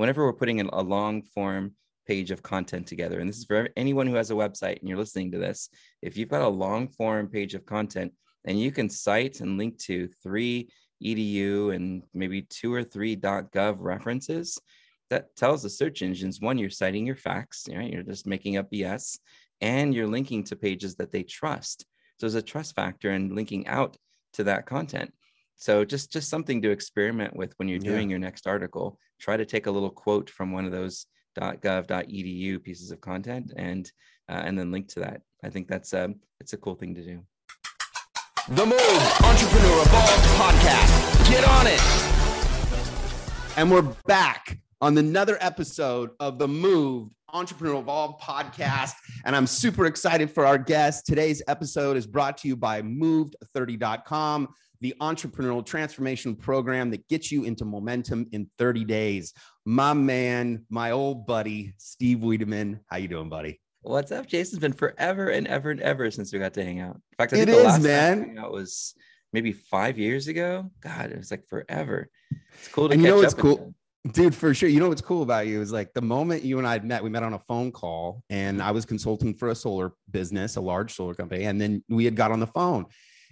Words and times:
whenever 0.00 0.24
we're 0.24 0.32
putting 0.32 0.62
a 0.62 0.80
long 0.80 1.20
form 1.20 1.74
page 2.06 2.30
of 2.30 2.42
content 2.42 2.86
together, 2.86 3.20
and 3.20 3.28
this 3.28 3.36
is 3.36 3.44
for 3.44 3.68
anyone 3.76 4.06
who 4.06 4.14
has 4.14 4.30
a 4.30 4.34
website 4.34 4.80
and 4.80 4.88
you're 4.88 4.96
listening 4.96 5.30
to 5.30 5.36
this, 5.36 5.68
if 6.00 6.16
you've 6.16 6.30
got 6.30 6.40
a 6.40 6.48
long 6.48 6.88
form 6.88 7.28
page 7.28 7.54
of 7.54 7.66
content 7.66 8.10
and 8.46 8.58
you 8.58 8.72
can 8.72 8.88
cite 8.88 9.40
and 9.40 9.58
link 9.58 9.76
to 9.78 10.08
three 10.22 10.70
edu 11.04 11.74
and 11.74 12.02
maybe 12.14 12.40
two 12.40 12.72
or 12.72 12.82
three 12.82 13.14
gov 13.14 13.76
references, 13.78 14.58
that 15.10 15.36
tells 15.36 15.62
the 15.62 15.68
search 15.68 16.00
engines 16.00 16.40
one, 16.40 16.56
you're 16.56 16.70
citing 16.70 17.04
your 17.04 17.14
facts, 17.14 17.68
right? 17.70 17.92
You're 17.92 18.02
just 18.02 18.26
making 18.26 18.56
up 18.56 18.70
BS, 18.70 19.18
and 19.60 19.94
you're 19.94 20.06
linking 20.06 20.44
to 20.44 20.56
pages 20.56 20.94
that 20.94 21.12
they 21.12 21.24
trust. 21.24 21.84
So 22.16 22.26
there's 22.26 22.36
a 22.36 22.42
trust 22.42 22.74
factor 22.74 23.10
in 23.10 23.34
linking 23.34 23.66
out 23.66 23.98
to 24.32 24.44
that 24.44 24.64
content. 24.64 25.12
So 25.60 25.84
just 25.84 26.10
just 26.10 26.30
something 26.30 26.62
to 26.62 26.70
experiment 26.70 27.36
with 27.36 27.52
when 27.58 27.68
you're 27.68 27.78
doing 27.78 28.08
yeah. 28.08 28.14
your 28.14 28.18
next 28.18 28.46
article. 28.46 28.98
Try 29.20 29.36
to 29.36 29.44
take 29.44 29.66
a 29.66 29.70
little 29.70 29.90
quote 29.90 30.30
from 30.30 30.52
one 30.52 30.64
of 30.64 30.72
those 30.72 31.04
.gov.edu 31.38 32.62
pieces 32.62 32.90
of 32.90 33.00
content 33.02 33.52
and 33.56 33.92
uh, 34.30 34.40
and 34.42 34.58
then 34.58 34.72
link 34.72 34.88
to 34.88 35.00
that. 35.00 35.20
I 35.44 35.50
think 35.50 35.68
that's 35.68 35.92
um 35.92 36.14
it's 36.40 36.54
a 36.54 36.56
cool 36.56 36.76
thing 36.76 36.94
to 36.94 37.04
do. 37.04 37.22
The 38.48 38.64
Move 38.64 39.20
Entrepreneur 39.22 39.82
Evolved 39.82 40.24
podcast. 40.40 41.30
Get 41.30 41.44
on 41.46 41.66
it. 41.66 41.80
And 43.58 43.70
we're 43.70 43.94
back 44.06 44.58
on 44.80 44.96
another 44.96 45.36
episode 45.42 46.10
of 46.20 46.38
the 46.38 46.48
Moved 46.48 47.12
Entrepreneur 47.34 47.78
Evolved 47.80 48.22
podcast. 48.22 48.94
And 49.26 49.36
I'm 49.36 49.46
super 49.46 49.84
excited 49.84 50.30
for 50.30 50.46
our 50.46 50.56
guest. 50.56 51.04
Today's 51.04 51.42
episode 51.48 51.98
is 51.98 52.06
brought 52.06 52.38
to 52.38 52.48
you 52.48 52.56
by 52.56 52.80
Moved30.com, 52.80 54.48
the 54.80 54.94
entrepreneurial 55.00 55.64
transformation 55.64 56.34
program 56.34 56.90
that 56.90 57.06
gets 57.08 57.30
you 57.30 57.44
into 57.44 57.64
momentum 57.64 58.26
in 58.32 58.48
30 58.58 58.84
days. 58.84 59.34
My 59.66 59.92
man, 59.92 60.64
my 60.70 60.92
old 60.92 61.26
buddy, 61.26 61.74
Steve 61.76 62.18
Wiideman. 62.18 62.80
How 62.86 62.96
you 62.96 63.08
doing, 63.08 63.28
buddy? 63.28 63.60
What's 63.82 64.10
up, 64.12 64.26
Jason? 64.26 64.56
It's 64.56 64.60
been 64.60 64.72
forever 64.72 65.28
and 65.28 65.46
ever 65.46 65.70
and 65.70 65.80
ever 65.80 66.10
since 66.10 66.32
we 66.32 66.38
got 66.38 66.54
to 66.54 66.64
hang 66.64 66.80
out. 66.80 66.96
In 66.96 67.16
fact, 67.18 67.32
I 67.32 67.36
think 67.36 67.48
it 67.48 67.52
the 67.52 67.58
is, 67.58 67.64
last 67.64 67.82
man. 67.82 68.20
Time 68.20 68.38
out 68.38 68.52
was 68.52 68.94
maybe 69.32 69.52
five 69.52 69.98
years 69.98 70.28
ago. 70.28 70.70
God, 70.80 71.10
it 71.10 71.18
was 71.18 71.30
like 71.30 71.46
forever. 71.46 72.08
It's 72.54 72.68
cool 72.68 72.88
to 72.88 72.94
and 72.94 73.02
you 73.02 73.08
know 73.08 73.16
what's 73.16 73.34
cool. 73.34 73.74
Dude, 74.12 74.34
for 74.34 74.54
sure. 74.54 74.68
You 74.68 74.80
know 74.80 74.88
what's 74.88 75.02
cool 75.02 75.22
about 75.22 75.46
you 75.46 75.60
is 75.60 75.72
like 75.72 75.92
the 75.92 76.00
moment 76.00 76.42
you 76.42 76.56
and 76.56 76.66
I 76.66 76.78
met, 76.78 77.04
we 77.04 77.10
met 77.10 77.22
on 77.22 77.34
a 77.34 77.38
phone 77.38 77.70
call 77.70 78.22
and 78.30 78.62
I 78.62 78.70
was 78.70 78.86
consulting 78.86 79.34
for 79.34 79.48
a 79.48 79.54
solar 79.54 79.92
business, 80.10 80.56
a 80.56 80.60
large 80.62 80.94
solar 80.94 81.14
company. 81.14 81.44
And 81.44 81.60
then 81.60 81.84
we 81.86 82.06
had 82.06 82.16
got 82.16 82.32
on 82.32 82.40
the 82.40 82.46
phone 82.46 82.86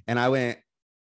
and 0.07 0.19
I 0.19 0.29
went, 0.29 0.59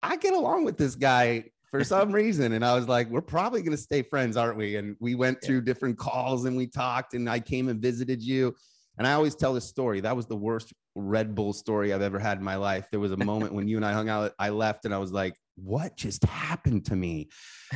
I 0.08 0.16
get 0.16 0.33
along 0.33 0.63
with 0.63 0.77
this 0.77 0.95
guy 0.95 1.45
for 1.69 1.83
some 1.83 2.11
reason. 2.11 2.53
And 2.53 2.63
I 2.63 2.75
was 2.75 2.88
like, 2.88 3.09
we're 3.09 3.22
probably 3.22 3.61
going 3.61 3.75
to 3.75 3.81
stay 3.81 4.02
friends, 4.02 4.38
aren't 4.38 4.58
we? 4.58 4.77
And 4.77 4.95
we 5.00 5.16
went 5.16 5.41
through 5.44 5.61
different 5.61 5.97
calls 5.97 6.45
and 6.45 6.55
we 6.55 6.67
talked 6.67 7.13
and 7.13 7.30
I 7.30 7.39
came 7.39 7.67
and 7.67 7.81
visited 7.81 8.23
you. 8.23 8.55
And 8.97 9.05
I 9.05 9.13
always 9.13 9.35
tell 9.35 9.53
this 9.53 9.66
story. 9.66 10.00
That 10.00 10.16
was 10.16 10.25
the 10.25 10.35
worst 10.35 10.73
Red 10.95 11.35
Bull 11.35 11.53
story 11.53 11.94
I've 11.94 12.02
ever 12.02 12.17
had 12.17 12.38
in 12.39 12.44
my 12.44 12.55
life. 12.55 12.88
There 12.89 13.00
was 13.00 13.11
a 13.11 13.17
moment 13.17 13.53
when 13.53 13.67
you 13.67 13.75
and 13.75 13.85
I 13.85 13.94
hung 13.94 14.09
out, 14.09 14.31
I 14.39 14.50
left 14.50 14.85
and 14.85 14.94
I 14.94 14.97
was 14.97 15.11
like, 15.11 15.35
what 15.55 15.95
just 15.97 16.23
happened 16.23 16.85
to 16.85 16.95
me? 16.95 17.30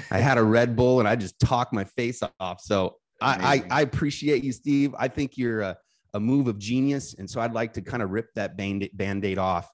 I 0.09 0.19
had 0.19 0.37
a 0.37 0.43
Red 0.43 0.75
Bull 0.75 0.99
and 0.99 1.07
I 1.07 1.15
just 1.15 1.39
talked 1.39 1.73
my 1.73 1.83
face 1.83 2.23
off. 2.39 2.61
So 2.61 2.95
I, 3.21 3.63
I, 3.69 3.79
I, 3.79 3.81
appreciate 3.81 4.43
you, 4.43 4.51
Steve. 4.51 4.95
I 4.97 5.07
think 5.07 5.37
you're 5.37 5.61
a, 5.61 5.77
a 6.15 6.19
move 6.19 6.47
of 6.47 6.57
genius. 6.57 7.13
And 7.13 7.29
so 7.29 7.39
I'd 7.39 7.53
like 7.53 7.73
to 7.73 7.81
kind 7.81 8.01
of 8.01 8.09
rip 8.09 8.33
that 8.33 8.57
band 8.57 9.25
aid 9.25 9.37
off. 9.37 9.69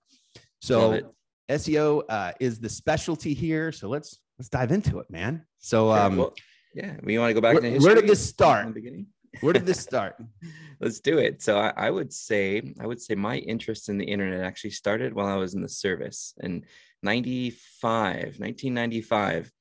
So 0.59 1.13
SEO 1.49 2.03
uh, 2.09 2.31
is 2.39 2.59
the 2.59 2.69
specialty 2.69 3.33
here. 3.33 3.71
So 3.71 3.87
let's 3.87 4.19
let's 4.37 4.49
dive 4.49 4.71
into 4.71 4.99
it, 4.99 5.09
man. 5.09 5.45
So 5.59 5.91
um, 5.91 6.17
well, 6.17 6.33
yeah, 6.73 6.95
we 7.03 7.17
want 7.17 7.29
to 7.29 7.33
go 7.33 7.41
back 7.41 7.61
where, 7.61 7.79
where 7.79 7.95
did 7.95 8.07
this 8.07 8.25
start? 8.27 8.75
Where 9.41 9.53
did 9.53 9.65
this 9.65 9.79
start? 9.89 10.15
Let's 10.79 10.99
do 10.99 11.17
it. 11.17 11.41
So 11.41 11.57
I, 11.57 11.73
I, 11.75 11.89
would 11.89 12.13
say 12.13 12.73
I 12.79 12.85
would 12.85 13.01
say 13.01 13.15
my 13.15 13.37
interest 13.37 13.89
in 13.89 13.97
the 13.97 14.05
internet 14.05 14.41
actually 14.41 14.71
started 14.71 15.13
while 15.13 15.27
I 15.27 15.35
was 15.35 15.53
in 15.53 15.61
the 15.61 15.69
service 15.69 16.33
in 16.41 16.65
95, 17.03 18.39
1995. 18.39 19.51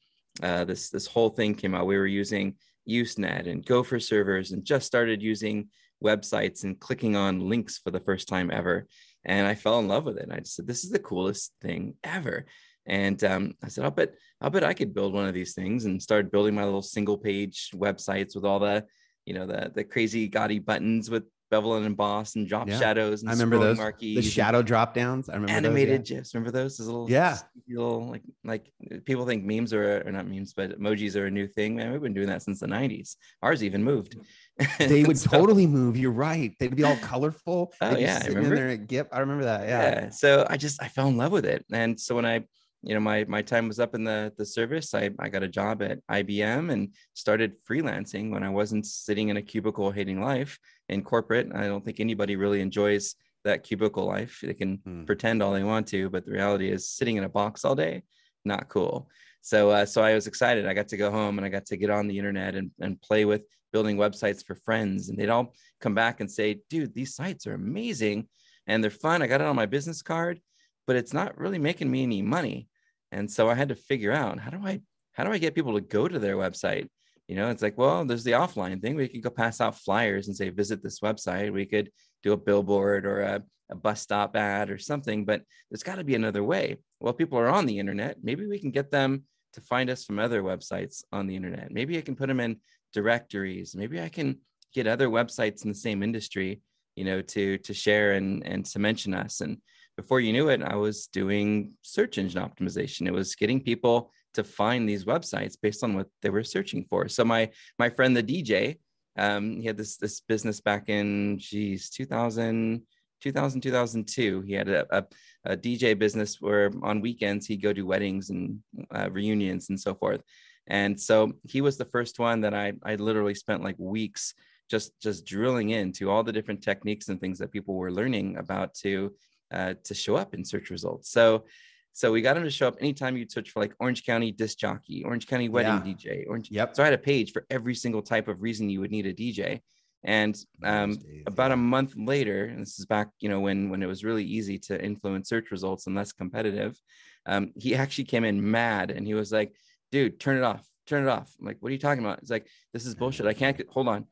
Uh, 0.43 0.65
this 0.65 0.91
this 0.91 1.07
whole 1.07 1.31
thing 1.31 1.55
came 1.55 1.75
out. 1.75 1.87
We 1.87 1.97
were 1.97 2.07
using 2.07 2.57
Usenet 2.89 3.49
and 3.49 3.65
Gopher 3.65 4.01
servers 4.01 4.53
and 4.53 4.65
just 4.65 4.87
started 4.87 5.23
using 5.23 5.69
websites 6.05 6.65
and 6.65 6.79
clicking 6.79 7.17
on 7.17 7.49
links 7.49 7.79
for 7.79 7.91
the 7.91 8.01
first 8.01 8.29
time 8.29 8.51
ever. 8.51 8.87
And 9.27 9.47
I 9.47 9.55
fell 9.55 9.81
in 9.81 9.89
love 9.89 10.05
with 10.05 10.17
it. 10.17 10.23
And 10.23 10.33
I 10.33 10.39
just 10.39 10.55
said, 10.55 10.67
"This 10.67 10.85
is 10.85 10.91
the 10.91 10.99
coolest 10.99 11.53
thing 11.61 11.95
ever." 12.03 12.47
And 12.87 13.23
um, 13.25 13.55
I 13.63 13.69
said, 13.69 13.85
"I'll 13.85 13.91
bet 13.91 14.15
I'll 14.41 14.51
bet 14.51 14.65
I 14.65 14.73
could 14.73 14.95
build 14.95 15.13
one 15.13 15.27
of 15.27 15.35
these 15.35 15.53
things." 15.53 15.85
And 15.85 16.03
started 16.03 16.31
building 16.31 16.55
my 16.55 16.65
little 16.65 16.83
single 16.83 17.19
page 17.19 17.71
websites 17.75 18.35
with 18.35 18.45
all 18.45 18.61
the 18.61 18.87
you 19.27 19.35
know 19.35 19.47
the 19.47 19.73
the 19.75 19.85
crazy 19.85 20.29
gaudy 20.29 20.61
buttons 20.61 21.11
with 21.11 21.25
bevel 21.51 21.75
and 21.75 21.87
emboss 21.87 22.35
and 22.37 22.49
drop 22.49 22.69
yeah. 22.69 22.79
shadows 22.79 23.23
and 23.23 23.31
I 23.31 23.33
remember 23.33 23.59
those 23.59 23.77
marquees. 23.77 24.17
The 24.17 24.23
shadow 24.23 24.63
drop 24.63 24.95
downs. 24.95 25.29
I 25.29 25.35
remember 25.35 25.53
animated 25.53 26.03
those, 26.03 26.11
yeah. 26.11 26.17
gifs. 26.19 26.35
Remember 26.35 26.51
those? 26.51 26.79
Those 26.79 26.87
little 26.89 27.11
yeah, 27.11 27.39
little 27.69 28.11
like 28.11 28.23
like 28.45 28.73
people 29.05 29.27
think 29.27 29.45
memes 29.45 29.73
are 29.73 30.07
or 30.07 30.13
not 30.13 30.27
memes, 30.27 30.53
but 30.53 30.79
emojis 30.79 31.17
are 31.17 31.27
a 31.27 31.31
new 31.31 31.47
thing. 31.47 31.77
Man, 31.77 31.93
we've 31.93 32.03
been 32.03 32.15
doing 32.15 32.29
that 32.29 32.43
since 32.43 32.61
the 32.61 32.67
'90s. 32.67 33.17
Ours 33.43 33.63
even 33.63 33.85
moved. 33.85 34.17
they 34.79 35.05
would 35.05 35.19
so, 35.19 35.31
totally 35.31 35.67
move. 35.67 35.97
You're 35.97 36.11
right. 36.11 36.55
They'd 36.59 36.75
be 36.75 36.85
all 36.85 36.97
colorful. 36.97 37.73
Oh 37.81 37.97
yeah, 37.97 38.21
I 38.23 38.29
remember. 38.29 38.55
In 38.55 38.55
there 38.55 38.69
at 38.71 38.87
GIF. 38.87 39.07
I 39.13 39.21
remember 39.21 39.45
that. 39.45 39.69
Yeah. 39.69 39.83
yeah. 39.83 40.11
So 40.11 40.47
I 40.49 40.57
just 40.57 40.83
I 40.83 40.89
fell 40.89 41.09
in 41.09 41.17
love 41.17 41.33
with 41.33 41.45
it, 41.45 41.65
and 41.73 41.99
so 41.99 42.15
when 42.17 42.27
I 42.27 42.45
you 42.87 42.95
know 42.95 43.01
my 43.01 43.25
my 43.25 43.43
time 43.43 43.67
was 43.67 43.81
up 43.81 43.95
in 43.95 44.05
the 44.05 44.33
the 44.39 44.47
service. 44.47 44.95
I 44.95 45.11
i 45.19 45.29
got 45.29 45.43
a 45.43 45.49
job 45.49 45.83
at 45.83 45.99
ibm 46.09 46.71
and 46.71 46.95
started 47.15 47.55
freelancing 47.69 48.31
when 48.31 48.45
i 48.45 48.49
wasn't 48.49 48.87
sitting 48.87 49.29
in 49.29 49.37
a 49.37 49.43
cubicle 49.43 49.91
hating 49.91 50.21
life. 50.21 50.59
In 50.89 51.03
corporate 51.03 51.49
i 51.55 51.67
don't 51.67 51.85
think 51.85 51.99
anybody 51.99 52.37
really 52.37 52.61
enjoys 52.61 53.17
that 53.45 53.65
cubicle 53.65 54.07
life. 54.07 54.41
They 54.43 54.55
can 54.55 54.77
hmm. 54.77 55.05
pretend 55.05 55.43
all 55.43 55.53
they 55.53 55.65
want 55.65 55.89
to 55.89 56.09
but 56.09 56.25
the 56.25 56.33
reality 56.33 56.71
is 56.71 56.89
sitting 56.89 57.17
in 57.17 57.25
a 57.25 57.29
box 57.29 57.65
all 57.65 57.75
day 57.75 58.03
not 58.45 58.69
cool. 58.69 59.11
So 59.43 59.71
uh, 59.71 59.87
so 59.87 60.03
i 60.03 60.15
was 60.15 60.29
excited. 60.29 60.67
I 60.67 60.75
got 60.75 60.89
to 60.89 60.97
go 60.97 61.11
home 61.11 61.39
and 61.39 61.45
i 61.45 61.49
got 61.49 61.67
to 61.67 61.77
get 61.77 61.91
on 61.91 62.07
the 62.07 62.19
internet 62.19 62.55
and, 62.55 62.71
and 62.81 63.03
play 63.03 63.25
with 63.25 63.43
building 63.73 63.97
websites 63.97 64.45
for 64.47 64.55
friends. 64.55 65.09
And 65.09 65.19
they'd 65.19 65.29
all 65.29 65.55
come 65.81 65.95
back 65.95 66.21
and 66.21 66.31
say 66.31 66.61
dude 66.71 66.95
these 66.95 67.17
sites 67.17 67.49
are 67.49 67.55
amazing 67.55 68.29
and 68.69 68.83
they're 68.83 68.91
fun. 68.91 69.23
I 69.23 69.27
got 69.27 69.41
it 69.41 69.47
on 69.49 69.57
my 69.57 69.67
business 69.67 70.03
card 70.03 70.41
but 70.87 70.95
it's 70.95 71.13
not 71.13 71.37
really 71.37 71.59
making 71.59 71.91
me 71.91 72.05
any 72.05 72.23
money 72.23 72.69
and 73.13 73.31
so 73.31 73.49
I 73.49 73.55
had 73.55 73.69
to 73.69 73.75
figure 73.75 74.13
out 74.13 74.39
how 74.39 74.51
do 74.51 74.61
I 74.65 74.81
how 75.13 75.25
do 75.25 75.33
I 75.33 75.39
get 75.39 75.55
people 75.55 75.75
to 75.75 75.81
go 75.81 76.07
to 76.07 76.19
their 76.19 76.37
website? 76.37 76.89
You 77.27 77.37
know, 77.37 77.51
it's 77.51 77.63
like, 77.63 77.77
well, 77.77 78.05
there's 78.05 78.23
the 78.23 78.33
offline 78.33 78.81
thing. 78.81 78.95
We 78.95 79.09
could 79.09 79.23
go 79.23 79.31
pass 79.31 79.61
out 79.61 79.79
flyers 79.79 80.29
and 80.29 80.37
say, 80.37 80.51
visit 80.51 80.83
this 80.83 81.01
website. 81.01 81.53
We 81.53 81.67
could 81.67 81.91
do 82.23 82.33
a 82.33 82.37
billboard 82.37 83.07
or 83.07 83.23
a, 83.23 83.43
a 83.71 83.75
bus 83.75 84.01
stop 84.01 84.37
ad 84.37 84.71
or 84.71 84.79
something, 84.79 85.25
but 85.25 85.43
there's 85.71 85.83
got 85.83 85.97
to 85.97 86.05
be 86.05 86.15
another 86.15 86.45
way. 86.45 86.77
Well, 87.01 87.15
people 87.15 87.39
are 87.39 87.49
on 87.49 87.67
the 87.67 87.79
internet. 87.79 88.19
Maybe 88.23 88.47
we 88.47 88.59
can 88.59 88.71
get 88.71 88.91
them 88.91 89.25
to 89.55 89.61
find 89.63 89.91
us 89.91 90.05
from 90.05 90.19
other 90.19 90.43
websites 90.43 91.03
on 91.13 91.27
the 91.27 91.35
internet. 91.35 91.73
Maybe 91.73 91.99
I 91.99 92.03
can 92.03 92.15
put 92.15 92.29
them 92.29 92.41
in 92.41 92.61
directories. 92.93 93.75
Maybe 93.75 94.01
I 94.01 94.09
can 94.09 94.39
get 94.75 94.87
other 94.87 95.09
websites 95.09 95.65
in 95.65 95.71
the 95.71 95.79
same 95.79 96.03
industry, 96.03 96.61
you 96.95 97.05
know, 97.05 97.23
to 97.23 97.59
to 97.59 97.75
share 97.75 98.13
and 98.13 98.47
and 98.47 98.65
to 98.67 98.79
mention 98.79 99.15
us. 99.15 99.41
And 99.41 99.59
before 99.97 100.21
you 100.21 100.33
knew 100.33 100.49
it, 100.49 100.63
I 100.63 100.77
was 100.77 101.07
doing 101.07 101.73
search 101.83 102.19
engine 102.19 102.43
optimization. 102.43 103.07
It 103.07 103.13
was 103.13 103.35
getting 103.35 103.61
people 103.61 104.13
to 104.35 104.45
find 104.45 104.89
these 104.89 105.07
websites 105.07 105.57
based 105.61 105.83
on 105.83 105.95
what 105.95 106.09
they 106.23 106.31
were 106.31 106.45
searching 106.45 106.85
for. 106.89 107.09
So 107.09 107.25
my 107.25 107.51
my 107.79 107.89
friend 107.89 108.15
the 108.15 108.23
DJ, 108.23 108.79
um, 109.17 109.61
he 109.61 109.67
had 109.67 109.79
this 109.79 109.97
this 109.97 110.21
business 110.21 110.61
back 110.61 110.89
in 110.89 111.39
geez 111.39 111.91
2000 111.91 112.83
2000 113.23 113.61
2002. 113.63 114.43
He 114.43 114.53
had 114.53 114.69
a, 114.69 114.87
a, 114.91 115.05
a 115.45 115.57
DJ 115.57 115.99
business 115.99 116.41
where 116.41 116.71
on 116.83 117.01
weekends 117.01 117.47
he'd 117.47 117.63
go 117.63 117.73
to 117.73 117.83
weddings 117.83 118.29
and 118.29 118.59
uh, 118.95 119.09
reunions 119.11 119.71
and 119.71 119.81
so 119.81 119.95
forth. 119.95 120.23
And 120.67 121.01
so 121.01 121.33
he 121.45 121.63
was 121.63 121.79
the 121.79 121.87
first 121.87 122.19
one 122.19 122.43
that 122.43 122.53
I 122.53 122.75
I 122.85 122.97
literally 122.97 123.35
spent 123.35 123.65
like 123.65 123.77
weeks 123.79 124.35
just 124.71 125.01
just 125.01 125.25
drilling 125.25 125.71
into 125.71 126.11
all 126.11 126.23
the 126.23 126.33
different 126.33 126.63
techniques 126.63 127.09
and 127.09 127.19
things 127.19 127.39
that 127.39 127.53
people 127.53 127.75
were 127.77 127.93
learning 127.93 128.37
about 128.37 128.75
to 128.75 129.15
uh, 129.53 129.75
to 129.85 129.95
show 129.95 130.17
up 130.17 130.35
in 130.35 130.45
search 130.45 130.71
results. 130.71 131.11
So, 131.11 131.45
so 131.93 132.13
we 132.13 132.21
got 132.21 132.35
them 132.35 132.45
to 132.45 132.51
show 132.51 132.69
up 132.69 132.77
anytime 132.81 133.17
you'd 133.17 133.33
search 133.33 133.51
for 133.51 133.61
like 133.61 133.73
Orange 133.81 134.05
County 134.05 134.31
disc 134.31 134.59
jockey, 134.59 135.03
Orange 135.05 135.27
County 135.27 135.49
wedding 135.49 135.83
yeah. 135.87 135.95
DJ, 135.95 136.25
Orange. 136.29 136.51
Yep. 136.51 136.77
So 136.77 136.83
I 136.83 136.87
had 136.87 136.95
a 136.95 136.99
page 136.99 137.33
for 137.33 137.47
every 137.49 137.75
single 137.75 138.03
type 138.03 138.29
of 138.29 138.43
reason 138.43 138.69
you 138.69 138.81
would 138.81 138.91
need 138.91 139.07
a 139.07 139.15
DJ. 139.15 139.61
And 140.05 140.39
um, 140.63 140.99
about 141.27 141.51
a 141.51 141.57
month 141.57 141.95
later, 141.97 142.45
and 142.45 142.61
this 142.61 142.79
is 142.79 142.87
back, 142.87 143.09
you 143.19 143.29
know, 143.29 143.41
when 143.41 143.71
when 143.71 143.83
it 143.83 143.87
was 143.87 144.05
really 144.05 144.25
easy 144.25 144.59
to 144.61 144.83
influence 144.83 145.29
search 145.29 145.51
results 145.51 145.87
and 145.87 145.97
less 145.97 146.13
competitive, 146.13 146.81
um, 147.27 147.53
he 147.57 147.75
actually 147.83 148.05
came 148.05 148.25
in 148.25 148.51
mad 148.51 148.91
and 148.93 149.07
he 149.07 149.15
was 149.15 149.33
like, 149.33 149.57
"Dude, 149.91 150.21
turn 150.21 150.37
it 150.37 150.45
off, 150.45 150.65
turn 150.87 151.03
it 151.03 151.09
off." 151.09 151.35
I'm 151.41 151.47
like, 151.47 151.57
"What 151.61 151.71
are 151.71 151.73
you 151.73 151.81
talking 151.81 152.05
about?" 152.05 152.21
It's 152.21 152.31
like, 152.31 152.47
"This 152.73 152.87
is 152.87 152.95
bullshit. 152.95 153.27
I 153.27 153.35
can't 153.35 153.57
get, 153.57 153.69
hold 153.69 153.89
on." 153.89 154.07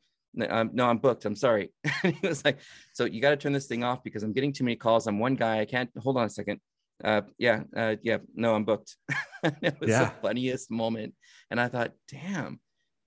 Um, 0.49 0.71
no, 0.73 0.87
I'm 0.87 0.97
booked. 0.97 1.25
I'm 1.25 1.35
sorry. 1.35 1.71
he 2.03 2.27
was 2.27 2.43
like, 2.43 2.59
so 2.93 3.05
you 3.05 3.21
got 3.21 3.31
to 3.31 3.37
turn 3.37 3.53
this 3.53 3.67
thing 3.67 3.83
off 3.83 4.03
because 4.03 4.23
I'm 4.23 4.33
getting 4.33 4.53
too 4.53 4.63
many 4.63 4.75
calls. 4.75 5.07
I'm 5.07 5.19
one 5.19 5.35
guy. 5.35 5.59
I 5.59 5.65
can't 5.65 5.89
hold 5.97 6.17
on 6.17 6.25
a 6.25 6.29
second. 6.29 6.59
Uh, 7.03 7.21
yeah, 7.37 7.63
uh, 7.75 7.95
yeah, 8.01 8.17
no, 8.35 8.55
I'm 8.55 8.63
booked. 8.63 8.95
it 9.43 9.79
was 9.79 9.89
yeah. 9.89 10.05
the 10.05 10.13
funniest 10.21 10.71
moment. 10.71 11.13
And 11.51 11.59
I 11.59 11.67
thought, 11.67 11.91
damn, 12.09 12.59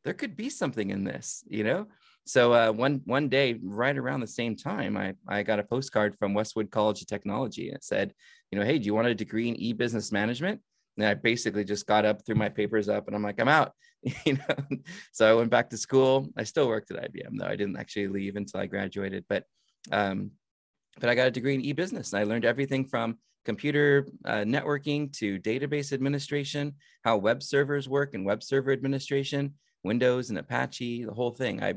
there 0.04 0.14
could 0.14 0.36
be 0.36 0.50
something 0.50 0.90
in 0.90 1.04
this, 1.04 1.42
you 1.48 1.64
know? 1.64 1.86
So 2.26 2.52
uh, 2.52 2.72
one 2.72 3.00
one 3.06 3.30
day, 3.30 3.58
right 3.62 3.96
around 3.96 4.20
the 4.20 4.26
same 4.26 4.54
time, 4.54 4.98
I 4.98 5.14
I 5.26 5.42
got 5.42 5.60
a 5.60 5.64
postcard 5.64 6.14
from 6.18 6.34
Westwood 6.34 6.70
College 6.70 7.00
of 7.00 7.06
Technology. 7.06 7.68
And 7.68 7.76
it 7.76 7.84
said, 7.84 8.12
you 8.50 8.58
know, 8.58 8.64
hey, 8.66 8.78
do 8.78 8.84
you 8.84 8.94
want 8.94 9.06
a 9.06 9.14
degree 9.14 9.48
in 9.48 9.56
e-business 9.56 10.12
management? 10.12 10.60
And 10.98 11.06
I 11.06 11.14
basically 11.14 11.64
just 11.64 11.86
got 11.86 12.04
up, 12.04 12.26
threw 12.26 12.34
my 12.34 12.48
papers 12.48 12.88
up, 12.88 13.06
and 13.06 13.16
I'm 13.16 13.22
like, 13.22 13.40
I'm 13.40 13.48
out. 13.48 13.72
you 14.26 14.34
know. 14.34 14.78
So 15.12 15.30
I 15.30 15.34
went 15.34 15.50
back 15.50 15.70
to 15.70 15.76
school. 15.76 16.28
I 16.36 16.44
still 16.44 16.68
worked 16.68 16.90
at 16.90 17.12
IBM 17.12 17.38
though. 17.38 17.46
I 17.46 17.56
didn't 17.56 17.78
actually 17.78 18.08
leave 18.08 18.36
until 18.36 18.60
I 18.60 18.66
graduated, 18.66 19.24
but 19.28 19.44
um, 19.90 20.32
but 21.00 21.08
I 21.08 21.14
got 21.14 21.28
a 21.28 21.30
degree 21.30 21.54
in 21.54 21.60
e-business. 21.60 22.12
And 22.12 22.20
I 22.20 22.24
learned 22.24 22.44
everything 22.44 22.84
from 22.84 23.18
computer 23.44 24.06
uh, 24.24 24.44
networking 24.44 25.12
to 25.18 25.38
database 25.38 25.92
administration, 25.92 26.74
how 27.04 27.16
web 27.16 27.42
servers 27.42 27.88
work 27.88 28.14
and 28.14 28.24
web 28.26 28.42
server 28.42 28.72
administration, 28.72 29.54
Windows 29.84 30.30
and 30.30 30.38
Apache, 30.38 31.04
the 31.04 31.14
whole 31.14 31.30
thing. 31.30 31.62
I 31.62 31.74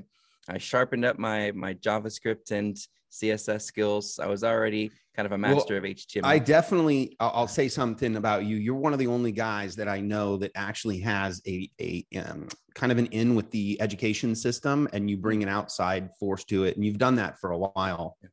I 0.50 0.58
sharpened 0.58 1.06
up 1.06 1.20
my 1.20 1.52
my 1.52 1.74
JavaScript 1.76 2.52
and 2.52 2.78
CSS 3.12 3.64
skills. 3.64 4.20
I 4.20 4.28
was 4.28 4.44
already 4.44 4.92
kind 5.16 5.26
of 5.26 5.34
a 5.34 5.38
master 5.38 5.76
well, 5.76 5.78
of 5.80 5.84
HTML. 5.84 6.26
I 6.26 6.40
definitely, 6.40 7.16
I'll 7.20 7.48
say 7.48 7.68
something 7.68 8.16
about 8.16 8.46
you. 8.46 8.56
You're 8.56 8.76
one 8.76 8.94
of 8.94 9.00
the 9.00 9.08
only 9.08 9.32
guys 9.32 9.76
that 9.76 9.88
I 9.88 10.00
know 10.00 10.38
that 10.38 10.52
actually 10.56 11.00
has 11.00 11.42
a 11.48 11.70
a 11.80 12.06
um, 12.18 12.48
kind 12.74 12.92
of 12.92 12.98
an 12.98 13.08
in 13.08 13.36
with 13.36 13.52
the 13.52 13.80
education 13.82 14.36
system, 14.36 14.88
and 14.94 15.10
you 15.10 15.18
bring 15.18 15.44
an 15.44 15.50
outside 15.50 16.10
force 16.20 16.44
to 16.46 16.64
it, 16.64 16.76
and 16.76 16.86
you've 16.86 16.98
done 16.98 17.16
that 17.16 17.40
for 17.40 17.52
a 17.52 17.58
while. 17.58 18.18
Yeah, 18.22 18.30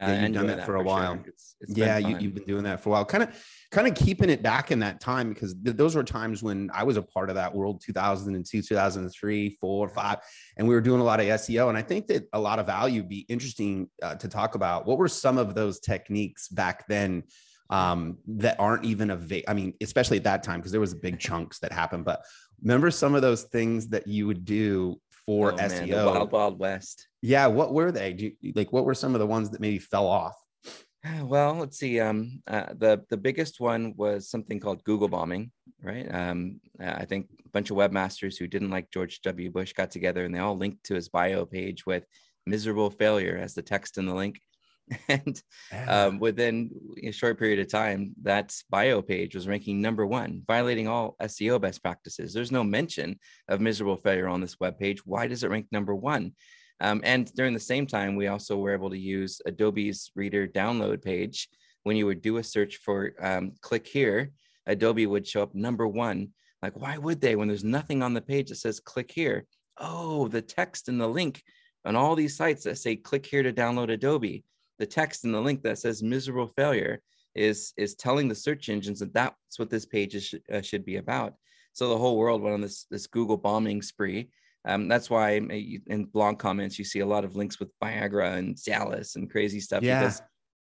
you've 0.00 0.32
done 0.32 0.46
that, 0.46 0.58
that 0.58 0.66
for 0.66 0.76
a 0.76 0.80
for 0.80 0.84
while. 0.84 1.14
Sure. 1.14 1.24
It's, 1.26 1.56
it's 1.60 1.76
yeah, 1.76 1.98
you, 1.98 2.14
have 2.14 2.34
been 2.34 2.44
doing 2.44 2.64
that 2.64 2.82
for 2.82 2.90
a 2.90 2.92
while. 2.92 3.04
Kind 3.04 3.22
of, 3.22 3.44
kind 3.70 3.86
of 3.86 3.94
keeping 3.94 4.28
it 4.28 4.42
back 4.42 4.70
in 4.70 4.78
that 4.80 5.00
time 5.00 5.30
because 5.30 5.54
th- 5.54 5.76
those 5.76 5.94
were 5.94 6.04
times 6.04 6.42
when 6.42 6.70
I 6.74 6.84
was 6.84 6.96
a 6.96 7.02
part 7.02 7.30
of 7.30 7.36
that 7.36 7.54
world, 7.54 7.80
2002, 7.84 8.62
2003, 8.62 9.50
four, 9.60 9.88
five, 9.88 10.18
and 10.56 10.68
we 10.68 10.74
were 10.74 10.80
doing 10.80 11.00
a 11.00 11.04
lot 11.04 11.20
of 11.20 11.26
SEO. 11.26 11.68
And 11.68 11.78
I 11.78 11.82
think 11.82 12.08
that 12.08 12.28
a 12.32 12.40
lot 12.40 12.58
of 12.58 12.66
value 12.66 13.00
would 13.00 13.08
be 13.08 13.24
interesting 13.28 13.88
uh, 14.02 14.16
to 14.16 14.28
talk 14.28 14.54
about. 14.54 14.86
What 14.86 14.98
were 14.98 15.08
some 15.08 15.38
of 15.38 15.54
those 15.54 15.80
techniques 15.80 16.48
back 16.48 16.86
then 16.88 17.22
um, 17.70 18.18
that 18.26 18.60
aren't 18.60 18.84
even 18.84 19.10
available? 19.10 19.50
I 19.50 19.54
mean, 19.54 19.72
especially 19.80 20.18
at 20.18 20.24
that 20.24 20.42
time 20.42 20.60
because 20.60 20.72
there 20.72 20.80
was 20.80 20.94
big 20.94 21.18
chunks 21.18 21.58
that 21.60 21.72
happened. 21.72 22.04
But 22.04 22.22
remember 22.62 22.90
some 22.90 23.14
of 23.14 23.22
those 23.22 23.44
things 23.44 23.88
that 23.88 24.06
you 24.06 24.26
would 24.26 24.44
do 24.44 25.00
for 25.26 25.52
oh, 25.52 25.56
SEO. 25.56 25.88
Man, 25.88 26.06
wild 26.06 26.32
Wild 26.32 26.58
West. 26.58 27.08
Yeah, 27.20 27.48
what 27.48 27.74
were 27.74 27.92
they? 27.92 28.12
Do 28.12 28.30
you, 28.40 28.52
like 28.54 28.72
what 28.72 28.84
were 28.84 28.94
some 28.94 29.14
of 29.14 29.18
the 29.18 29.26
ones 29.26 29.50
that 29.50 29.60
maybe 29.60 29.78
fell 29.78 30.06
off? 30.06 30.34
Well, 31.22 31.54
let's 31.54 31.78
see. 31.78 32.00
Um, 32.00 32.42
uh, 32.48 32.66
the 32.76 33.04
the 33.10 33.16
biggest 33.16 33.60
one 33.60 33.94
was 33.96 34.28
something 34.28 34.58
called 34.58 34.82
Google 34.82 35.06
bombing, 35.06 35.52
right? 35.80 36.12
Um, 36.12 36.60
I 36.80 37.04
think 37.04 37.28
a 37.44 37.48
bunch 37.50 37.70
of 37.70 37.76
webmasters 37.76 38.36
who 38.36 38.48
didn't 38.48 38.70
like 38.70 38.90
George 38.90 39.20
W. 39.22 39.52
Bush 39.52 39.72
got 39.72 39.92
together 39.92 40.24
and 40.24 40.34
they 40.34 40.40
all 40.40 40.56
linked 40.56 40.84
to 40.86 40.94
his 40.94 41.08
bio 41.08 41.46
page 41.46 41.86
with 41.86 42.04
"miserable 42.44 42.90
failure" 42.90 43.38
as 43.40 43.54
the 43.54 43.62
text 43.62 43.98
in 43.98 44.06
the 44.06 44.14
link. 44.14 44.40
and 45.08 45.42
um, 45.88 46.18
within 46.18 46.70
a 47.02 47.10
short 47.10 47.38
period 47.38 47.58
of 47.58 47.68
time, 47.68 48.14
that 48.22 48.54
bio 48.70 49.02
page 49.02 49.34
was 49.34 49.48
ranking 49.48 49.80
number 49.80 50.06
one, 50.06 50.42
violating 50.46 50.86
all 50.86 51.16
SEO 51.22 51.60
best 51.60 51.82
practices. 51.82 52.32
There's 52.32 52.52
no 52.52 52.62
mention 52.62 53.18
of 53.48 53.60
miserable 53.60 53.96
failure 53.96 54.28
on 54.28 54.40
this 54.40 54.60
web 54.60 54.78
page. 54.78 55.04
Why 55.04 55.26
does 55.26 55.42
it 55.42 55.50
rank 55.50 55.66
number 55.72 55.94
one? 55.94 56.32
Um, 56.80 57.00
and 57.04 57.32
during 57.34 57.54
the 57.54 57.60
same 57.60 57.86
time, 57.86 58.16
we 58.16 58.28
also 58.28 58.58
were 58.58 58.72
able 58.72 58.90
to 58.90 58.98
use 58.98 59.40
Adobe's 59.46 60.10
Reader 60.14 60.46
download 60.46 61.02
page. 61.02 61.48
When 61.82 61.96
you 61.96 62.06
would 62.06 62.22
do 62.22 62.36
a 62.36 62.44
search 62.44 62.76
for 62.76 63.12
um, 63.20 63.52
click 63.62 63.86
here, 63.86 64.30
Adobe 64.66 65.06
would 65.06 65.26
show 65.26 65.42
up 65.42 65.54
number 65.54 65.86
one. 65.86 66.30
Like, 66.62 66.76
why 66.76 66.98
would 66.98 67.20
they 67.20 67.36
when 67.36 67.48
there's 67.48 67.64
nothing 67.64 68.02
on 68.02 68.14
the 68.14 68.20
page 68.20 68.48
that 68.48 68.56
says 68.56 68.80
click 68.80 69.10
here? 69.12 69.46
Oh, 69.78 70.28
the 70.28 70.42
text 70.42 70.88
and 70.88 71.00
the 71.00 71.06
link 71.06 71.42
on 71.84 71.96
all 71.96 72.14
these 72.16 72.36
sites 72.36 72.64
that 72.64 72.78
say 72.78 72.96
click 72.96 73.24
here 73.24 73.42
to 73.42 73.52
download 73.52 73.90
Adobe 73.90 74.44
the 74.78 74.86
text 74.86 75.24
in 75.24 75.32
the 75.32 75.40
link 75.40 75.62
that 75.62 75.78
says 75.78 76.02
miserable 76.02 76.48
failure 76.48 77.00
is 77.34 77.72
is 77.76 77.94
telling 77.94 78.28
the 78.28 78.34
search 78.34 78.68
engines 78.68 78.98
that 79.00 79.12
that's 79.12 79.58
what 79.58 79.70
this 79.70 79.86
page 79.86 80.14
is, 80.14 80.34
uh, 80.52 80.62
should 80.62 80.84
be 80.84 80.96
about. 80.96 81.34
So 81.72 81.88
the 81.90 81.98
whole 81.98 82.16
world 82.16 82.42
went 82.42 82.54
on 82.54 82.60
this 82.60 82.86
this 82.90 83.06
Google 83.06 83.36
bombing 83.36 83.82
spree. 83.82 84.30
Um, 84.66 84.88
that's 84.88 85.08
why 85.08 85.34
in 85.36 86.06
blog 86.06 86.38
comments 86.40 86.78
you 86.78 86.84
see 86.84 86.98
a 86.98 87.06
lot 87.06 87.24
of 87.24 87.36
links 87.36 87.60
with 87.60 87.70
Viagra 87.80 88.36
and 88.36 88.56
Cialis 88.56 89.14
and 89.14 89.30
crazy 89.30 89.60
stuff 89.60 89.84
yeah. 89.84 90.00
because 90.00 90.20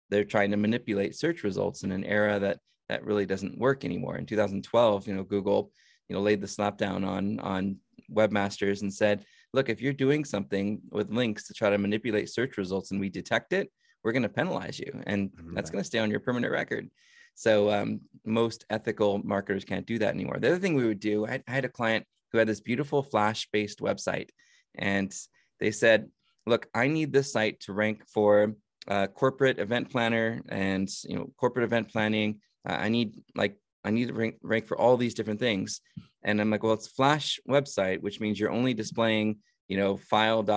they're 0.08 0.24
trying 0.24 0.50
to 0.52 0.56
manipulate 0.56 1.14
search 1.14 1.42
results 1.42 1.82
in 1.82 1.92
an 1.92 2.04
era 2.04 2.38
that 2.38 2.60
that 2.88 3.04
really 3.04 3.26
doesn't 3.26 3.58
work 3.58 3.84
anymore. 3.84 4.16
In 4.16 4.26
2012, 4.26 5.06
you 5.06 5.14
know, 5.14 5.22
Google, 5.22 5.70
you 6.08 6.16
know, 6.16 6.22
laid 6.22 6.40
the 6.40 6.48
slap 6.48 6.78
down 6.78 7.04
on 7.04 7.40
on 7.40 7.76
webmasters 8.10 8.82
and 8.82 8.92
said, 8.92 9.24
look, 9.52 9.68
if 9.68 9.80
you're 9.80 9.92
doing 9.92 10.24
something 10.24 10.80
with 10.90 11.10
links 11.10 11.46
to 11.46 11.54
try 11.54 11.70
to 11.70 11.78
manipulate 11.78 12.30
search 12.30 12.56
results 12.56 12.90
and 12.90 13.00
we 13.00 13.08
detect 13.08 13.52
it, 13.52 13.70
we're 14.02 14.12
going 14.12 14.22
to 14.22 14.28
penalize 14.28 14.78
you 14.78 15.02
and 15.06 15.30
that's 15.54 15.70
going 15.70 15.82
to 15.82 15.86
stay 15.86 15.98
on 15.98 16.10
your 16.10 16.20
permanent 16.20 16.52
record. 16.52 16.90
So 17.34 17.70
um, 17.70 18.00
most 18.24 18.64
ethical 18.70 19.18
marketers 19.18 19.64
can't 19.64 19.86
do 19.86 19.98
that 19.98 20.14
anymore. 20.14 20.38
The 20.38 20.48
other 20.48 20.58
thing 20.58 20.74
we 20.74 20.86
would 20.86 21.00
do 21.00 21.26
I, 21.26 21.42
I 21.46 21.52
had 21.52 21.64
a 21.64 21.68
client 21.68 22.06
who 22.32 22.38
had 22.38 22.48
this 22.48 22.60
beautiful 22.60 23.02
flash 23.02 23.48
based 23.52 23.80
website 23.80 24.28
and 24.76 25.12
they 25.58 25.70
said 25.70 26.08
look 26.46 26.68
i 26.74 26.86
need 26.86 27.12
this 27.12 27.32
site 27.32 27.60
to 27.60 27.72
rank 27.72 28.02
for 28.06 28.54
uh, 28.88 29.06
corporate 29.08 29.58
event 29.58 29.90
planner 29.90 30.40
and 30.48 30.88
you 31.04 31.16
know 31.16 31.30
corporate 31.36 31.64
event 31.64 31.88
planning. 31.88 32.40
Uh, 32.68 32.72
i 32.72 32.88
need 32.88 33.14
like 33.34 33.56
i 33.84 33.90
need 33.90 34.08
to 34.08 34.14
rank, 34.14 34.36
rank 34.42 34.66
for 34.66 34.78
all 34.78 34.96
these 34.96 35.14
different 35.14 35.40
things. 35.40 35.80
And 36.22 36.40
i'm 36.40 36.50
like 36.50 36.62
well 36.62 36.72
it's 36.72 36.86
flash 36.86 37.40
website 37.48 38.00
which 38.00 38.20
means 38.20 38.38
you're 38.38 38.50
only 38.50 38.74
displaying 38.74 39.38
you 39.70 39.76
know, 39.76 39.96
file.swf 39.96 40.50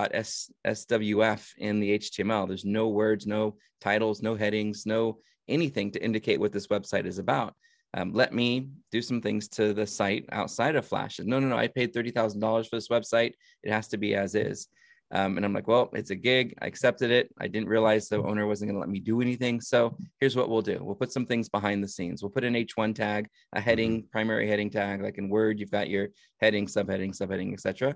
in 1.57 1.79
the 1.79 1.99
HTML. 1.99 2.47
There's 2.47 2.65
no 2.65 2.89
words, 2.89 3.27
no 3.27 3.55
titles, 3.79 4.23
no 4.23 4.33
headings, 4.33 4.87
no 4.87 5.19
anything 5.47 5.91
to 5.91 6.03
indicate 6.03 6.39
what 6.39 6.51
this 6.51 6.65
website 6.67 7.05
is 7.05 7.19
about. 7.19 7.53
Um, 7.93 8.11
let 8.11 8.33
me 8.33 8.69
do 8.91 9.03
some 9.03 9.21
things 9.21 9.47
to 9.49 9.71
the 9.71 9.85
site 9.85 10.25
outside 10.31 10.75
of 10.75 10.87
Flash. 10.87 11.19
No, 11.19 11.39
no, 11.39 11.47
no, 11.47 11.55
I 11.55 11.67
paid 11.67 11.93
$30,000 11.93 12.67
for 12.67 12.75
this 12.75 12.87
website. 12.87 13.33
It 13.61 13.71
has 13.71 13.87
to 13.89 13.97
be 13.97 14.15
as 14.15 14.33
is. 14.33 14.67
Um, 15.11 15.37
and 15.37 15.45
I'm 15.45 15.53
like, 15.53 15.67
well, 15.67 15.91
it's 15.93 16.09
a 16.09 16.15
gig. 16.15 16.55
I 16.59 16.65
accepted 16.65 17.11
it. 17.11 17.31
I 17.39 17.47
didn't 17.47 17.69
realize 17.69 18.09
the 18.09 18.23
owner 18.23 18.47
wasn't 18.47 18.69
going 18.69 18.77
to 18.77 18.79
let 18.79 18.89
me 18.89 18.99
do 18.99 19.21
anything. 19.21 19.61
So 19.61 19.95
here's 20.19 20.35
what 20.35 20.49
we'll 20.49 20.63
do 20.63 20.79
we'll 20.81 20.95
put 20.95 21.11
some 21.11 21.27
things 21.27 21.49
behind 21.49 21.83
the 21.83 21.87
scenes. 21.87 22.23
We'll 22.23 22.31
put 22.31 22.43
an 22.43 22.55
H1 22.55 22.95
tag, 22.95 23.27
a 23.53 23.61
heading, 23.61 23.99
mm-hmm. 23.99 24.07
primary 24.11 24.47
heading 24.47 24.71
tag, 24.71 25.03
like 25.03 25.19
in 25.19 25.29
Word, 25.29 25.59
you've 25.59 25.69
got 25.69 25.87
your 25.87 26.07
heading, 26.41 26.65
subheading, 26.65 27.15
subheading, 27.15 27.53
etc. 27.53 27.93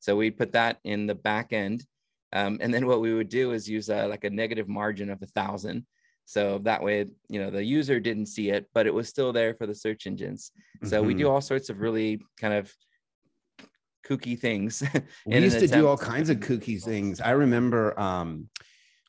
So 0.00 0.16
we 0.16 0.30
put 0.30 0.52
that 0.52 0.78
in 0.84 1.06
the 1.06 1.14
back 1.14 1.52
end. 1.52 1.84
Um, 2.32 2.58
and 2.60 2.72
then 2.72 2.86
what 2.86 3.00
we 3.00 3.14
would 3.14 3.28
do 3.28 3.52
is 3.52 3.68
use 3.68 3.88
a, 3.88 4.06
like 4.06 4.24
a 4.24 4.30
negative 4.30 4.68
margin 4.68 5.10
of 5.10 5.22
a 5.22 5.26
thousand. 5.26 5.86
So 6.26 6.58
that 6.64 6.82
way, 6.82 7.06
you 7.28 7.40
know, 7.40 7.50
the 7.50 7.64
user 7.64 7.98
didn't 8.00 8.26
see 8.26 8.50
it, 8.50 8.68
but 8.74 8.86
it 8.86 8.92
was 8.92 9.08
still 9.08 9.32
there 9.32 9.54
for 9.54 9.66
the 9.66 9.74
search 9.74 10.06
engines. 10.06 10.52
So 10.84 10.98
mm-hmm. 10.98 11.06
we 11.06 11.14
do 11.14 11.24
mm-hmm. 11.24 11.32
all 11.32 11.40
sorts 11.40 11.70
of 11.70 11.80
really 11.80 12.20
kind 12.38 12.52
of 12.52 12.70
kooky 14.06 14.38
things. 14.38 14.82
we 15.26 15.38
used 15.38 15.58
to 15.58 15.66
do 15.66 15.86
all 15.86 15.96
kinds 15.96 16.28
of 16.28 16.38
kooky 16.38 16.82
things. 16.82 17.20
I 17.20 17.30
remember 17.30 17.98
um, 17.98 18.50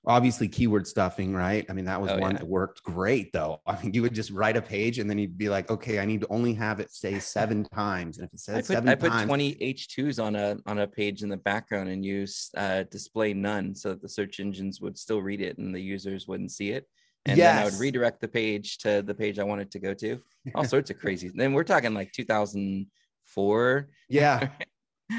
obviously 0.05 0.47
keyword 0.47 0.87
stuffing, 0.87 1.33
right? 1.33 1.65
I 1.69 1.73
mean, 1.73 1.85
that 1.85 2.01
was 2.01 2.11
oh, 2.11 2.17
one 2.17 2.31
yeah. 2.31 2.37
that 2.37 2.47
worked 2.47 2.83
great 2.83 3.31
though. 3.33 3.61
I 3.67 3.81
mean, 3.81 3.93
you 3.93 4.01
would 4.01 4.13
just 4.13 4.31
write 4.31 4.57
a 4.57 4.61
page 4.61 4.99
and 4.99 5.09
then 5.09 5.17
you'd 5.17 5.37
be 5.37 5.49
like, 5.49 5.69
okay, 5.69 5.99
I 5.99 6.05
need 6.05 6.21
to 6.21 6.27
only 6.29 6.53
have 6.53 6.79
it 6.79 6.91
say 6.91 7.19
seven 7.19 7.63
times. 7.75 8.17
And 8.17 8.27
if 8.27 8.33
it 8.33 8.39
says 8.39 8.55
I 8.55 8.59
put, 8.59 8.65
seven 8.67 8.89
I 8.89 8.95
put 8.95 9.11
times, 9.11 9.27
20 9.27 9.55
H2s 9.55 10.23
on 10.23 10.35
a 10.35 10.57
on 10.65 10.79
a 10.79 10.87
page 10.87 11.23
in 11.23 11.29
the 11.29 11.37
background 11.37 11.89
and 11.89 12.03
use 12.03 12.49
uh, 12.55 12.83
display 12.83 13.33
none 13.33 13.75
so 13.75 13.89
that 13.89 14.01
the 14.01 14.09
search 14.09 14.39
engines 14.39 14.81
would 14.81 14.97
still 14.97 15.21
read 15.21 15.41
it 15.41 15.57
and 15.57 15.73
the 15.73 15.81
users 15.81 16.27
wouldn't 16.27 16.51
see 16.51 16.71
it. 16.71 16.87
And 17.25 17.37
yes. 17.37 17.55
then 17.55 17.61
I 17.61 17.65
would 17.65 17.79
redirect 17.79 18.21
the 18.21 18.27
page 18.27 18.77
to 18.79 19.01
the 19.01 19.13
page 19.13 19.39
I 19.39 19.43
wanted 19.43 19.71
to 19.71 19.79
go 19.79 19.93
to. 19.93 20.19
All 20.55 20.63
sorts 20.65 20.89
of 20.89 20.99
crazy. 20.99 21.29
Then 21.33 21.53
we're 21.53 21.63
talking 21.63 21.93
like 21.93 22.11
2004. 22.13 23.89
Yeah. 24.07 24.49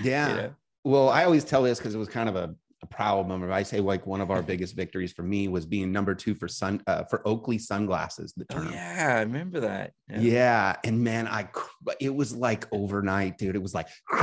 Yeah. 0.03 0.29
you 0.29 0.37
know? 0.37 0.55
Well, 0.83 1.09
I 1.11 1.25
always 1.25 1.45
tell 1.45 1.63
this 1.63 1.79
because 1.79 1.95
it 1.95 1.99
was 1.99 2.09
kind 2.09 2.29
of 2.29 2.37
a 2.37 2.55
a 2.83 2.87
proud 2.87 3.29
moment. 3.29 3.53
I 3.53 3.63
say 3.63 3.81
like 3.81 4.07
one 4.07 4.21
of 4.21 4.31
our 4.31 4.43
biggest 4.51 4.75
victories 4.75 5.13
for 5.13 5.23
me 5.23 5.49
was 5.49 5.67
being 5.67 5.93
number 5.93 6.15
two 6.15 6.35
for 6.35 6.49
sun 6.49 6.83
uh, 6.87 7.05
for 7.05 7.27
Oakley 7.27 7.59
sunglasses. 7.59 8.33
The 8.37 8.47
oh, 8.51 8.55
term. 8.55 8.69
Oh, 8.69 8.73
yeah, 8.73 9.17
I 9.17 9.21
remember 9.21 9.61
that. 9.61 9.93
Yeah. 10.09 10.21
yeah, 10.21 10.77
and 10.85 11.03
man, 11.03 11.29
I 11.29 11.49
it 12.01 12.15
was 12.15 12.35
like 12.35 12.67
overnight, 12.73 13.39
dude. 13.39 13.57
It 13.57 13.63
was 13.63 13.75
like, 13.75 13.89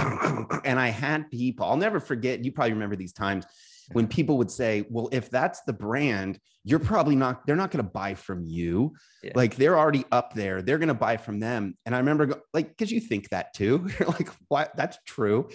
and 0.66 0.80
I 0.80 0.90
had 0.90 1.30
people. 1.30 1.66
I'll 1.66 1.78
never 1.78 2.00
forget. 2.00 2.44
You 2.44 2.52
probably 2.52 2.74
remember 2.74 2.96
these 2.96 3.14
times 3.14 3.46
when 3.92 4.08
people 4.08 4.38
would 4.38 4.52
say, 4.52 4.86
"Well, 4.90 5.10
if 5.12 5.30
that's 5.30 5.62
the 5.62 5.74
brand, 5.74 6.40
you're 6.64 6.80
probably 6.80 7.16
not. 7.16 7.46
They're 7.46 7.56
not 7.56 7.72
going 7.72 7.84
to 7.84 7.92
buy 7.92 8.16
from 8.16 8.44
you. 8.44 8.94
Yeah. 9.24 9.32
Like 9.36 9.56
they're 9.56 9.78
already 9.78 10.06
up 10.12 10.34
there. 10.34 10.62
They're 10.62 10.80
going 10.80 10.88
to 10.90 10.94
buy 10.94 11.18
from 11.18 11.40
them." 11.40 11.78
And 11.86 11.96
I 11.96 12.00
remember, 12.00 12.42
like, 12.54 12.70
because 12.70 12.92
you 12.92 13.00
think 13.00 13.30
that 13.30 13.54
too. 13.54 13.88
You're 14.00 14.10
like, 14.10 14.30
"What? 14.48 14.76
That's 14.76 14.98
true." 15.06 15.50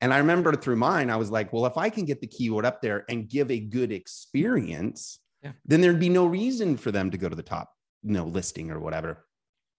And 0.00 0.12
I 0.12 0.18
remember 0.18 0.52
through 0.54 0.76
mine, 0.76 1.08
I 1.10 1.16
was 1.16 1.30
like, 1.30 1.52
well, 1.52 1.66
if 1.66 1.76
I 1.78 1.88
can 1.88 2.04
get 2.04 2.20
the 2.20 2.26
keyword 2.26 2.66
up 2.66 2.82
there 2.82 3.04
and 3.08 3.28
give 3.28 3.50
a 3.50 3.58
good 3.58 3.92
experience, 3.92 5.20
yeah. 5.42 5.52
then 5.64 5.80
there'd 5.80 6.00
be 6.00 6.08
no 6.08 6.26
reason 6.26 6.76
for 6.76 6.92
them 6.92 7.10
to 7.10 7.18
go 7.18 7.28
to 7.28 7.36
the 7.36 7.42
top, 7.42 7.72
you 8.02 8.12
know, 8.12 8.26
listing 8.26 8.70
or 8.70 8.78
whatever. 8.78 9.24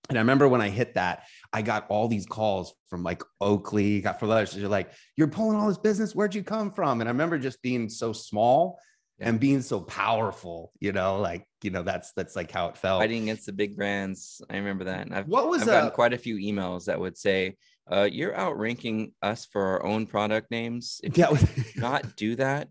And 0.10 0.18
I 0.18 0.22
remember 0.22 0.48
when 0.48 0.62
I 0.62 0.70
hit 0.70 0.96
that, 0.96 1.24
I 1.52 1.62
got 1.62 1.86
all 1.90 2.08
these 2.08 2.26
calls 2.26 2.74
from 2.90 3.04
like 3.04 3.22
Oakley, 3.42 4.02
got 4.02 4.20
for 4.20 4.26
letters. 4.26 4.56
You're 4.56 4.70
like, 4.70 4.92
you're 5.18 5.28
pulling 5.28 5.58
all 5.58 5.68
this 5.68 5.78
business. 5.78 6.16
Where'd 6.16 6.34
you 6.34 6.44
come 6.44 6.72
from? 6.72 7.02
And 7.02 7.10
I 7.10 7.12
remember 7.12 7.38
just 7.38 7.62
being 7.62 7.90
so 7.90 8.14
small 8.14 8.80
Yeah. 9.20 9.30
and 9.30 9.40
being 9.40 9.62
so 9.62 9.82
powerful, 9.82 10.72
you 10.80 10.94
know, 10.94 11.20
like, 11.20 11.46
you 11.62 11.72
know, 11.72 11.84
that's 11.84 12.14
that's 12.14 12.36
like 12.36 12.52
how 12.52 12.70
it 12.70 12.78
felt. 12.78 13.02
Fighting 13.02 13.24
against 13.24 13.48
the 13.48 13.54
big 13.54 13.76
brands. 13.76 14.42
I 14.50 14.56
remember 14.58 14.86
that. 14.86 15.08
And 15.08 15.16
I've, 15.16 15.28
What 15.28 15.50
was 15.50 15.64
I've 15.64 15.68
gotten 15.68 15.90
uh, 15.90 15.94
quite 15.94 16.14
a 16.14 16.18
few 16.18 16.38
emails 16.38 16.86
that 16.86 17.00
would 17.00 17.18
say, 17.18 17.58
uh, 17.92 18.10
you're 18.12 18.38
outranking 18.38 19.14
us 19.22 19.46
for 19.46 19.64
our 19.64 19.86
own 19.86 20.06
product 20.06 20.52
names. 20.52 21.00
If 21.04 21.18
yeah, 21.18 21.32
you 21.32 21.64
not 21.76 22.16
do 22.16 22.36
that, 22.36 22.68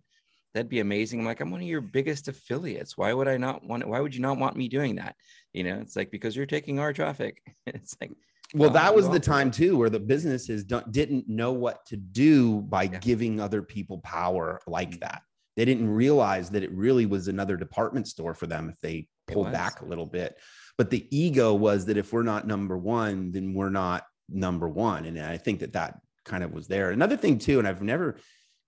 that'd 0.55 0.69
be 0.69 0.81
amazing. 0.81 1.21
I'm 1.21 1.27
like, 1.27 1.41
I'm 1.41 1.51
one 1.51 1.61
of 1.61 1.67
your 1.67 1.81
biggest 1.81 2.29
affiliates. 2.29 2.97
Why 2.97 3.13
would 3.13 3.29
I 3.29 3.37
not 3.37 3.65
want 3.65 3.87
why 3.87 4.01
would 4.01 4.15
you 4.15 4.21
not 4.21 4.39
want 4.39 4.57
me 4.57 4.69
doing 4.69 4.97
that? 4.97 5.17
You 5.53 5.65
know, 5.65 5.79
it's 5.81 5.97
like 5.97 6.11
because 6.11 6.37
you're 6.37 6.47
taking 6.47 6.79
our 6.79 6.93
traffic. 6.93 7.43
It's 7.67 7.97
like 8.01 8.13
well, 8.55 8.71
that 8.71 8.95
was 8.95 9.09
the 9.09 9.19
time 9.19 9.51
too 9.51 9.77
where 9.77 9.91
the 9.91 9.99
businesses 9.99 10.65
don't, 10.65 10.93
didn't 10.93 11.29
know 11.29 11.53
what 11.53 11.85
to 11.87 11.97
do 11.97 12.61
by 12.63 12.85
Yeah. 12.85 12.99
giving 12.99 13.41
other 13.41 13.61
people 13.61 13.99
power 13.99 14.61
like 14.69 15.01
that. 15.01 15.23
They 15.57 15.65
didn't 15.65 15.91
realize 15.91 16.51
that 16.51 16.63
it 16.63 16.71
really 16.71 17.07
was 17.07 17.27
another 17.29 17.57
department 17.57 18.07
store 18.07 18.35
for 18.35 18.47
them 18.47 18.69
if 18.69 18.79
they 18.81 19.09
pulled 19.27 19.51
back 19.51 19.81
a 19.81 19.85
little 19.85 20.07
bit. 20.07 20.39
But 20.79 20.91
the 20.91 21.07
ego 21.17 21.55
was 21.55 21.87
that 21.87 21.97
if 21.97 22.13
we're 22.13 22.23
not 22.23 22.47
number 22.47 22.79
one, 22.79 23.33
then 23.33 23.53
we're 23.53 23.71
not 23.71 24.05
number 24.29 24.69
one. 24.69 25.07
And 25.07 25.19
I 25.19 25.37
think 25.37 25.61
that 25.61 25.73
that 25.75 26.01
kind 26.25 26.43
of 26.43 26.53
was 26.53 26.67
there. 26.67 26.91
Another 26.91 27.17
thing 27.17 27.39
too, 27.39 27.59
and 27.59 27.69
I've 27.69 27.83
never 27.83 28.17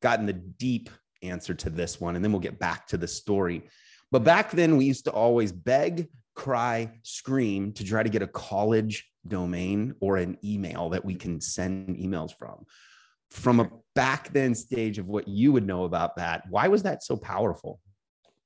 gotten 0.03 0.27
the 0.27 0.33
deep 0.33 0.91
answer 1.23 1.55
to 1.55 1.71
this 1.71 2.01
one, 2.01 2.17
and 2.17 2.25
then 2.25 2.33
we'll 2.33 2.41
get 2.41 2.59
back 2.59 2.87
to 2.89 2.97
the 2.97 3.09
story. 3.09 3.63
But 4.11 4.25
back 4.25 4.53
then, 4.53 4.77
we 4.77 4.87
used 4.87 5.05
to 5.05 5.11
always 5.11 5.53
beg, 5.53 6.09
cry, 6.35 6.93
scream 7.03 7.73
to 7.73 7.85
try 7.85 8.03
to 8.03 8.09
get 8.09 8.23
a 8.23 8.29
college 8.29 9.11
domain 9.27 9.95
or 10.01 10.17
an 10.17 10.39
email 10.43 10.89
that 10.91 11.05
we 11.05 11.15
can 11.15 11.41
send 11.41 11.97
emails 11.97 12.35
from. 12.35 12.65
From 13.31 13.61
a 13.61 13.71
back 13.95 14.33
then 14.33 14.55
stage 14.55 14.99
of 14.99 15.07
what 15.07 15.29
you 15.29 15.53
would 15.53 15.67
know 15.67 15.85
about 15.85 16.17
that, 16.17 16.45
why 16.49 16.69
was 16.69 16.85
that 16.85 17.03
so 17.03 17.17
powerful? 17.17 17.81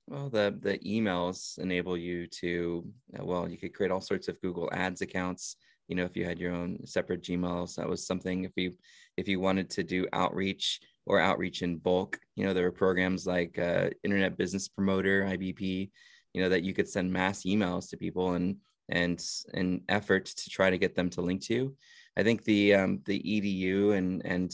Well, 0.09 0.29
the 0.29 0.59
the 0.61 0.79
emails 0.79 1.59
enable 1.59 1.97
you 1.97 2.27
to 2.41 2.85
well, 3.21 3.49
you 3.49 3.57
could 3.57 3.73
create 3.73 3.93
all 3.93 4.01
sorts 4.01 4.27
of 4.27 4.41
Google 4.41 4.69
Ads 4.73 5.01
accounts. 5.01 5.57
You 5.93 5.97
know, 5.97 6.07
if 6.07 6.17
you 6.17 6.25
had 6.25 6.39
your 6.39 6.55
own 6.55 6.87
separate 6.87 7.23
Gmails, 7.23 7.75
that 7.75 7.87
was 7.87 8.07
something. 8.07 8.45
If 8.45 8.53
you 8.57 8.73
if 9.19 9.29
you 9.29 9.41
wanted 9.41 9.69
to 9.73 9.83
do 9.83 10.09
outreach 10.15 10.81
or 11.05 11.21
outreach 11.21 11.61
in 11.61 11.77
bulk, 11.77 12.19
you 12.35 12.47
know, 12.47 12.55
there 12.55 12.65
were 12.65 12.73
programs 12.73 13.27
like 13.27 13.59
uh, 13.59 13.91
Internet 14.03 14.39
Business 14.39 14.69
Promoter 14.69 15.25
(IBP), 15.25 15.91
you 16.33 16.43
know, 16.43 16.49
that 16.49 16.63
you 16.63 16.73
could 16.73 16.89
send 16.89 17.13
mass 17.13 17.43
emails 17.43 17.91
to 17.91 17.99
people 17.99 18.33
and 18.33 18.57
and 18.89 19.23
an 19.53 19.83
effort 19.91 20.25
to 20.25 20.49
try 20.49 20.71
to 20.71 20.79
get 20.79 20.95
them 20.95 21.11
to 21.11 21.21
link 21.21 21.43
to. 21.43 21.77
I 22.17 22.23
think 22.23 22.43
the 22.45 22.75
um, 22.75 23.01
the 23.05 23.21
edu 23.21 23.95
and 23.95 24.25
and 24.25 24.49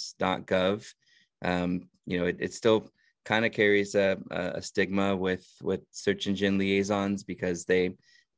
.gov, 0.44 0.92
um, 1.44 1.88
you 2.04 2.18
know, 2.18 2.26
it, 2.26 2.38
it 2.40 2.52
still 2.52 2.90
kind 3.24 3.46
of 3.46 3.52
carries 3.52 3.94
a, 3.94 4.18
a 4.32 4.60
stigma 4.60 5.14
with 5.14 5.46
with 5.62 5.82
search 5.92 6.26
engine 6.26 6.58
liaisons 6.58 7.22
because 7.22 7.64
they 7.64 7.94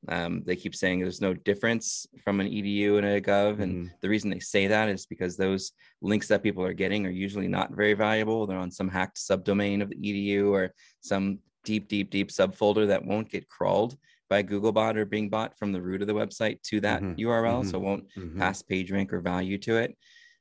um, 0.08 0.42
they 0.46 0.56
keep 0.56 0.74
saying 0.74 1.00
there's 1.00 1.20
no 1.20 1.34
difference 1.34 2.06
from 2.24 2.40
an 2.40 2.46
edu 2.48 2.96
and 2.96 3.06
a 3.06 3.20
gov 3.20 3.60
and 3.60 3.86
Mhm. 3.86 3.90
the 4.00 4.08
reason 4.08 4.30
they 4.30 4.38
say 4.40 4.66
that 4.66 4.88
is 4.88 5.04
because 5.06 5.36
those 5.36 5.72
links 6.00 6.28
that 6.28 6.42
people 6.42 6.64
are 6.64 6.72
getting 6.72 7.06
are 7.06 7.10
usually 7.10 7.48
not 7.48 7.74
very 7.74 7.92
valuable 7.92 8.46
they're 8.46 8.56
on 8.58 8.70
some 8.70 8.88
hacked 8.88 9.18
subdomain 9.18 9.82
of 9.82 9.90
the 9.90 9.96
edu 9.96 10.48
or 10.50 10.72
some 11.00 11.38
deep 11.64 11.88
deep 11.88 12.08
deep 12.10 12.28
subfolder 12.30 12.86
that 12.86 13.04
won't 13.04 13.28
get 13.28 13.48
crawled 13.48 13.96
by 14.30 14.42
googlebot 14.42 14.96
or 14.96 15.04
bingbot 15.04 15.54
from 15.58 15.72
the 15.72 15.82
root 15.82 16.00
of 16.00 16.08
the 16.08 16.14
website 16.14 16.62
to 16.62 16.80
that 16.80 17.02
Mhm. 17.02 17.16
url 17.18 17.62
Mhm. 17.62 17.70
so 17.70 17.78
won't 17.78 18.08
Mhm. 18.16 18.38
pass 18.38 18.62
page 18.62 18.90
rank 18.90 19.12
or 19.12 19.20
value 19.20 19.58
to 19.58 19.76
it. 19.76 19.96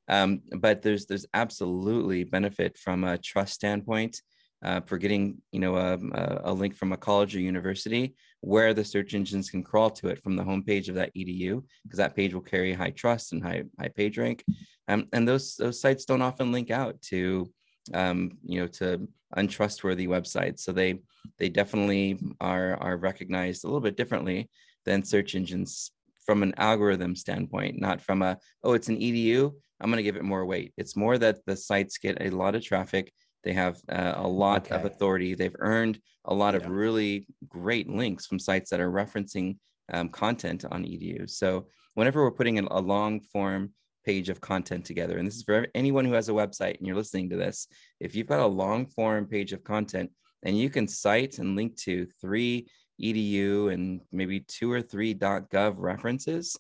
Um, 0.08 0.42
but 0.58 0.82
there's 0.82 1.06
there's 1.06 1.26
absolutely 1.34 2.24
benefit 2.24 2.78
from 2.78 3.04
a 3.04 3.18
trust 3.18 3.54
standpoint 3.56 4.22
uh, 4.64 4.82
for 4.82 4.98
getting 4.98 5.42
you 5.52 5.60
know 5.60 5.76
a, 5.76 5.94
a, 5.94 6.42
a 6.46 6.54
link 6.54 6.76
from 6.76 6.92
a 6.92 6.98
college 6.98 7.36
or 7.36 7.40
university 7.40 8.16
where 8.42 8.74
the 8.74 8.84
search 8.84 9.14
engines 9.14 9.50
can 9.50 9.64
crawl 9.64 9.90
to 9.90 10.08
it 10.08 10.22
from 10.24 10.36
the 10.36 10.44
homepage 10.44 10.88
of 10.88 10.96
that 10.96 11.14
edu 11.16 11.64
because 11.84 11.98
that 11.98 12.16
page 12.16 12.34
will 12.34 12.42
carry 12.42 12.74
high 12.74 12.92
trust 12.92 13.34
and 13.34 13.44
high 13.44 13.64
high 13.80 13.90
page 13.90 14.18
rank. 14.18 14.44
Um, 14.88 15.08
and 15.14 15.28
those 15.28 15.56
those 15.56 15.82
sites 15.82 16.06
don't 16.06 16.22
often 16.22 16.52
link 16.52 16.72
out 16.72 17.02
to 17.04 17.52
um, 17.94 18.38
you 18.44 18.62
know 18.62 18.68
to 18.68 19.08
untrustworthy 19.36 20.08
websites. 20.08 20.62
So 20.62 20.72
they 20.72 21.02
they 21.38 21.50
definitely 21.50 22.20
are 22.40 22.76
are 22.78 22.98
recognized 22.98 23.64
a 23.64 23.68
little 23.68 23.82
bit 23.82 23.98
differently 23.98 24.50
than 24.86 25.04
search 25.04 25.36
engines 25.36 25.92
from 26.26 26.44
an 26.44 26.54
algorithm 26.58 27.16
standpoint, 27.16 27.80
not 27.80 28.00
from 28.00 28.22
a, 28.22 28.38
oh, 28.64 28.74
it's 28.74 28.88
an 28.88 28.98
EDU. 28.98 29.52
I'm 29.82 29.90
going 29.90 29.98
to 29.98 30.04
give 30.04 30.16
it 30.16 30.24
more 30.24 30.46
weight. 30.46 30.74
It's 30.78 30.96
more 30.96 31.18
that 31.18 31.44
the 31.48 31.56
sites 31.56 31.98
get 31.98 32.22
a 32.22 32.30
lot 32.30 32.54
of 32.54 32.64
traffic. 32.64 33.12
They 33.44 33.54
have 33.54 33.82
uh, 33.90 34.14
a 34.18 34.28
lot 34.28 34.70
of 34.72 34.86
authority. 34.86 35.34
They've 35.36 35.56
earned 35.60 36.00
a 36.26 36.34
lot 36.34 36.56
of 36.56 36.68
really 36.68 37.28
great 37.48 37.90
links 37.90 38.26
from 38.26 38.40
sites 38.40 38.70
that 38.70 38.80
are 38.80 38.92
referencing 38.92 39.58
um, 39.92 40.10
content 40.10 40.66
on 40.70 40.84
EDU. 40.84 41.30
So 41.30 41.68
whenever 41.96 42.24
we're 42.24 42.32
putting 42.32 42.58
in 42.58 42.66
a 42.66 42.80
long 42.80 43.22
form 43.22 43.74
page 44.06 44.30
of 44.30 44.42
content 44.42 44.86
together, 44.86 45.18
and 45.18 45.28
this 45.28 45.36
is 45.36 45.44
for 45.44 45.68
anyone 45.74 46.06
who 46.06 46.14
has 46.14 46.30
a 46.30 46.34
website 46.34 46.78
and 46.78 46.88
you're 46.88 46.96
listening 46.96 47.30
to 47.30 47.38
this, 47.38 47.68
if 48.00 48.16
you've 48.16 48.28
got 48.28 48.40
a 48.40 48.46
long 48.46 48.86
form 48.86 49.26
page 49.26 49.54
of 49.54 49.64
content 49.64 50.12
and 50.44 50.58
you 50.58 50.70
can 50.70 50.88
cite 50.88 51.40
and 51.40 51.56
link 51.56 51.76
to 51.78 52.06
three 52.22 52.68
edu 53.02 53.74
and 53.74 54.02
maybe 54.12 54.42
two 54.42 54.72
or 54.72 54.82
three 54.82 55.16
gov 55.16 55.76
references 55.78 56.58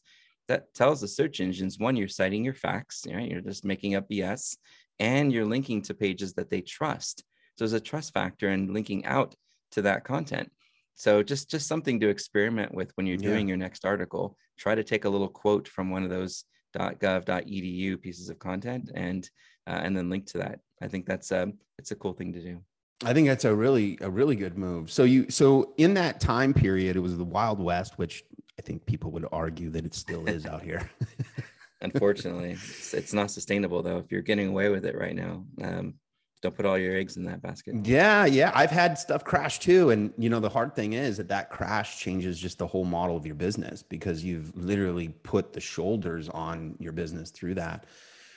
that 0.47 0.73
tells 0.73 1.01
the 1.01 1.07
search 1.07 1.41
engines 1.41 1.77
one 1.79 1.95
you're 1.95 2.07
citing 2.07 2.43
your 2.43 2.53
facts 2.53 3.05
right 3.13 3.29
you're 3.29 3.41
just 3.41 3.65
making 3.65 3.95
up 3.95 4.09
bs 4.09 4.55
and 4.99 5.31
you're 5.31 5.45
linking 5.45 5.81
to 5.81 5.93
pages 5.93 6.33
that 6.33 6.49
they 6.49 6.61
trust 6.61 7.19
so 7.55 7.65
there's 7.65 7.73
a 7.73 7.79
trust 7.79 8.13
factor 8.13 8.49
in 8.51 8.73
linking 8.73 9.05
out 9.05 9.35
to 9.71 9.81
that 9.81 10.03
content 10.03 10.51
so 10.95 11.23
just 11.23 11.49
just 11.49 11.67
something 11.67 11.99
to 11.99 12.09
experiment 12.09 12.73
with 12.73 12.91
when 12.95 13.05
you're 13.07 13.17
Yeah. 13.17 13.29
doing 13.29 13.47
your 13.47 13.57
next 13.57 13.85
article 13.85 14.37
try 14.57 14.75
to 14.75 14.83
take 14.83 15.05
a 15.05 15.09
little 15.09 15.29
quote 15.29 15.67
from 15.67 15.89
one 15.89 16.03
of 16.03 16.09
those 16.09 16.43
gov 16.77 17.25
edu 17.25 17.99
pieces 18.01 18.29
of 18.29 18.37
content 18.39 18.91
and 18.93 19.29
uh, 19.67 19.79
and 19.83 19.95
then 19.95 20.09
link 20.09 20.25
to 20.27 20.37
that 20.39 20.59
i 20.81 20.87
think 20.87 21.05
that's 21.05 21.31
um 21.31 21.53
it's 21.77 21.91
a 21.91 21.95
cool 21.95 22.13
thing 22.13 22.33
to 22.33 22.41
do 22.41 22.61
I 23.05 23.13
think 23.13 23.27
that's 23.29 23.45
a 23.45 23.55
really 23.55 23.97
a 24.01 24.09
really 24.09 24.35
good 24.35 24.57
move. 24.57 24.91
So 24.91 25.03
you 25.05 25.29
so 25.29 25.73
in 25.77 25.93
that 25.93 26.19
time 26.19 26.53
period, 26.53 26.97
it 26.97 26.99
was 26.99 27.15
the 27.17 27.23
Wild 27.23 27.57
West, 27.57 27.97
which 27.97 28.25
I 28.59 28.61
think 28.61 28.85
people 28.85 29.09
would 29.11 29.25
argue 29.31 29.69
that 29.69 29.85
it 29.85 29.93
still 29.93 30.27
is 30.27 30.45
out 30.45 30.63
here. 30.63 30.89
unfortunately 31.81 32.51
it's, 32.51 32.93
it's 32.93 33.13
not 33.13 33.31
sustainable 33.31 33.81
though 33.81 33.97
if 33.97 34.11
you're 34.11 34.21
getting 34.21 34.47
away 34.47 34.69
with 34.69 34.85
it 34.85 34.97
right 34.97 35.15
now 35.15 35.43
um, 35.61 35.93
don't 36.41 36.55
put 36.55 36.65
all 36.65 36.77
your 36.77 36.95
eggs 36.95 37.17
in 37.17 37.25
that 37.25 37.41
basket 37.41 37.75
yeah, 37.83 38.25
yeah, 38.25 38.51
I've 38.55 38.71
had 38.71 38.97
stuff 38.97 39.23
crash 39.25 39.59
too, 39.59 39.89
and 39.89 40.13
you 40.17 40.29
know 40.29 40.39
the 40.39 40.49
hard 40.49 40.73
thing 40.73 40.93
is 40.93 41.17
that 41.17 41.27
that 41.27 41.49
crash 41.49 41.99
changes 41.99 42.39
just 42.39 42.57
the 42.57 42.67
whole 42.67 42.85
model 42.85 43.17
of 43.17 43.25
your 43.25 43.35
business 43.35 43.83
because 43.83 44.23
you've 44.23 44.55
literally 44.55 45.09
put 45.09 45.53
the 45.53 45.59
shoulders 45.59 46.29
on 46.29 46.75
your 46.79 46.93
business 46.93 47.29
through 47.31 47.55
that. 47.55 47.85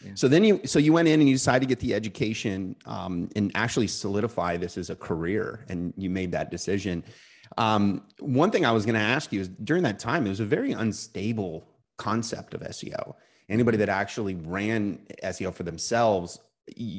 Yeah. 0.04 0.12
So 0.16 0.26
then 0.26 0.42
you 0.42 0.60
so 0.64 0.78
you 0.78 0.92
went 0.92 1.08
in 1.08 1.20
and 1.20 1.28
you 1.28 1.34
decided 1.34 1.60
to 1.60 1.66
get 1.66 1.78
the 1.78 1.94
education 1.94 2.74
um, 2.86 3.28
and 3.36 3.52
actually 3.54 3.86
solidify 3.86 4.56
this 4.56 4.76
as 4.76 4.90
a 4.90 4.96
career, 4.96 5.64
and 5.68 5.94
you 5.96 6.10
made 6.10 6.32
that 6.32 6.50
decision. 6.50 7.04
Um, 7.58 8.06
one 8.18 8.50
thing 8.50 8.64
I 8.64 8.72
was 8.72 8.84
going 8.84 8.94
to 8.94 9.00
ask 9.00 9.32
you 9.32 9.40
is 9.40 9.48
during 9.48 9.82
that 9.84 9.98
time, 9.98 10.26
it 10.26 10.30
was 10.30 10.40
a 10.40 10.46
very 10.46 10.72
unstable 10.72 11.68
concept 11.98 12.54
of 12.54 12.62
SEO. 12.62 13.14
Anybody 13.48 13.76
that 13.78 13.88
actually 13.88 14.34
ran 14.34 15.06
SEO 15.22 15.52
for 15.52 15.62
themselves, 15.62 16.38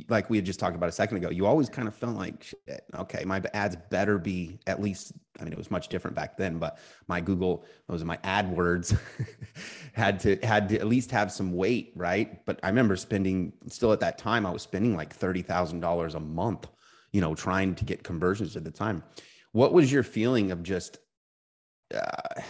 like 0.10 0.30
we 0.30 0.38
had 0.38 0.46
just 0.46 0.60
talked 0.60 0.76
about 0.76 0.90
a 0.90 0.94
second 0.94 1.18
ago, 1.18 1.30
you 1.30 1.46
always 1.46 1.70
kind 1.70 1.88
of 1.88 1.96
felt 1.96 2.16
like, 2.16 2.44
shit, 2.44 2.84
okay, 2.96 3.24
my 3.26 3.42
ads 3.54 3.78
better 3.90 4.18
be 4.18 4.60
at 4.68 4.82
least. 4.82 5.14
I 5.40 5.44
mean, 5.44 5.54
it 5.54 5.58
was 5.58 5.72
much 5.72 5.88
different 5.88 6.16
back 6.16 6.38
then, 6.38 6.60
but 6.60 6.78
my 7.08 7.22
Google, 7.22 7.66
those 7.88 8.02
are 8.02 8.06
my 8.06 8.18
AdWords, 8.18 8.98
had 9.94 10.20
to 10.22 10.36
had 10.44 10.70
to 10.70 10.80
at 10.80 10.88
least 10.88 11.12
have 11.12 11.32
some 11.32 11.54
weight, 11.54 11.94
right? 11.96 12.46
But 12.46 12.60
I 12.62 12.68
remember 12.68 12.96
spending 12.96 13.54
still 13.68 13.92
at 13.94 14.02
that 14.02 14.18
time, 14.18 14.46
I 14.46 14.52
was 14.52 14.62
spending 14.62 14.96
like 14.96 15.14
thirty 15.14 15.42
thousand 15.42 15.80
dollars 15.80 16.14
a 16.14 16.20
month, 16.20 16.68
you 17.12 17.22
know, 17.22 17.34
trying 17.34 17.76
to 17.76 17.86
get 17.86 18.04
conversions 18.04 18.56
at 18.56 18.64
the 18.64 18.72
time. 18.72 19.04
What 19.54 19.74
was 19.74 19.92
your 19.92 20.04
feeling 20.04 20.52
of 20.52 20.62
just? 20.62 20.98
Uh, 21.94 22.42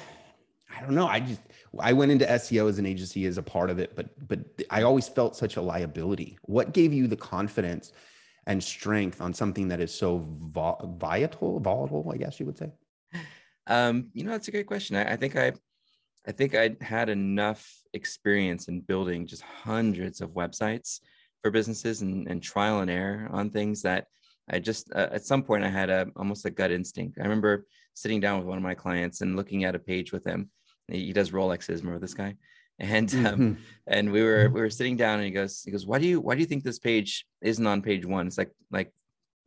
I 0.75 0.81
don't 0.81 0.95
know. 0.95 1.07
I 1.07 1.19
just 1.19 1.41
I 1.79 1.93
went 1.93 2.11
into 2.11 2.25
SEO 2.25 2.69
as 2.69 2.79
an 2.79 2.85
agency 2.85 3.25
as 3.25 3.37
a 3.37 3.43
part 3.43 3.69
of 3.69 3.79
it, 3.79 3.95
but 3.95 4.27
but 4.27 4.39
I 4.69 4.83
always 4.83 5.07
felt 5.07 5.35
such 5.35 5.57
a 5.57 5.61
liability. 5.61 6.37
What 6.43 6.73
gave 6.73 6.93
you 6.93 7.07
the 7.07 7.15
confidence 7.15 7.91
and 8.45 8.63
strength 8.63 9.21
on 9.21 9.33
something 9.33 9.69
that 9.69 9.79
is 9.79 9.93
so 9.93 10.19
vo- 10.27 10.97
vital, 10.99 11.59
volatile? 11.59 12.11
I 12.13 12.17
guess 12.17 12.39
you 12.39 12.45
would 12.45 12.57
say. 12.57 12.71
Um, 13.67 14.09
you 14.13 14.23
know, 14.23 14.31
that's 14.31 14.47
a 14.47 14.51
great 14.51 14.67
question. 14.67 14.95
I, 14.95 15.13
I 15.13 15.15
think 15.15 15.35
I, 15.35 15.53
I 16.27 16.31
think 16.31 16.55
I 16.55 16.75
had 16.81 17.09
enough 17.09 17.65
experience 17.93 18.67
in 18.67 18.81
building 18.81 19.25
just 19.25 19.41
hundreds 19.41 20.19
of 20.21 20.31
websites 20.31 20.99
for 21.41 21.51
businesses 21.51 22.01
and, 22.01 22.27
and 22.27 22.41
trial 22.41 22.79
and 22.79 22.89
error 22.89 23.29
on 23.31 23.49
things 23.49 23.81
that 23.83 24.07
I 24.49 24.59
just 24.59 24.91
uh, 24.93 25.09
at 25.11 25.25
some 25.25 25.43
point 25.43 25.63
I 25.63 25.69
had 25.69 25.89
a 25.89 26.07
almost 26.15 26.45
a 26.45 26.49
gut 26.49 26.71
instinct. 26.71 27.17
I 27.19 27.23
remember 27.23 27.65
sitting 27.93 28.19
down 28.19 28.39
with 28.39 28.47
one 28.47 28.57
of 28.57 28.63
my 28.63 28.75
clients 28.75 29.21
and 29.21 29.35
looking 29.35 29.63
at 29.63 29.75
a 29.75 29.79
page 29.79 30.11
with 30.11 30.25
him, 30.25 30.49
He, 30.87 31.05
he 31.07 31.13
does 31.13 31.31
Rolexes. 31.31 31.79
Remember 31.79 31.99
this 31.99 32.13
guy? 32.13 32.35
And 32.79 33.13
um, 33.15 33.21
Mhm. 33.21 33.57
and 33.87 34.11
we 34.11 34.23
were 34.23 34.49
we 34.49 34.59
were 34.59 34.69
sitting 34.69 34.97
down, 34.97 35.19
and 35.19 35.25
he 35.25 35.31
goes 35.31 35.61
he 35.63 35.71
goes, 35.71 35.85
why 35.85 35.99
do 35.99 36.07
you 36.07 36.19
why 36.19 36.33
do 36.35 36.41
you 36.41 36.47
think 36.47 36.63
this 36.63 36.79
page 36.79 37.25
isn't 37.41 37.67
on 37.67 37.81
page 37.81 38.05
one? 38.05 38.27
It's 38.27 38.37
like 38.37 38.51
like 38.71 38.91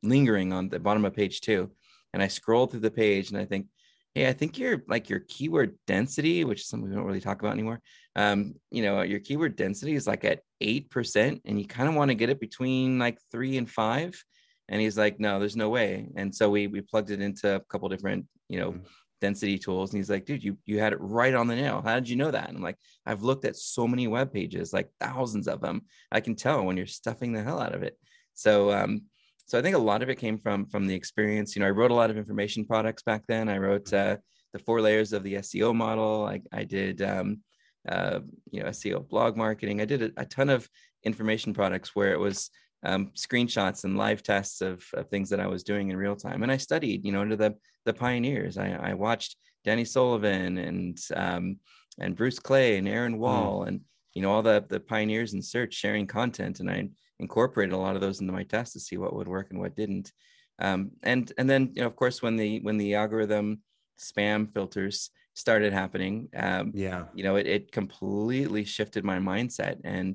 lingering 0.02 0.52
on 0.52 0.68
the 0.68 0.78
bottom 0.78 1.04
of 1.04 1.14
page 1.14 1.40
two. 1.40 1.70
And 2.12 2.22
I 2.22 2.28
scroll 2.28 2.66
through 2.66 2.80
the 2.80 2.90
page, 2.90 3.30
and 3.30 3.38
I 3.38 3.44
think, 3.44 3.66
hey, 4.14 4.28
I 4.28 4.32
think 4.32 4.58
your 4.58 4.82
like 4.88 5.10
your 5.10 5.20
keyword 5.20 5.76
density, 5.86 6.44
which 6.44 6.60
is 6.62 6.68
something 6.68 6.88
we 6.88 6.94
don't 6.94 7.04
really 7.04 7.20
talk 7.20 7.40
about 7.42 7.52
anymore. 7.52 7.80
Um, 8.14 8.54
you 8.70 8.82
know, 8.82 9.02
your 9.02 9.20
keyword 9.20 9.56
density 9.56 9.94
is 9.94 10.06
like 10.06 10.24
at 10.24 10.40
eight 10.60 10.88
percent, 10.88 11.42
and 11.44 11.58
you 11.60 11.66
kind 11.66 11.88
of 11.88 11.94
want 11.96 12.10
to 12.10 12.14
get 12.14 12.30
it 12.30 12.40
between 12.40 12.98
like 12.98 13.18
three 13.32 13.58
and 13.58 13.68
five. 13.68 14.22
And 14.68 14.80
he's 14.80 14.96
like, 14.96 15.20
no, 15.20 15.38
there's 15.38 15.56
no 15.56 15.68
way. 15.68 16.08
And 16.16 16.34
so 16.34 16.48
we 16.48 16.68
we 16.68 16.80
plugged 16.80 17.10
it 17.10 17.20
into 17.20 17.56
a 17.56 17.60
couple 17.60 17.88
different, 17.88 18.26
you 18.48 18.60
know, 18.60 18.72
Mhm. 18.72 18.86
Density 19.26 19.58
tools. 19.58 19.92
And 19.92 19.98
he's 19.98 20.10
like, 20.10 20.24
dude, 20.24 20.44
you 20.44 20.56
you 20.66 20.78
had 20.78 20.92
it 20.92 21.00
right 21.00 21.34
on 21.34 21.48
the 21.48 21.56
nail. 21.56 21.82
How 21.84 21.94
did 21.94 22.08
you 22.08 22.16
know 22.16 22.30
that? 22.30 22.48
And 22.48 22.56
I'm 22.56 22.62
like, 22.62 22.78
I've 23.04 23.22
looked 23.22 23.44
at 23.44 23.56
so 23.56 23.88
many 23.88 24.06
web 24.06 24.32
pages, 24.32 24.72
like 24.72 24.88
thousands 25.00 25.48
of 25.48 25.60
them. 25.60 25.82
I 26.12 26.20
can 26.20 26.36
tell 26.36 26.64
when 26.64 26.76
you're 26.76 26.86
stuffing 26.86 27.32
the 27.32 27.42
hell 27.42 27.60
out 27.60 27.74
of 27.74 27.82
it. 27.82 27.98
So 28.34 28.70
um, 28.70 29.02
so 29.46 29.58
I 29.58 29.62
think 29.62 29.76
a 29.76 29.90
lot 29.90 30.02
of 30.02 30.08
it 30.08 30.18
came 30.24 30.38
from 30.38 30.66
from 30.66 30.86
the 30.86 30.94
experience. 30.94 31.54
You 31.54 31.60
know, 31.60 31.68
I 31.68 31.76
wrote 31.78 31.90
a 31.90 32.00
lot 32.02 32.10
of 32.10 32.16
information 32.16 32.64
products 32.64 33.02
back 33.02 33.22
then. 33.26 33.48
I 33.48 33.58
wrote 33.58 33.92
uh, 33.92 34.16
the 34.52 34.58
four 34.60 34.80
layers 34.80 35.12
of 35.12 35.22
the 35.24 35.34
SEO 35.34 35.74
model. 35.74 36.26
I 36.26 36.40
I 36.52 36.64
did 36.64 37.02
um, 37.02 37.40
uh, 37.88 38.20
you 38.52 38.62
know 38.62 38.68
SEO 38.70 39.08
blog 39.08 39.36
marketing. 39.36 39.80
I 39.80 39.86
did 39.86 40.02
a, 40.02 40.10
a 40.16 40.24
ton 40.24 40.50
of 40.50 40.68
information 41.04 41.52
products 41.54 41.96
where 41.96 42.12
it 42.12 42.20
was 42.20 42.50
um, 42.86 43.10
screenshots 43.14 43.84
and 43.84 43.98
live 43.98 44.22
tests 44.22 44.60
of, 44.60 44.84
of 44.94 45.08
things 45.08 45.28
that 45.30 45.40
I 45.40 45.46
was 45.48 45.62
doing 45.64 45.90
in 45.90 45.96
real 45.96 46.16
time. 46.16 46.42
And 46.42 46.52
I 46.52 46.56
studied, 46.56 47.04
you 47.04 47.12
know, 47.12 47.20
under 47.20 47.36
the 47.36 47.54
the 47.84 47.92
pioneers. 47.94 48.56
I, 48.58 48.68
I 48.90 48.94
watched 48.94 49.36
Danny 49.64 49.84
Sullivan 49.84 50.58
and 50.58 50.98
um, 51.14 51.58
and 51.98 52.16
Bruce 52.16 52.38
Clay 52.38 52.78
and 52.78 52.88
Aaron 52.88 53.18
Wall 53.18 53.64
and 53.64 53.80
you 54.14 54.22
know 54.22 54.30
all 54.32 54.42
the 54.42 54.64
the 54.68 54.80
pioneers 54.80 55.34
in 55.34 55.42
search 55.42 55.74
sharing 55.74 56.06
content. 56.06 56.60
And 56.60 56.70
I 56.70 56.88
incorporated 57.18 57.74
a 57.74 57.78
lot 57.78 57.96
of 57.96 58.00
those 58.00 58.20
into 58.20 58.32
my 58.32 58.44
tests 58.44 58.74
to 58.74 58.80
see 58.80 58.96
what 58.98 59.14
would 59.14 59.28
work 59.28 59.48
and 59.50 59.60
what 59.60 59.76
didn't. 59.76 60.12
Um, 60.58 60.92
and 61.02 61.32
and 61.38 61.48
then 61.50 61.72
you 61.74 61.82
know 61.82 61.88
of 61.88 61.96
course 61.96 62.22
when 62.22 62.36
the 62.36 62.60
when 62.60 62.78
the 62.78 62.94
algorithm 62.94 63.60
spam 64.00 64.52
filters 64.52 65.10
started 65.34 65.72
happening, 65.72 66.28
um, 66.36 66.72
Yeah. 66.74 67.04
you 67.14 67.24
know 67.24 67.36
it, 67.36 67.46
it 67.46 67.72
completely 67.72 68.64
shifted 68.64 69.04
my 69.04 69.18
mindset 69.18 69.76
and 69.84 70.14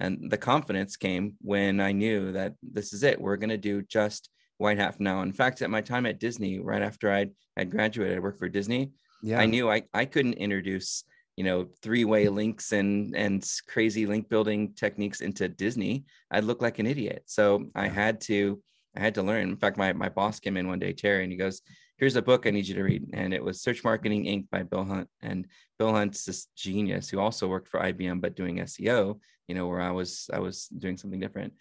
and 0.00 0.30
the 0.30 0.36
confidence 0.38 0.96
came 0.96 1.34
when 1.40 1.80
i 1.80 1.92
knew 1.92 2.32
that 2.32 2.54
this 2.62 2.92
is 2.92 3.02
it 3.02 3.20
we're 3.20 3.36
going 3.36 3.50
to 3.50 3.56
do 3.70 3.82
just 3.82 4.30
white 4.58 4.78
hat 4.78 4.98
now 4.98 5.22
in 5.22 5.32
fact 5.32 5.62
at 5.62 5.70
my 5.70 5.80
time 5.80 6.06
at 6.06 6.18
disney 6.18 6.58
right 6.58 6.82
after 6.82 7.12
i'd 7.12 7.30
had 7.56 7.70
graduated 7.70 8.16
i 8.16 8.20
worked 8.20 8.38
for 8.38 8.48
disney 8.48 8.90
Yeah. 9.22 9.38
i 9.40 9.46
knew 9.46 9.70
i, 9.70 9.82
I 9.94 10.04
couldn't 10.04 10.34
introduce 10.34 11.04
you 11.40 11.44
know 11.44 11.68
three-way 11.82 12.28
links 12.40 12.72
and 12.72 13.16
and 13.16 13.42
crazy 13.66 14.04
link 14.04 14.28
building 14.28 14.74
techniques 14.74 15.22
into 15.22 15.48
disney. 15.48 16.04
I'd 16.30 16.44
look 16.44 16.60
like 16.60 16.78
an 16.78 16.86
idiot. 16.86 17.22
So 17.24 17.70
i 17.74 17.88
had 17.88 18.20
to 18.22 18.60
i 18.94 19.00
had 19.00 19.14
to 19.14 19.22
learn. 19.22 19.48
In 19.48 19.56
fact 19.56 19.78
my, 19.78 19.92
my 19.94 20.10
boss 20.10 20.38
came 20.38 20.58
in 20.58 20.68
one 20.68 20.78
day 20.78 20.92
terry 20.92 21.22
and 21.22 21.32
he 21.32 21.38
goes 21.38 21.62
here's 21.96 22.16
a 22.16 22.22
book 22.22 22.46
i 22.46 22.50
need 22.50 22.68
you 22.68 22.74
to 22.74 22.82
read. 22.82 23.08
And 23.14 23.32
it 23.32 23.42
was 23.42 23.62
search 23.62 23.84
marketing 23.84 24.24
inc. 24.24 24.50
by 24.50 24.64
bill 24.64 24.84
hunt 24.84 25.08
and 25.22 25.46
bill 25.78 25.92
hunt's 25.92 26.26
this 26.26 26.48
genius 26.56 27.08
who 27.08 27.18
also 27.18 27.48
worked 27.48 27.68
for 27.68 27.80
ibm 27.80 28.20
but 28.20 28.36
doing 28.36 28.56
seo 28.58 29.18
you 29.50 29.56
know 29.56 29.66
where 29.70 29.84
i 29.90 29.92
was 30.00 30.10
i 30.32 30.38
was 30.46 30.56
doing 30.84 30.96
something 30.96 31.20
different. 31.24 31.52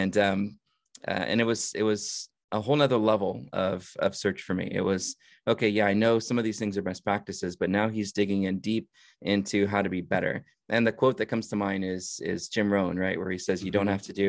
And 0.00 0.16
um 0.26 0.40
uh, 1.10 1.24
and 1.30 1.38
it 1.42 1.46
was 1.52 1.60
it 1.80 1.82
was 1.92 2.02
a 2.52 2.60
whole 2.64 2.76
nother 2.82 3.00
level 3.12 3.32
of 3.52 3.78
of 4.06 4.10
search 4.24 4.40
for 4.46 4.54
me. 4.60 4.66
It 4.80 4.84
was 4.92 5.02
okay 5.52 5.68
yeah 5.76 5.86
i 5.92 5.94
know 6.02 6.14
some 6.26 6.38
of 6.40 6.44
these 6.46 6.58
things 6.60 6.74
are 6.78 6.88
best 6.90 7.02
practices 7.10 7.52
but 7.60 7.68
now 7.78 7.86
he's 7.96 8.12
digging 8.20 8.42
in 8.48 8.54
deep 8.70 8.84
into 9.32 9.58
how 9.72 9.82
to 9.82 9.90
be 9.96 10.02
better. 10.14 10.34
And 10.74 10.82
the 10.86 10.98
quote 11.00 11.16
that 11.18 11.32
comes 11.32 11.46
to 11.48 11.56
mind 11.68 11.82
is 11.96 12.04
is 12.32 12.48
jim 12.54 12.68
rohn 12.74 12.96
right? 13.04 13.18
Where 13.20 13.32
he 13.36 13.40
says 13.46 13.64
you 13.66 13.72
don't 13.76 13.88
Mhm. 13.90 13.96
have 13.96 14.06
to 14.10 14.14
do 14.24 14.28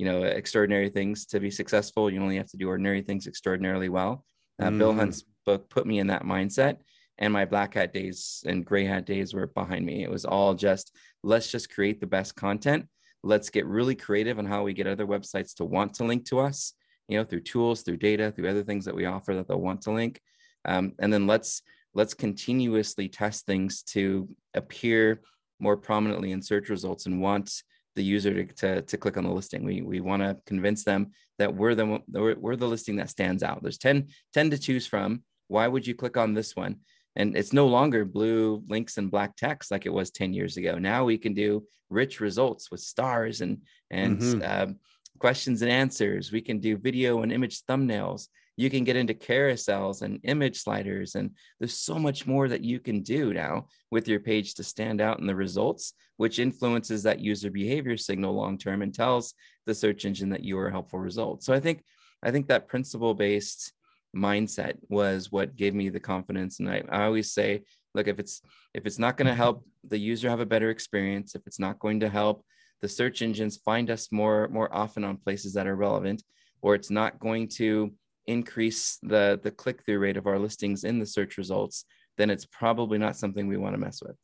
you 0.00 0.06
know 0.08 0.18
extraordinary 0.40 0.90
things 0.98 1.16
to 1.32 1.36
be 1.46 1.50
successful. 1.60 2.02
You 2.12 2.20
only 2.26 2.38
have 2.42 2.52
to 2.54 2.60
do 2.62 2.66
ordinary 2.74 3.02
things 3.08 3.24
extraordinarily 3.32 3.90
well. 3.98 4.12
Uh, 4.60 4.70
bill 4.80 4.92
Mm. 4.94 5.00
hunt's 5.00 5.20
book 5.48 5.62
put 5.76 5.84
me 5.90 5.96
in 6.02 6.08
that 6.12 6.24
mindset 6.34 6.74
and 7.18 7.32
my 7.32 7.44
black 7.44 7.74
hat 7.74 7.92
days 7.92 8.42
and 8.46 8.64
gray 8.64 8.84
hat 8.84 9.06
days 9.06 9.34
were 9.34 9.46
behind 9.46 9.86
me. 9.86 10.02
It 10.02 10.10
was 10.10 10.24
all 10.24 10.54
just 10.54 10.94
let's 11.22 11.50
just 11.50 11.72
create 11.72 12.00
the 12.00 12.06
best 12.06 12.34
content. 12.34 12.86
Let's 13.22 13.50
get 13.50 13.66
really 13.66 13.94
creative 13.94 14.38
on 14.38 14.46
how 14.46 14.62
we 14.62 14.74
get 14.74 14.86
other 14.86 15.06
websites 15.06 15.54
to 15.56 15.64
want 15.64 15.94
to 15.94 16.04
link 16.04 16.26
to 16.26 16.40
us 16.40 16.74
you 17.08 17.18
know 17.18 17.24
through 17.24 17.40
tools 17.40 17.82
through 17.82 17.96
data 17.96 18.32
through 18.32 18.48
other 18.48 18.62
things 18.62 18.84
that 18.84 18.94
we 18.94 19.04
offer 19.04 19.34
that 19.34 19.48
they'll 19.48 19.60
want 19.60 19.82
to 19.82 19.92
link. 19.92 20.20
Um, 20.64 20.92
and 20.98 21.12
then 21.12 21.26
let's 21.26 21.62
let's 21.94 22.14
continuously 22.14 23.08
test 23.08 23.46
things 23.46 23.82
to 23.82 24.28
appear 24.54 25.20
more 25.60 25.76
prominently 25.76 26.32
in 26.32 26.42
search 26.42 26.68
results 26.68 27.06
and 27.06 27.20
want 27.20 27.62
the 27.94 28.02
user 28.02 28.34
to, 28.34 28.52
to, 28.54 28.82
to 28.82 28.96
click 28.96 29.16
on 29.16 29.22
the 29.22 29.30
listing. 29.30 29.64
We, 29.64 29.80
we 29.80 30.00
want 30.00 30.20
to 30.20 30.36
convince 30.46 30.82
them 30.82 31.12
that 31.38 31.54
we're 31.54 31.76
the 31.76 32.02
we're, 32.08 32.34
we're 32.34 32.56
the 32.56 32.66
listing 32.66 32.96
that 32.96 33.10
stands 33.10 33.42
out. 33.42 33.62
There's 33.62 33.78
10 33.78 34.08
10 34.32 34.50
to 34.50 34.58
choose 34.58 34.86
from. 34.86 35.22
Why 35.48 35.68
would 35.68 35.86
you 35.86 35.94
click 35.94 36.16
on 36.16 36.34
this 36.34 36.56
one 36.56 36.76
and 37.16 37.36
it's 37.36 37.52
no 37.52 37.66
longer 37.66 38.04
blue 38.04 38.62
links 38.68 38.98
and 38.98 39.10
black 39.10 39.36
text 39.36 39.70
like 39.70 39.86
it 39.86 39.92
was 39.92 40.10
10 40.10 40.32
years 40.32 40.56
ago. 40.56 40.78
Now 40.78 41.04
we 41.04 41.18
can 41.18 41.34
do 41.34 41.66
rich 41.90 42.20
results 42.20 42.70
with 42.70 42.80
stars 42.80 43.40
and 43.40 43.62
and 43.90 44.18
Mhm. 44.18 44.42
um, 44.62 44.78
questions 45.18 45.62
and 45.62 45.70
answers. 45.70 46.32
We 46.32 46.40
can 46.40 46.58
do 46.58 46.76
video 46.76 47.22
and 47.22 47.32
image 47.32 47.62
thumbnails. 47.66 48.28
You 48.56 48.68
can 48.70 48.84
get 48.84 48.96
into 48.96 49.14
carousels 49.14 50.02
and 50.02 50.20
image 50.24 50.58
sliders 50.60 51.14
and 51.14 51.30
there's 51.58 51.76
so 51.76 51.98
much 51.98 52.26
more 52.26 52.48
that 52.48 52.64
you 52.64 52.78
can 52.80 53.02
do 53.02 53.32
now 53.32 53.68
with 53.90 54.06
your 54.08 54.20
page 54.20 54.54
to 54.54 54.64
stand 54.64 55.00
out 55.00 55.20
in 55.20 55.26
the 55.26 55.34
results 55.34 55.92
which 56.16 56.38
influences 56.38 57.02
that 57.02 57.18
user 57.18 57.50
behavior 57.50 57.96
signal 57.96 58.32
long 58.34 58.56
term 58.56 58.82
and 58.82 58.94
tells 58.94 59.34
the 59.66 59.74
search 59.74 60.04
engine 60.04 60.28
that 60.30 60.44
you 60.44 60.56
are 60.58 60.68
a 60.68 60.70
helpful 60.72 61.00
result. 61.00 61.42
So 61.42 61.52
i 61.52 61.60
think 61.60 61.82
i 62.22 62.30
think 62.30 62.46
that 62.48 62.68
principle 62.68 63.14
based 63.14 63.72
mindset 64.14 64.76
was 64.88 65.32
what 65.32 65.56
gave 65.56 65.74
me 65.74 65.88
the 65.88 66.00
confidence. 66.00 66.60
And 66.60 66.68
I, 66.68 66.82
I 66.90 67.04
always 67.04 67.32
say 67.32 67.62
look 67.94 68.08
if 68.08 68.18
it's 68.18 68.42
if 68.74 68.86
it's 68.86 68.98
not 68.98 69.16
going 69.16 69.26
to 69.26 69.32
mm-hmm. 69.32 69.40
help 69.40 69.64
the 69.88 69.98
user 69.98 70.28
have 70.28 70.40
a 70.40 70.46
better 70.46 70.70
experience 70.70 71.34
if 71.34 71.46
it's 71.46 71.60
not 71.60 71.78
going 71.78 72.00
to 72.00 72.08
help 72.08 72.44
the 72.82 72.88
search 72.88 73.22
engines 73.22 73.56
find 73.58 73.90
us 73.90 74.10
more 74.12 74.48
more 74.48 74.74
often 74.74 75.04
on 75.04 75.16
places 75.16 75.54
that 75.54 75.66
are 75.66 75.76
relevant 75.76 76.22
or 76.62 76.74
it's 76.74 76.90
not 76.90 77.18
going 77.18 77.48
to 77.48 77.92
increase 78.26 78.98
the 79.02 79.40
the 79.42 79.50
click-through 79.50 79.98
rate 79.98 80.16
of 80.16 80.26
our 80.26 80.38
listings 80.38 80.84
in 80.84 80.98
the 80.98 81.06
search 81.06 81.36
results 81.38 81.84
then 82.16 82.30
it's 82.30 82.46
probably 82.46 82.98
not 82.98 83.16
something 83.16 83.46
we 83.46 83.56
want 83.56 83.74
to 83.74 83.80
mess 83.80 84.02
with 84.02 84.16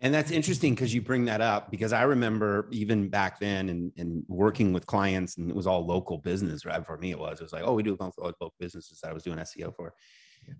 And 0.00 0.12
that's 0.12 0.30
interesting 0.30 0.74
because 0.74 0.94
you 0.94 1.02
bring 1.02 1.24
that 1.24 1.40
up 1.40 1.70
because 1.70 1.92
I 1.92 2.02
remember 2.02 2.68
even 2.70 3.08
back 3.08 3.40
then 3.40 3.68
and, 3.68 3.92
and 3.96 4.24
working 4.28 4.72
with 4.72 4.86
clients 4.86 5.36
and 5.36 5.50
it 5.50 5.56
was 5.56 5.66
all 5.66 5.84
local 5.84 6.18
business, 6.18 6.64
right? 6.64 6.84
For 6.84 6.98
me, 6.98 7.10
it 7.10 7.18
was, 7.18 7.40
it 7.40 7.42
was 7.42 7.52
like, 7.52 7.62
oh, 7.64 7.74
we 7.74 7.82
do 7.82 7.96
a 7.98 8.10
local 8.18 8.54
businesses 8.60 9.00
that 9.00 9.10
I 9.10 9.14
was 9.14 9.22
doing 9.22 9.38
SEO 9.38 9.74
for. 9.74 9.94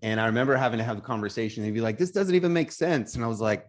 And 0.03 0.21
I 0.21 0.27
remember 0.27 0.57
having 0.57 0.79
to 0.79 0.85
have 0.85 0.97
the 0.97 1.03
conversation. 1.03 1.63
They'd 1.63 1.73
be 1.73 1.81
like, 1.81 1.99
this 1.99 2.11
doesn't 2.11 2.35
even 2.35 2.53
make 2.53 2.73
sense. 2.73 3.15
And 3.15 3.25
I 3.25 3.29
was 3.29 3.41
like, 3.41 3.67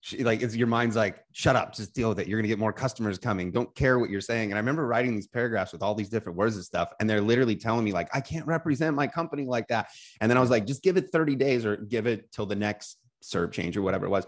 sh- 0.00 0.20
like 0.20 0.42
it's 0.42 0.54
your 0.54 0.66
mind's 0.66 0.96
like, 0.96 1.18
shut 1.32 1.56
up, 1.56 1.74
just 1.74 1.94
deal 1.94 2.08
with 2.08 2.20
it. 2.20 2.28
You're 2.28 2.38
gonna 2.38 2.48
get 2.48 2.58
more 2.58 2.72
customers 2.72 3.18
coming. 3.18 3.50
Don't 3.50 3.74
care 3.74 3.98
what 3.98 4.10
you're 4.10 4.20
saying. 4.20 4.50
And 4.50 4.54
I 4.54 4.60
remember 4.60 4.86
writing 4.86 5.14
these 5.14 5.28
paragraphs 5.28 5.72
with 5.72 5.82
all 5.82 5.94
these 5.94 6.08
different 6.08 6.38
words 6.38 6.56
and 6.56 6.64
stuff. 6.64 6.92
And 7.00 7.10
they're 7.10 7.20
literally 7.20 7.56
telling 7.56 7.84
me, 7.84 7.92
like, 7.92 8.08
I 8.14 8.20
can't 8.20 8.46
represent 8.46 8.96
my 8.96 9.06
company 9.06 9.44
like 9.44 9.68
that. 9.68 9.88
And 10.20 10.30
then 10.30 10.38
I 10.38 10.40
was 10.40 10.50
like, 10.50 10.66
just 10.66 10.82
give 10.82 10.96
it 10.96 11.10
30 11.10 11.36
days 11.36 11.66
or 11.66 11.76
give 11.76 12.06
it 12.06 12.30
till 12.32 12.46
the 12.46 12.56
next 12.56 12.98
serve 13.22 13.52
change 13.52 13.76
or 13.76 13.82
whatever 13.82 14.06
it 14.06 14.10
was. 14.10 14.26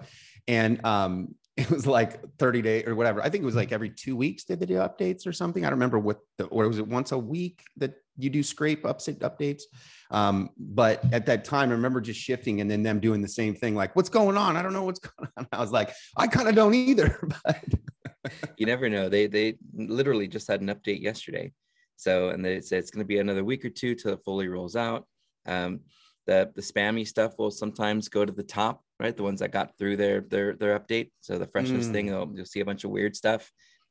And 0.49 0.85
um, 0.85 1.35
it 1.57 1.71
was 1.71 1.87
like 1.87 2.21
30 2.39 2.63
days 2.63 2.85
or 2.87 2.95
whatever. 2.95 3.23
I 3.23 3.31
think 3.31 3.43
it 3.43 3.47
was 3.47 3.55
like 3.55 3.73
every 3.73 3.91
two 3.91 4.17
weeks 4.17 4.45
did 4.45 4.61
they 4.61 4.67
do 4.67 4.75
updates 4.75 5.27
or 5.27 5.33
something. 5.33 5.65
I 5.65 5.71
don't 5.71 5.79
remember 5.79 5.99
what 5.99 6.19
the, 6.39 6.47
or 6.47 6.67
was 6.69 6.79
it 6.79 6.87
once 6.87 7.13
a 7.13 7.19
week 7.19 7.63
that 7.77 7.95
you 8.17 8.31
do 8.31 8.43
scrape 8.43 8.85
ups 8.85 9.09
updates? 9.09 9.63
Um, 10.11 10.51
but 10.59 11.05
at 11.13 11.27
that 11.27 11.45
time, 11.45 11.71
I 11.71 11.73
remember 11.73 12.01
just 12.01 12.21
shifting 12.21 12.61
and 12.61 12.71
then 12.71 12.83
them 12.83 13.01
doing 13.01 13.23
the 13.23 13.29
same 13.29 13.55
thing, 13.55 13.75
like, 13.75 13.95
what's 13.95 14.09
going 14.09 14.37
on? 14.37 14.57
I 14.57 14.63
don't 14.63 14.73
know 14.73 14.85
what's 14.85 15.01
going 15.19 15.31
on. 15.37 15.47
I 15.53 15.61
was 15.61 15.73
like, 15.73 15.93
I 16.17 16.27
kind 16.27 16.49
of 16.49 16.55
don't 16.55 16.75
either. 16.75 17.21
But 17.45 18.33
you 18.57 18.67
never 18.67 18.89
know 18.89 19.09
they 19.09 19.27
they 19.27 19.59
literally 19.75 20.29
just 20.29 20.49
had 20.49 20.61
an 20.61 20.69
update 20.69 21.03
yesterday 21.03 21.53
so 21.97 22.31
and 22.31 22.45
they 22.45 22.61
said 22.61 22.79
it's 22.79 22.91
going 22.91 23.05
to 23.05 23.07
be 23.07 23.19
another 23.19 23.45
week 23.45 23.65
or 23.65 23.71
two 23.71 23.95
till 23.95 24.13
it 24.13 24.25
fully 24.25 24.49
rolls 24.49 24.77
out 24.77 25.07
um, 25.47 25.81
the 26.27 26.51
the 26.55 26.63
spammy 26.63 27.07
stuff 27.07 27.35
will 27.39 27.51
sometimes 27.51 28.09
go 28.09 28.25
to 28.25 28.33
the 28.33 28.43
top 28.43 28.81
right? 29.01 29.17
The 29.17 29.23
ones 29.25 29.41
that 29.41 29.51
got 29.51 29.77
through 29.77 29.97
their 29.97 30.21
their 30.21 30.55
their 30.55 30.79
update. 30.79 31.11
So 31.21 31.37
the 31.39 31.47
freshness 31.49 31.89
Mm. 31.89 31.93
thing 31.93 32.07
they'll, 32.07 32.31
you'll 32.35 32.45
see 32.47 32.61
a 32.61 32.65
bunch 32.65 32.85
of 32.85 32.91
weird 32.91 33.17
stuff. 33.17 33.51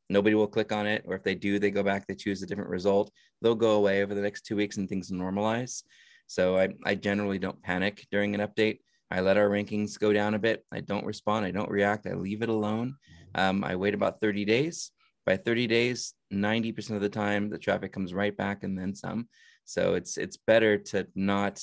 Nobody 0.10 0.36
will 0.36 0.48
click 0.48 0.72
on 0.72 0.88
it 0.88 1.04
or 1.06 1.16
if 1.16 1.24
they 1.24 1.36
do 1.36 1.60
they 1.60 1.72
go 1.72 1.84
back 1.84 2.08
they 2.08 2.16
choose 2.16 2.42
a 2.42 2.46
different 2.46 2.70
result. 2.70 3.12
They'll 3.42 3.56
go 3.56 3.74
away 3.74 4.04
over 4.04 4.16
the 4.16 4.22
next 4.22 4.46
two 4.46 4.56
weeks 4.56 4.78
and 4.78 4.88
things 4.88 5.12
normalize. 5.12 5.84
So 6.28 6.58
i, 6.58 6.70
I 6.86 6.96
generally 6.96 7.38
don't 7.38 7.62
panic 7.62 8.06
during 8.12 8.34
an 8.34 8.42
update. 8.48 8.80
I 9.12 9.20
let 9.20 9.38
our 9.38 9.50
rankings 9.50 10.00
go 10.00 10.14
down 10.14 10.34
a 10.34 10.40
bit. 10.40 10.66
I 10.72 10.80
don't 10.80 11.06
respond. 11.06 11.46
I 11.46 11.52
don't 11.52 11.70
react. 11.70 12.08
I 12.08 12.14
leave 12.14 12.42
it 12.42 12.50
alone. 12.50 12.96
Um, 13.36 13.64
I 13.64 13.76
wait 13.76 13.94
about 13.94 14.22
30 14.22 14.46
days. 14.46 14.92
By 15.26 15.38
30 15.38 15.68
days, 15.68 16.14
90% 16.34 16.92
of 16.96 17.02
the 17.02 17.10
time, 17.10 17.50
the 17.50 17.58
traffic 17.58 17.92
comes 17.94 18.14
right 18.14 18.36
back 18.36 18.64
and 18.64 18.78
then 18.78 18.96
some. 18.96 19.28
So 19.66 19.94
it's 19.94 20.18
it's 20.18 20.38
better 20.38 20.78
to 20.78 21.08
not 21.16 21.62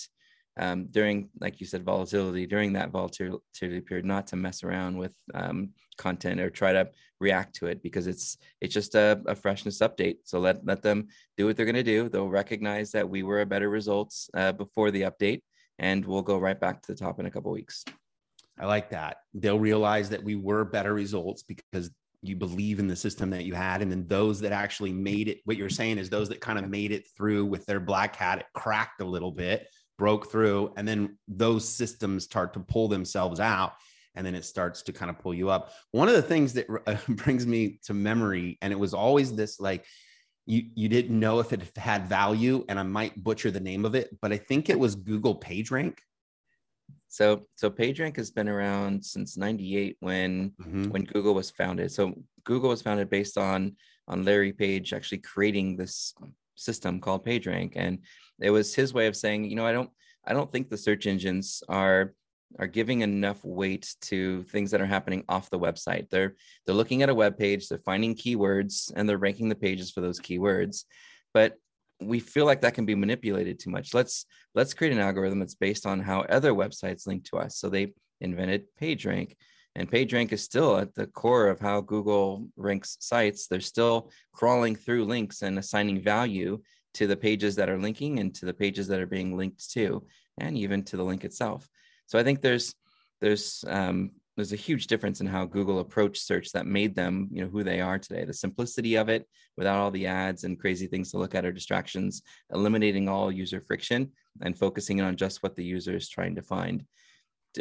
um, 0.61 0.87
during, 0.91 1.31
like 1.41 1.59
you 1.59 1.67
said, 1.67 1.85
volatility 1.85 2.47
during 2.47 2.75
that 2.75 2.91
volatility 2.91 3.81
period, 3.81 4.05
not 4.05 4.27
to 4.29 4.37
mess 4.37 4.63
around 4.63 4.97
with 4.97 5.15
um, 5.35 5.71
content 5.97 6.41
or 6.41 6.51
try 6.51 6.73
to 6.73 6.89
react 7.19 7.55
to 7.57 7.67
it 7.67 7.83
because 7.83 8.07
it's 8.07 8.37
it's 8.61 8.73
just 8.73 8.95
a, 8.95 9.21
a 9.27 9.35
freshness 9.35 9.79
update. 9.81 10.19
So 10.25 10.39
let 10.39 10.65
let 10.65 10.83
them 10.83 11.09
do 11.37 11.47
what 11.47 11.57
they're 11.57 11.67
going 11.67 11.75
to 11.77 11.83
do. 11.83 12.09
They'll 12.09 12.29
recognize 12.29 12.93
that 12.93 13.09
we 13.09 13.23
were 13.23 13.41
a 13.41 13.47
better 13.47 13.71
results 13.71 14.29
uh, 14.35 14.53
before 14.53 14.91
the 14.91 15.03
update, 15.03 15.41
and 15.79 16.05
we'll 16.05 16.23
go 16.23 16.39
right 16.39 16.61
back 16.61 16.83
to 16.83 16.93
the 16.93 16.99
top 16.99 17.19
in 17.19 17.27
a 17.27 17.31
couple 17.31 17.51
weeks. 17.51 17.85
I 18.59 18.67
like 18.67 18.91
that. 18.91 19.17
They'll 19.33 19.59
realize 19.59 20.11
that 20.11 20.23
we 20.23 20.37
were 20.37 20.67
better 20.67 20.93
results 20.93 21.43
because 21.43 21.91
you 22.23 22.37
believe 22.37 22.79
in 22.79 22.87
the 22.87 22.97
system 22.97 23.31
that 23.31 23.45
you 23.45 23.55
had. 23.55 23.81
And 23.81 23.91
then 23.91 24.07
those 24.07 24.41
that 24.41 24.53
actually 24.53 24.93
made 24.93 25.29
it, 25.29 25.41
what 25.45 25.57
you're 25.57 25.71
saying 25.71 25.97
is 25.97 26.11
those 26.11 26.29
that 26.29 26.41
kind 26.41 26.59
of 26.59 26.69
made 26.69 26.93
it 26.93 27.09
through 27.17 27.47
with 27.47 27.65
their 27.65 27.81
black 27.81 28.15
hat, 28.15 28.41
it 28.41 28.47
cracked 28.53 29.01
a 29.01 29.07
little 29.07 29.33
bit, 29.33 29.69
broke 30.01 30.31
through. 30.31 30.73
And 30.77 30.89
then 30.89 31.19
those 31.29 31.69
systems 31.69 32.25
start 32.25 32.55
to 32.55 32.61
pull 32.61 32.89
themselves 32.89 33.39
out. 33.39 33.75
And 34.15 34.27
then 34.27 34.35
it 34.35 34.45
starts 34.45 34.83
to 34.83 34.93
kind 34.93 35.11
of 35.11 35.19
pull 35.19 35.35
you 35.35 35.51
up. 35.51 35.73
One 35.93 36.09
of 36.09 36.15
the 36.15 36.23
things 36.23 36.55
that 36.55 36.67
uh, 36.87 36.97
brings 37.09 37.47
me 37.47 37.79
to 37.85 37.95
memory, 37.95 38.59
and 38.63 38.73
it 38.73 38.79
was 38.79 38.95
always 38.95 39.35
this 39.35 39.61
like, 39.61 39.85
you, 40.47 40.65
you 40.75 40.89
didn't 40.89 41.17
know 41.17 41.39
if 41.39 41.53
it 41.53 41.77
had 41.77 42.09
value, 42.09 42.65
and 42.69 42.81
I 42.81 42.83
might 42.83 43.23
butcher 43.23 43.51
the 43.51 43.61
name 43.61 43.85
of 43.85 43.95
it, 43.95 44.09
but 44.21 44.33
I 44.33 44.39
think 44.39 44.69
it 44.69 44.79
was 44.79 44.97
Google 44.97 45.39
PageRank 45.39 45.99
so 47.11 47.47
so 47.57 47.69
PageRank 47.71 48.17
has 48.17 48.31
been 48.31 48.49
around 48.49 49.05
since 49.05 49.37
98 49.37 49.97
when 49.99 50.51
mm-hmm. 50.51 50.91
when 50.91 51.05
Google 51.05 51.35
was 51.35 51.51
founded. 51.51 51.91
So 51.91 52.15
Google 52.45 52.71
was 52.71 52.83
founded 52.83 53.11
based 53.11 53.37
on 53.37 53.77
on 54.07 54.25
Larry 54.25 54.53
Page 54.53 54.93
actually 54.93 55.19
creating 55.19 55.77
this 55.77 56.15
system 56.61 57.01
called 57.01 57.25
PageRank. 57.25 57.73
And 57.77 57.99
it 58.41 58.51
was 58.51 58.75
his 58.75 58.93
way 58.95 59.07
of 59.07 59.17
saying, 59.17 59.45
you 59.45 59.57
know, 59.57 59.67
I 59.67 59.73
don't 59.73 59.91
I 60.27 60.33
don't 60.33 60.51
think 60.51 60.69
the 60.69 60.77
search 60.77 61.07
engines 61.07 61.63
are 61.69 62.15
are 62.59 62.67
giving 62.67 63.01
enough 63.03 63.45
weight 63.45 63.95
to 64.01 64.43
things 64.45 64.73
that 64.73 64.81
are 64.81 64.87
happening 64.87 65.25
off 65.29 65.51
the 65.51 65.59
website. 65.59 66.11
They're 66.11 66.35
they're 66.67 66.75
looking 66.75 67.03
at 67.03 67.09
a 67.09 67.15
web 67.15 67.39
page, 67.39 67.69
they're 67.69 67.79
finding 67.79 68.15
keywords 68.15 68.93
and 68.95 69.09
they're 69.09 69.19
ranking 69.19 69.49
the 69.49 69.55
pages 69.55 69.91
for 69.91 70.01
those 70.01 70.21
keywords. 70.21 70.85
But 71.33 71.57
we 72.01 72.19
feel 72.19 72.47
like 72.47 72.63
that 72.63 72.75
can 72.75 72.87
be 72.87 72.95
manipulated 72.95 73.59
too 73.59 73.71
much. 73.71 73.95
Let's 73.95 74.27
let's 74.55 74.75
create 74.75 74.93
an 74.93 74.99
algorithm 74.99 75.39
that's 75.39 75.55
based 75.55 75.87
on 75.87 76.01
how 76.01 76.21
other 76.23 76.53
websites 76.53 77.07
link 77.07 77.25
to 77.27 77.39
us. 77.39 77.57
So 77.57 77.69
they 77.69 77.93
invented 78.21 78.65
PageRank, 78.81 79.37
and 79.81 79.91
PageRank 79.91 80.31
is 80.31 80.43
still 80.43 80.77
at 80.77 80.95
the 80.95 81.07
core 81.07 81.49
of 81.49 81.59
how 81.59 81.81
Google 81.81 82.47
ranks 82.57 82.99
sites. 83.01 83.47
They're 83.47 83.61
still 83.61 84.11
crawling 84.31 84.77
through 84.77 85.07
links 85.07 85.41
and 85.41 85.59
assigning 85.59 86.03
value 86.03 86.61
to 86.95 87.07
the 87.07 87.17
pages 87.17 87.57
that 87.57 87.71
are 87.71 87.79
linking 87.79 88.19
and 88.19 88.35
to 88.35 88.45
the 88.45 88.53
pages 88.53 88.89
that 88.89 89.01
are 89.01 89.07
being 89.07 89.39
linked 89.39 89.71
to, 89.73 90.05
and 90.39 90.59
even 90.59 90.83
to 90.85 90.99
the 90.99 91.03
link 91.03 91.25
itself. 91.25 91.67
So 92.09 92.19
I 92.19 92.23
think 92.23 92.43
there's 92.43 92.75
there's 93.23 93.65
um, 93.69 94.11
there's 94.37 94.53
a 94.53 94.57
huge 94.57 94.87
difference 94.87 95.23
in 95.23 95.27
how 95.27 95.47
Google 95.47 95.79
approached 95.79 96.27
search 96.27 96.53
that 96.53 96.67
made 96.67 96.95
them, 96.95 97.29
you 97.33 97.43
know, 97.43 97.49
who 97.49 97.63
they 97.63 97.81
are 97.81 97.99
today. 97.99 98.27
The 98.27 98.35
simplicity 98.35 98.97
of 98.97 99.09
it, 99.09 99.27
without 99.57 99.79
all 99.79 99.91
the 99.91 100.07
ads 100.07 100.45
and 100.45 100.61
crazy 100.61 100.89
things 100.89 101.11
to 101.11 101.19
look 101.19 101.35
at 101.35 101.47
or 101.47 101.53
distractions, 101.53 102.23
eliminating 102.53 103.09
all 103.09 103.33
user 103.33 103.63
friction 103.63 104.13
and 104.43 104.59
focusing 104.59 105.01
on 105.01 105.17
just 105.17 105.43
what 105.43 105.57
the 105.57 105.65
user 105.65 105.97
is 105.97 106.11
trying 106.11 106.35
to 106.35 106.43
find. 106.43 106.85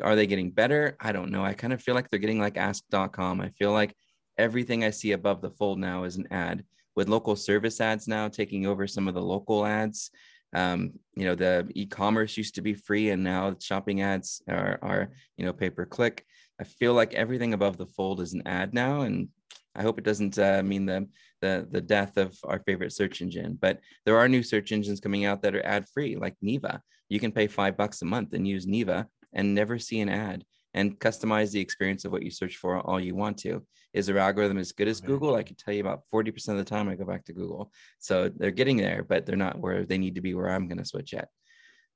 Are 0.01 0.15
they 0.15 0.27
getting 0.27 0.51
better? 0.51 0.95
I 0.99 1.11
don't 1.11 1.31
know. 1.31 1.43
I 1.43 1.53
kind 1.53 1.73
of 1.73 1.81
feel 1.81 1.95
like 1.95 2.09
they're 2.09 2.19
getting 2.19 2.39
like 2.39 2.57
ask.com. 2.57 3.41
I 3.41 3.49
feel 3.49 3.71
like 3.71 3.95
everything 4.37 4.83
I 4.83 4.89
see 4.91 5.11
above 5.11 5.41
the 5.41 5.51
fold 5.51 5.79
now 5.79 6.03
is 6.03 6.15
an 6.15 6.27
ad 6.31 6.63
with 6.95 7.09
local 7.09 7.35
service 7.35 7.79
ads 7.81 8.07
now 8.07 8.27
taking 8.27 8.65
over 8.65 8.87
some 8.87 9.07
of 9.07 9.13
the 9.13 9.21
local 9.21 9.65
ads. 9.65 10.11
Um, 10.53 10.93
you 11.15 11.25
know, 11.25 11.35
the 11.35 11.69
e-commerce 11.75 12.35
used 12.35 12.55
to 12.55 12.61
be 12.61 12.73
free 12.73 13.09
and 13.11 13.23
now 13.23 13.55
shopping 13.59 14.01
ads 14.01 14.41
are, 14.49 14.79
are 14.81 15.11
you 15.37 15.45
know, 15.45 15.53
pay 15.53 15.69
per 15.69 15.85
click. 15.85 16.25
I 16.59 16.63
feel 16.63 16.93
like 16.93 17.13
everything 17.13 17.53
above 17.53 17.77
the 17.77 17.85
fold 17.85 18.19
is 18.19 18.33
an 18.33 18.45
ad 18.45 18.73
now, 18.73 19.01
and 19.01 19.29
I 19.75 19.81
hope 19.81 19.97
it 19.97 20.03
doesn't 20.03 20.37
uh, 20.37 20.61
mean 20.61 20.85
the, 20.85 21.07
the 21.41 21.65
the 21.71 21.79
death 21.79 22.17
of 22.17 22.37
our 22.43 22.59
favorite 22.59 22.91
search 22.91 23.21
engine. 23.21 23.57
But 23.61 23.79
there 24.05 24.17
are 24.17 24.27
new 24.27 24.43
search 24.43 24.73
engines 24.73 24.99
coming 24.99 25.23
out 25.23 25.41
that 25.43 25.55
are 25.55 25.65
ad 25.65 25.87
free, 25.87 26.17
like 26.17 26.35
Neeva. 26.43 26.81
You 27.07 27.19
can 27.19 27.31
pay 27.31 27.47
five 27.47 27.77
bucks 27.77 28.01
a 28.01 28.05
month 28.05 28.33
and 28.33 28.45
use 28.45 28.65
Neeva 28.65 29.07
and 29.33 29.53
never 29.53 29.79
see 29.79 29.99
an 30.01 30.09
ad 30.09 30.45
and 30.73 30.99
customize 30.99 31.51
the 31.51 31.59
experience 31.59 32.05
of 32.05 32.11
what 32.11 32.23
you 32.23 32.31
search 32.31 32.57
for 32.57 32.79
all 32.79 32.99
you 32.99 33.15
want 33.15 33.37
to. 33.39 33.63
Is 33.93 34.05
their 34.05 34.19
algorithm 34.19 34.59
as 34.59 34.71
good 34.71 34.87
as 34.87 35.01
Google? 35.01 35.35
I 35.35 35.41
can 35.41 35.55
tell 35.55 35.73
you 35.73 35.81
about 35.81 36.03
40% 36.13 36.49
of 36.49 36.57
the 36.57 36.63
time 36.63 36.89
I 36.89 36.95
go 36.95 37.05
back 37.05 37.25
to 37.25 37.33
Google. 37.33 37.71
So 37.97 38.29
they're 38.29 38.51
getting 38.51 38.77
there, 38.77 39.03
but 39.03 39.25
they're 39.25 39.35
not 39.35 39.57
where 39.57 39.83
they 39.83 39.97
need 39.97 40.15
to 40.15 40.21
be 40.21 40.35
where 40.35 40.49
I'm 40.49 40.67
going 40.67 40.77
to 40.77 40.85
switch 40.85 41.15
at. 41.15 41.29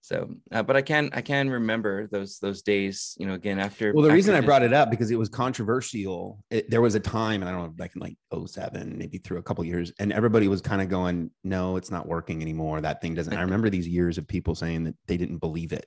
So, 0.04 0.36
uh, 0.52 0.62
but 0.63 0.76
I 0.76 0.82
can 0.82 1.12
I 1.13 1.22
can 1.22 1.50
remember 1.50 2.08
those 2.08 2.38
those 2.39 2.62
days. 2.62 3.15
You 3.17 3.26
know, 3.26 3.36
again 3.36 3.58
after. 3.58 3.93
Well, 3.93 4.02
the 4.02 4.10
after 4.10 4.15
reason 4.15 4.36
I 4.36 4.41
brought 4.41 4.62
it 4.62 4.74
up 4.74 4.91
because 4.91 5.12
it 5.12 5.15
was 5.15 5.30
controversial. 5.30 6.43
It, 6.52 6.69
there 6.69 6.82
was 6.82 6.96
a 6.96 7.00
time, 7.00 7.41
and 7.41 7.48
I 7.48 7.54
don't 7.54 7.62
know, 7.62 7.69
back 7.69 7.96
in 7.96 8.02
like 8.02 8.17
07, 8.46 8.98
maybe 8.98 9.17
through 9.17 9.38
a 9.38 9.41
couple 9.41 9.63
years, 9.63 9.93
and 10.00 10.12
everybody 10.12 10.50
was 10.50 10.62
kind 10.62 10.82
of 10.82 10.89
going, 10.89 11.32
"No, 11.46 11.78
it's 11.78 11.89
not 11.89 12.06
working 12.06 12.41
anymore. 12.41 12.82
That 12.82 13.02
thing 13.02 13.13
doesn't." 13.13 13.34
I 13.34 13.43
remember 13.43 13.69
these 13.69 13.88
years 13.88 14.17
of 14.17 14.28
people 14.28 14.56
saying 14.56 14.84
that 14.84 14.96
they 15.08 15.15
didn't 15.15 15.38
believe 15.38 15.72
it. 15.72 15.86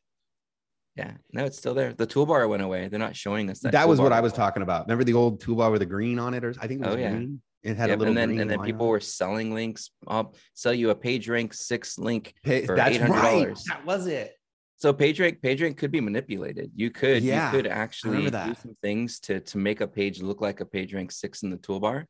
Yeah, 0.97 1.13
no, 1.33 1.45
it's 1.45 1.59
still 1.59 1.75
there. 1.75 1.93
The 1.93 2.07
toolbar 2.07 2.49
went 2.49 2.63
away. 2.63 2.89
They're 2.89 2.99
not 2.99 3.15
showing 3.15 3.51
us 3.51 3.61
that. 3.61 3.73
That 3.73 3.87
was 3.87 4.01
what 4.01 4.13
I 4.13 4.21
was 4.21 4.33
talking 4.33 4.63
about. 4.63 4.87
Remember 4.87 5.05
the 5.05 5.13
old 5.13 5.43
toolbar 5.43 5.71
with 5.71 5.81
the 5.81 5.87
green 5.87 6.19
on 6.19 6.33
it, 6.33 6.43
or 6.43 6.55
I 6.59 6.67
think 6.67 6.81
it 6.81 6.87
was 6.87 6.97
oh, 6.97 6.99
yeah. 6.99 7.11
green. 7.11 7.43
It 7.63 7.77
had 7.77 7.91
yep, 7.91 7.99
a 7.99 8.01
little 8.01 8.17
and 8.17 8.33
then 8.33 8.41
and 8.41 8.51
then 8.51 8.63
people 8.63 8.87
were 8.87 9.01
selling 9.01 9.53
links. 9.53 9.91
I'll 10.07 10.35
sell 10.55 10.73
you 10.73 10.91
a 10.91 10.95
PageRank 10.95 11.53
six 11.53 11.99
link 11.99 12.33
for 12.45 12.53
eight 12.53 12.67
hundred 12.67 13.09
dollars. 13.09 13.65
Right. 13.69 13.77
That 13.77 13.85
was 13.85 14.07
it. 14.07 14.35
So 14.79 14.93
PageRank, 14.93 15.41
PageRank 15.41 15.77
could 15.77 15.91
be 15.91 16.01
manipulated. 16.01 16.71
You 16.75 16.91
could, 16.91 17.23
yeah, 17.23 17.51
you 17.51 17.57
could 17.57 17.67
actually 17.67 18.31
do 18.31 18.55
some 18.63 18.77
things 18.83 19.21
to 19.21 19.41
to 19.41 19.59
make 19.59 19.81
a 19.81 19.89
page 19.89 20.23
look 20.23 20.41
like 20.41 20.61
a 20.61 20.65
PageRank 20.65 21.13
six 21.13 21.43
in 21.43 21.51
the 21.51 21.57
toolbar, 21.57 22.05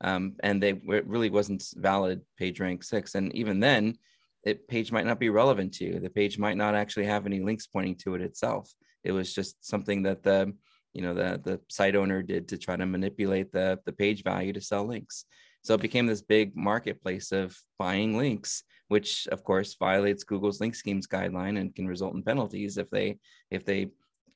um, 0.00 0.36
and 0.42 0.62
they 0.62 0.70
it 0.70 1.06
really 1.06 1.30
wasn't 1.30 1.64
valid 1.74 2.22
PageRank 2.40 2.84
six. 2.84 3.14
And 3.16 3.34
even 3.34 3.58
then, 3.58 3.96
it 4.44 4.68
page 4.68 4.90
might 4.92 5.06
not 5.06 5.20
be 5.20 5.28
relevant 5.28 5.74
to 5.74 5.84
you. 5.84 6.00
The 6.00 6.10
page 6.10 6.38
might 6.38 6.56
not 6.56 6.74
actually 6.74 7.06
have 7.06 7.26
any 7.26 7.40
links 7.40 7.66
pointing 7.66 7.96
to 7.96 8.14
it 8.14 8.22
itself. 8.22 8.72
It 9.04 9.12
was 9.12 9.34
just 9.34 9.64
something 9.64 10.02
that 10.04 10.22
the 10.22 10.52
you 10.92 11.02
know 11.02 11.14
the 11.14 11.40
the 11.42 11.60
site 11.68 11.96
owner 11.96 12.22
did 12.22 12.48
to 12.48 12.58
try 12.58 12.76
to 12.76 12.86
manipulate 12.86 13.52
the 13.52 13.78
the 13.86 13.92
page 13.92 14.22
value 14.22 14.52
to 14.52 14.60
sell 14.60 14.84
links. 14.84 15.24
So 15.62 15.74
it 15.74 15.82
became 15.82 16.06
this 16.06 16.22
big 16.22 16.56
marketplace 16.56 17.32
of 17.32 17.56
buying 17.78 18.16
links 18.16 18.64
which 18.90 19.28
of 19.28 19.44
course 19.44 19.76
violates 19.78 20.24
Google's 20.24 20.60
link 20.60 20.74
schemes 20.74 21.06
guideline 21.06 21.60
and 21.60 21.74
can 21.74 21.86
result 21.86 22.14
in 22.14 22.24
penalties 22.24 22.76
if 22.76 22.90
they 22.90 23.18
if 23.50 23.64
they 23.64 23.86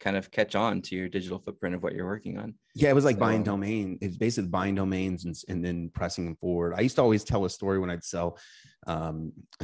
kind 0.04 0.18
of 0.18 0.30
catch 0.30 0.54
on 0.54 0.82
to 0.82 0.94
your 0.94 1.08
digital 1.08 1.38
footprint 1.38 1.74
of 1.74 1.82
what 1.82 1.94
you're 1.94 2.04
working 2.04 2.36
on. 2.38 2.54
Yeah, 2.74 2.90
it 2.90 2.94
was 2.94 3.06
like 3.06 3.16
so, 3.16 3.20
buying 3.20 3.42
domain. 3.42 3.98
It's 4.02 4.18
basically 4.18 4.50
buying 4.50 4.74
domains 4.74 5.24
and, 5.24 5.34
and 5.48 5.64
then 5.64 5.90
pressing 5.94 6.26
them 6.26 6.36
forward. 6.36 6.74
I 6.76 6.82
used 6.82 6.96
to 6.96 7.02
always 7.02 7.24
tell 7.24 7.46
a 7.46 7.50
story 7.50 7.78
when 7.78 7.88
I'd 7.88 8.04
sell. 8.04 8.38
Um, 8.86 9.32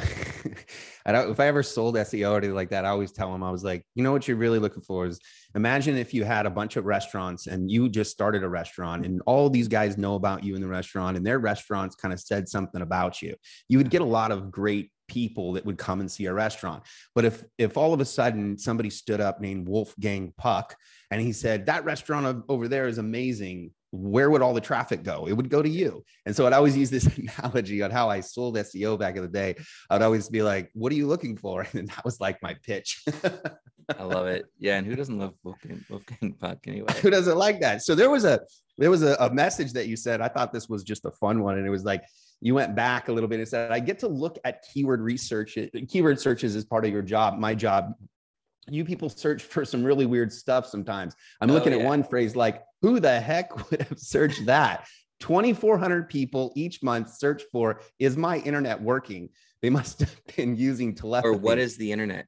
I 1.05 1.13
don't, 1.13 1.31
if 1.31 1.39
I 1.39 1.47
ever 1.47 1.63
sold 1.63 1.97
SEO 1.97 2.33
or 2.33 2.39
anything 2.39 2.55
like 2.55 2.71
that, 2.71 2.87
I 2.87 2.89
always 2.89 3.13
tell 3.13 3.31
them 3.31 3.43
I 3.43 3.51
was 3.51 3.63
like, 3.63 3.85
you 3.95 4.03
know 4.03 4.13
what 4.13 4.27
you're 4.27 4.39
really 4.39 4.59
looking 4.59 4.81
for 4.81 5.05
is 5.05 5.21
imagine 5.55 5.99
if 5.99 6.15
you 6.15 6.25
had 6.25 6.47
a 6.47 6.51
bunch 6.51 6.77
of 6.77 6.87
restaurants 6.87 7.47
and 7.47 7.71
you 7.71 7.91
just 7.91 8.11
started 8.11 8.43
a 8.43 8.49
restaurant 8.49 9.05
and 9.05 9.21
all 9.27 9.51
these 9.51 9.69
guys 9.69 9.99
know 9.99 10.15
about 10.15 10.43
you 10.43 10.55
in 10.55 10.63
the 10.63 10.69
restaurant 10.69 11.19
and 11.19 11.27
their 11.27 11.39
restaurants 11.39 11.97
kind 11.97 12.15
of 12.15 12.21
said 12.21 12.49
something 12.49 12.81
about 12.81 13.21
you. 13.21 13.35
You 13.69 13.77
would 13.77 13.91
get 13.91 14.01
a 14.01 14.07
lot 14.07 14.33
of 14.33 14.51
great 14.51 14.91
people 15.11 15.55
that 15.55 15.67
would 15.67 15.77
come 15.77 16.01
and 16.01 16.11
see 16.11 16.27
a 16.27 16.33
restaurant. 16.33 16.85
But 17.15 17.25
if 17.25 17.45
if 17.59 17.77
all 17.77 17.93
of 17.93 18.01
a 18.01 18.05
sudden 18.05 18.57
somebody 18.57 18.89
stood 18.89 19.21
up 19.21 19.41
named 19.41 19.69
Wolfgang 19.69 20.33
Puck 20.39 20.77
and 21.11 21.21
he 21.21 21.33
said 21.33 21.67
that 21.67 21.85
restaurant 21.85 22.45
over 22.49 22.69
there 22.69 22.87
is 22.87 22.99
amazing, 22.99 23.73
where 23.91 24.31
would 24.31 24.41
all 24.41 24.55
the 24.55 24.61
traffic 24.61 25.03
go? 25.03 25.27
It 25.27 25.33
would 25.33 25.51
go 25.51 25.63
to 25.63 25.69
you. 25.69 26.05
And 26.25 26.35
so 26.35 26.47
I'd 26.47 26.53
always 26.53 26.77
use 26.77 26.91
this 26.91 27.07
analogy 27.19 27.83
on 27.83 27.91
how 27.91 28.09
I 28.09 28.21
sold 28.21 28.57
SEO 28.57 28.99
back 28.99 29.17
in 29.17 29.23
the 29.23 29.29
day. 29.29 29.57
I'd 29.91 30.03
always 30.03 30.29
be 30.29 30.43
like, 30.43 30.71
"What 30.75 30.93
are 30.93 30.97
you 30.97 31.07
looking 31.07 31.37
for?" 31.37 31.67
And 31.75 31.89
that 31.89 32.05
was 32.05 32.21
like 32.21 32.39
my 32.43 32.55
pitch. 32.63 33.05
I 33.99 34.05
love 34.05 34.27
it. 34.27 34.45
Yeah, 34.59 34.77
and 34.77 34.87
who 34.87 34.95
doesn't 34.95 35.19
love 35.19 35.35
Wolfgang, 35.43 35.85
Wolfgang 35.91 36.35
Puck 36.35 36.59
anyway? 36.69 36.93
who 37.03 37.11
doesn't 37.11 37.37
like 37.37 37.61
that? 37.61 37.83
So 37.83 37.97
there 37.97 38.11
was 38.11 38.25
a 38.25 38.41
there 38.79 38.91
was 38.91 39.03
a, 39.03 39.17
a 39.19 39.33
message 39.33 39.73
that 39.73 39.89
you 39.89 39.97
said. 39.97 40.21
I 40.21 40.29
thought 40.29 40.53
this 40.53 40.69
was 40.69 40.85
just 40.85 41.05
a 41.05 41.11
fun 41.11 41.43
one, 41.43 41.59
and 41.59 41.67
it 41.67 41.71
was 41.71 41.85
like 41.85 42.05
you 42.41 42.55
went 42.55 42.75
back 42.75 43.09
a 43.09 43.13
little 43.13 43.29
bit 43.29 43.39
and 43.39 43.49
said, 43.49 43.71
I 43.71 43.81
get 43.81 43.99
to 44.01 44.09
look 44.09 44.39
at 44.45 44.65
keyword 44.73 45.01
research, 45.01 45.59
keyword 45.89 46.19
searches 46.19 46.57
as 46.57 46.65
part 46.65 46.85
of 46.85 46.93
your 46.93 47.03
job, 47.03 47.39
my 47.39 47.55
job. 47.55 47.95
You 48.69 48.85
people 48.85 49.09
search 49.09 49.43
for 49.43 49.65
some 49.65 49.83
really 49.83 50.07
weird 50.07 50.33
stuff 50.33 50.67
sometimes. 50.67 51.15
I'm 51.41 51.51
oh, 51.51 51.55
looking 51.55 51.73
yeah. 51.73 51.81
at 51.81 51.85
one 51.85 52.03
phrase 52.03 52.37
like, 52.37 52.63
who 52.83 53.01
the 53.01 53.21
heck 53.21 53.57
would 53.71 53.83
have 53.83 53.99
searched 53.99 54.47
that? 54.47 54.87
2,400 55.21 56.09
people 56.09 56.53
each 56.57 56.83
month 56.83 57.15
search 57.15 57.43
for, 57.53 57.81
is 57.99 58.17
my 58.17 58.39
internet 58.39 58.81
working? 58.81 59.29
They 59.61 59.71
must 59.71 60.01
have 60.01 60.21
been 60.37 60.57
using 60.57 60.95
telepathy. 60.95 61.29
Or 61.29 61.35
what 61.35 61.59
is 61.59 61.77
the 61.77 61.93
internet? 61.93 62.27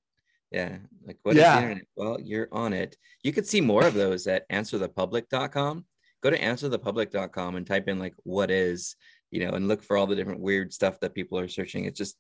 Yeah. 0.51 0.77
Like 1.07 1.18
what 1.22 1.35
yeah. 1.35 1.55
is 1.55 1.57
the 1.57 1.62
internet? 1.62 1.87
Well, 1.96 2.20
you're 2.20 2.48
on 2.53 2.75
it. 2.75 2.96
You 3.22 3.33
could 3.33 3.46
see 3.46 3.62
more 3.62 3.87
of 3.87 3.94
those 3.94 4.27
at 4.27 4.48
answerthepublic.com. 4.51 5.87
Go 6.22 6.31
to 6.31 6.38
answerthepublic.com 6.38 7.57
and 7.57 7.66
type 7.66 7.88
in 7.88 7.98
like 7.98 8.14
what 8.25 8.51
is 8.51 8.94
you 9.33 9.45
know, 9.45 9.55
and 9.55 9.66
look 9.66 9.83
for 9.83 9.97
all 9.97 10.07
the 10.07 10.14
different 10.14 10.40
weird 10.40 10.73
stuff 10.73 11.01
that 11.01 11.14
people 11.14 11.38
are 11.38 11.49
searching. 11.49 11.87
It's 11.87 11.99
just 11.99 12.16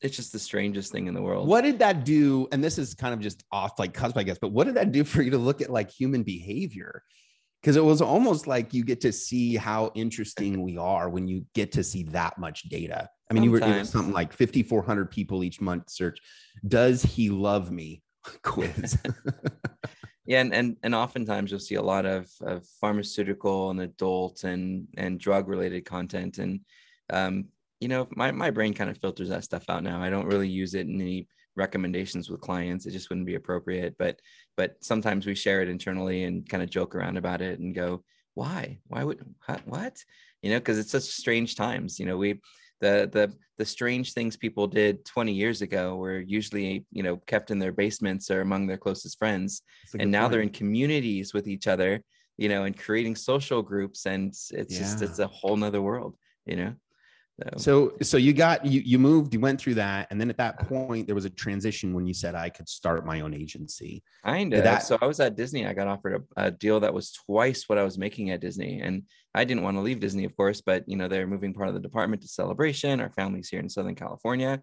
it's 0.00 0.16
just 0.16 0.32
the 0.32 0.38
strangest 0.38 0.92
thing 0.92 1.06
in 1.06 1.14
the 1.14 1.20
world. 1.20 1.48
What 1.48 1.62
did 1.62 1.78
that 1.80 2.04
do? 2.04 2.48
And 2.52 2.62
this 2.62 2.78
is 2.78 2.94
kind 2.94 3.12
of 3.12 3.20
just 3.20 3.44
off 3.52 3.78
like 3.78 3.92
cusp, 3.92 4.16
I 4.16 4.22
guess, 4.22 4.38
but 4.38 4.52
what 4.52 4.64
did 4.64 4.74
that 4.76 4.92
do 4.92 5.04
for 5.04 5.22
you 5.22 5.30
to 5.32 5.38
look 5.38 5.60
at 5.60 5.70
like 5.70 5.90
human 5.90 6.22
behavior? 6.22 7.02
Because 7.60 7.76
it 7.76 7.84
was 7.84 8.02
almost 8.02 8.46
like 8.46 8.74
you 8.74 8.84
get 8.84 9.00
to 9.02 9.12
see 9.12 9.56
how 9.56 9.90
interesting 9.94 10.62
we 10.62 10.76
are 10.76 11.08
when 11.08 11.26
you 11.26 11.46
get 11.54 11.72
to 11.72 11.82
see 11.82 12.02
that 12.04 12.38
much 12.38 12.64
data. 12.64 13.08
I 13.30 13.34
mean, 13.34 13.42
you 13.42 13.50
were 13.50 13.58
it 13.58 13.78
was 13.78 13.88
something 13.88 14.12
like 14.12 14.34
5,400 14.34 15.10
people 15.10 15.42
each 15.42 15.60
month 15.60 15.88
search. 15.88 16.18
Does 16.66 17.02
he 17.02 17.30
love 17.30 17.70
me? 17.70 18.02
Quiz. 18.42 18.98
Yeah, 20.26 20.40
and, 20.40 20.54
and 20.54 20.76
and 20.82 20.94
oftentimes 20.94 21.50
you'll 21.50 21.60
see 21.60 21.74
a 21.74 21.82
lot 21.82 22.06
of, 22.06 22.30
of 22.40 22.66
pharmaceutical 22.80 23.70
and 23.70 23.80
adult 23.80 24.44
and 24.44 24.88
and 24.96 25.20
drug 25.20 25.48
related 25.48 25.84
content, 25.84 26.38
and 26.38 26.60
um, 27.10 27.46
you 27.80 27.88
know, 27.88 28.08
my 28.16 28.30
my 28.32 28.50
brain 28.50 28.72
kind 28.72 28.88
of 28.88 28.98
filters 28.98 29.28
that 29.28 29.44
stuff 29.44 29.64
out 29.68 29.82
now. 29.82 30.02
I 30.02 30.10
don't 30.10 30.26
really 30.26 30.48
use 30.48 30.74
it 30.74 30.86
in 30.86 31.00
any 31.00 31.28
recommendations 31.56 32.30
with 32.30 32.40
clients. 32.40 32.86
It 32.86 32.92
just 32.92 33.10
wouldn't 33.10 33.26
be 33.26 33.34
appropriate. 33.34 33.96
But 33.98 34.20
but 34.56 34.76
sometimes 34.82 35.26
we 35.26 35.34
share 35.34 35.62
it 35.62 35.68
internally 35.68 36.24
and 36.24 36.48
kind 36.48 36.62
of 36.62 36.70
joke 36.70 36.94
around 36.94 37.16
about 37.16 37.42
it 37.42 37.58
and 37.60 37.74
go, 37.74 38.02
why? 38.34 38.78
Why 38.88 39.04
would 39.04 39.24
what? 39.64 39.96
You 40.42 40.50
know, 40.50 40.58
because 40.58 40.78
it's 40.78 40.90
such 40.90 41.04
strange 41.04 41.54
times. 41.54 41.98
You 41.98 42.06
know, 42.06 42.16
we 42.16 42.40
the 42.84 42.96
the 43.16 43.26
the 43.58 43.64
strange 43.64 44.12
things 44.12 44.36
people 44.36 44.66
did 44.66 45.04
20 45.04 45.32
years 45.32 45.62
ago 45.62 45.84
were 45.96 46.20
usually 46.20 46.84
you 46.90 47.02
know 47.02 47.16
kept 47.32 47.50
in 47.52 47.58
their 47.58 47.72
basements 47.72 48.30
or 48.30 48.40
among 48.40 48.66
their 48.66 48.82
closest 48.84 49.18
friends. 49.18 49.62
And 50.02 50.10
now 50.10 50.26
they're 50.28 50.46
in 50.48 50.50
communities 50.62 51.32
with 51.34 51.46
each 51.54 51.66
other 51.74 52.02
you 52.36 52.48
know 52.48 52.64
and 52.64 52.76
creating 52.76 53.16
social 53.16 53.62
groups 53.62 54.06
and 54.06 54.28
it's 54.60 54.74
just 54.78 55.02
it's 55.02 55.20
a 55.20 55.26
whole 55.26 55.56
nother 55.56 55.82
world 55.82 56.16
you 56.46 56.56
know 56.56 56.72
so, 57.56 57.92
So, 58.02 58.16
you 58.16 58.32
got 58.32 58.64
you 58.64 58.80
you 58.84 58.98
moved, 58.98 59.34
you 59.34 59.40
went 59.40 59.60
through 59.60 59.74
that, 59.74 60.06
and 60.10 60.20
then 60.20 60.30
at 60.30 60.36
that 60.36 60.68
point 60.68 61.06
there 61.06 61.14
was 61.16 61.24
a 61.24 61.30
transition 61.30 61.92
when 61.92 62.06
you 62.06 62.14
said 62.14 62.34
I 62.34 62.48
could 62.48 62.68
start 62.68 63.04
my 63.04 63.20
own 63.22 63.34
agency. 63.34 64.02
kind 64.24 64.54
of. 64.54 64.62
that- 64.64 64.82
so 64.84 64.96
i 65.02 65.06
was 65.06 65.20
at 65.20 65.36
disney 65.36 65.66
i 65.66 65.72
got 65.74 65.88
offered 65.88 66.14
a, 66.36 66.46
a 66.46 66.50
deal 66.50 66.78
that 66.80 66.94
was 66.94 67.12
twice 67.26 67.68
what 67.68 67.78
i 67.78 67.82
was 67.82 67.98
making 67.98 68.30
at 68.30 68.40
disney 68.40 68.80
and 68.80 69.02
i 69.34 69.44
didn't 69.44 69.62
want 69.64 69.76
to 69.76 69.80
leave 69.80 70.00
disney 70.00 70.24
of 70.24 70.34
course 70.36 70.60
but 70.60 70.84
you 70.86 70.96
know 70.96 71.08
they're 71.08 71.26
moving 71.26 71.52
part 71.52 71.68
of 71.68 71.74
the 71.74 71.80
department 71.88 72.22
to 72.22 72.28
celebration 72.28 73.00
our 73.00 73.10
family's 73.10 73.48
here 73.48 73.60
in 73.60 73.68
southern 73.68 73.94
california 73.94 74.62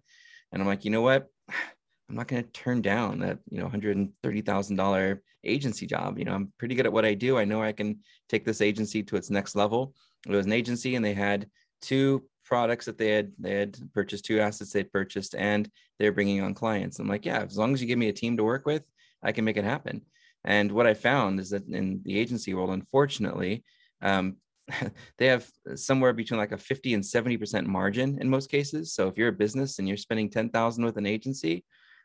and 0.50 0.62
i'm 0.62 0.66
like 0.68 0.84
you 0.84 0.90
know 0.90 1.02
what? 1.02 1.26
I'm 2.08 2.16
not 2.16 2.28
going 2.28 2.42
to 2.44 2.50
turn 2.50 2.82
down 2.82 3.20
that 3.20 3.38
you 3.50 3.58
know 3.58 3.68
$130000 3.68 5.18
agency 5.44 5.86
job 5.86 6.18
you 6.18 6.24
know 6.24 6.34
i'm 6.34 6.52
pretty 6.58 6.74
good 6.74 6.86
at 6.86 6.92
what 6.92 7.04
i 7.04 7.14
do 7.14 7.38
i 7.38 7.44
know 7.44 7.62
i 7.62 7.72
can 7.72 7.98
take 8.28 8.44
this 8.44 8.60
agency 8.60 9.02
to 9.04 9.16
its 9.16 9.30
next 9.30 9.54
level. 9.56 9.94
It 10.26 10.32
was 10.32 10.46
an 10.46 10.52
agency 10.52 10.94
and 10.96 11.04
they 11.04 11.14
had 11.14 11.48
two 11.80 12.22
products 12.44 12.86
that 12.86 12.98
they 12.98 13.10
had 13.10 13.32
they 13.38 13.54
had 13.54 13.76
purchased 13.94 14.24
two 14.24 14.40
assets 14.40 14.72
they'd 14.72 14.92
purchased 14.92 15.34
and 15.34 15.70
they're 15.98 16.12
bringing 16.12 16.40
on 16.42 16.54
clients. 16.54 16.98
I'm 16.98 17.08
like 17.08 17.24
yeah 17.24 17.42
as 17.42 17.58
long 17.58 17.72
as 17.72 17.80
you 17.80 17.86
give 17.88 17.98
me 17.98 18.08
a 18.08 18.12
team 18.12 18.36
to 18.36 18.44
work 18.44 18.66
with 18.66 18.82
i 19.22 19.32
can 19.32 19.44
make 19.44 19.56
it 19.56 19.64
happen. 19.64 20.02
And 20.44 20.72
what 20.72 20.86
i 20.86 20.94
found 20.94 21.40
is 21.40 21.50
that 21.50 21.66
in 21.68 22.00
the 22.04 22.18
agency 22.18 22.54
world 22.54 22.70
unfortunately 22.70 23.64
um, 24.02 24.36
they 25.18 25.26
have 25.26 25.46
somewhere 25.74 26.12
between 26.12 26.38
like 26.38 26.52
a 26.52 26.58
50 26.58 26.94
and 26.94 27.04
70 27.04 27.36
percent 27.36 27.66
margin 27.66 28.18
in 28.20 28.28
most 28.28 28.50
cases. 28.50 28.94
So 28.94 29.08
if 29.08 29.16
you're 29.16 29.28
a 29.28 29.32
business 29.32 29.78
and 29.78 29.88
you're 29.88 29.96
spending 29.96 30.30
10000 30.30 30.84
with 30.84 30.96
an 30.96 31.06
agency 31.06 31.64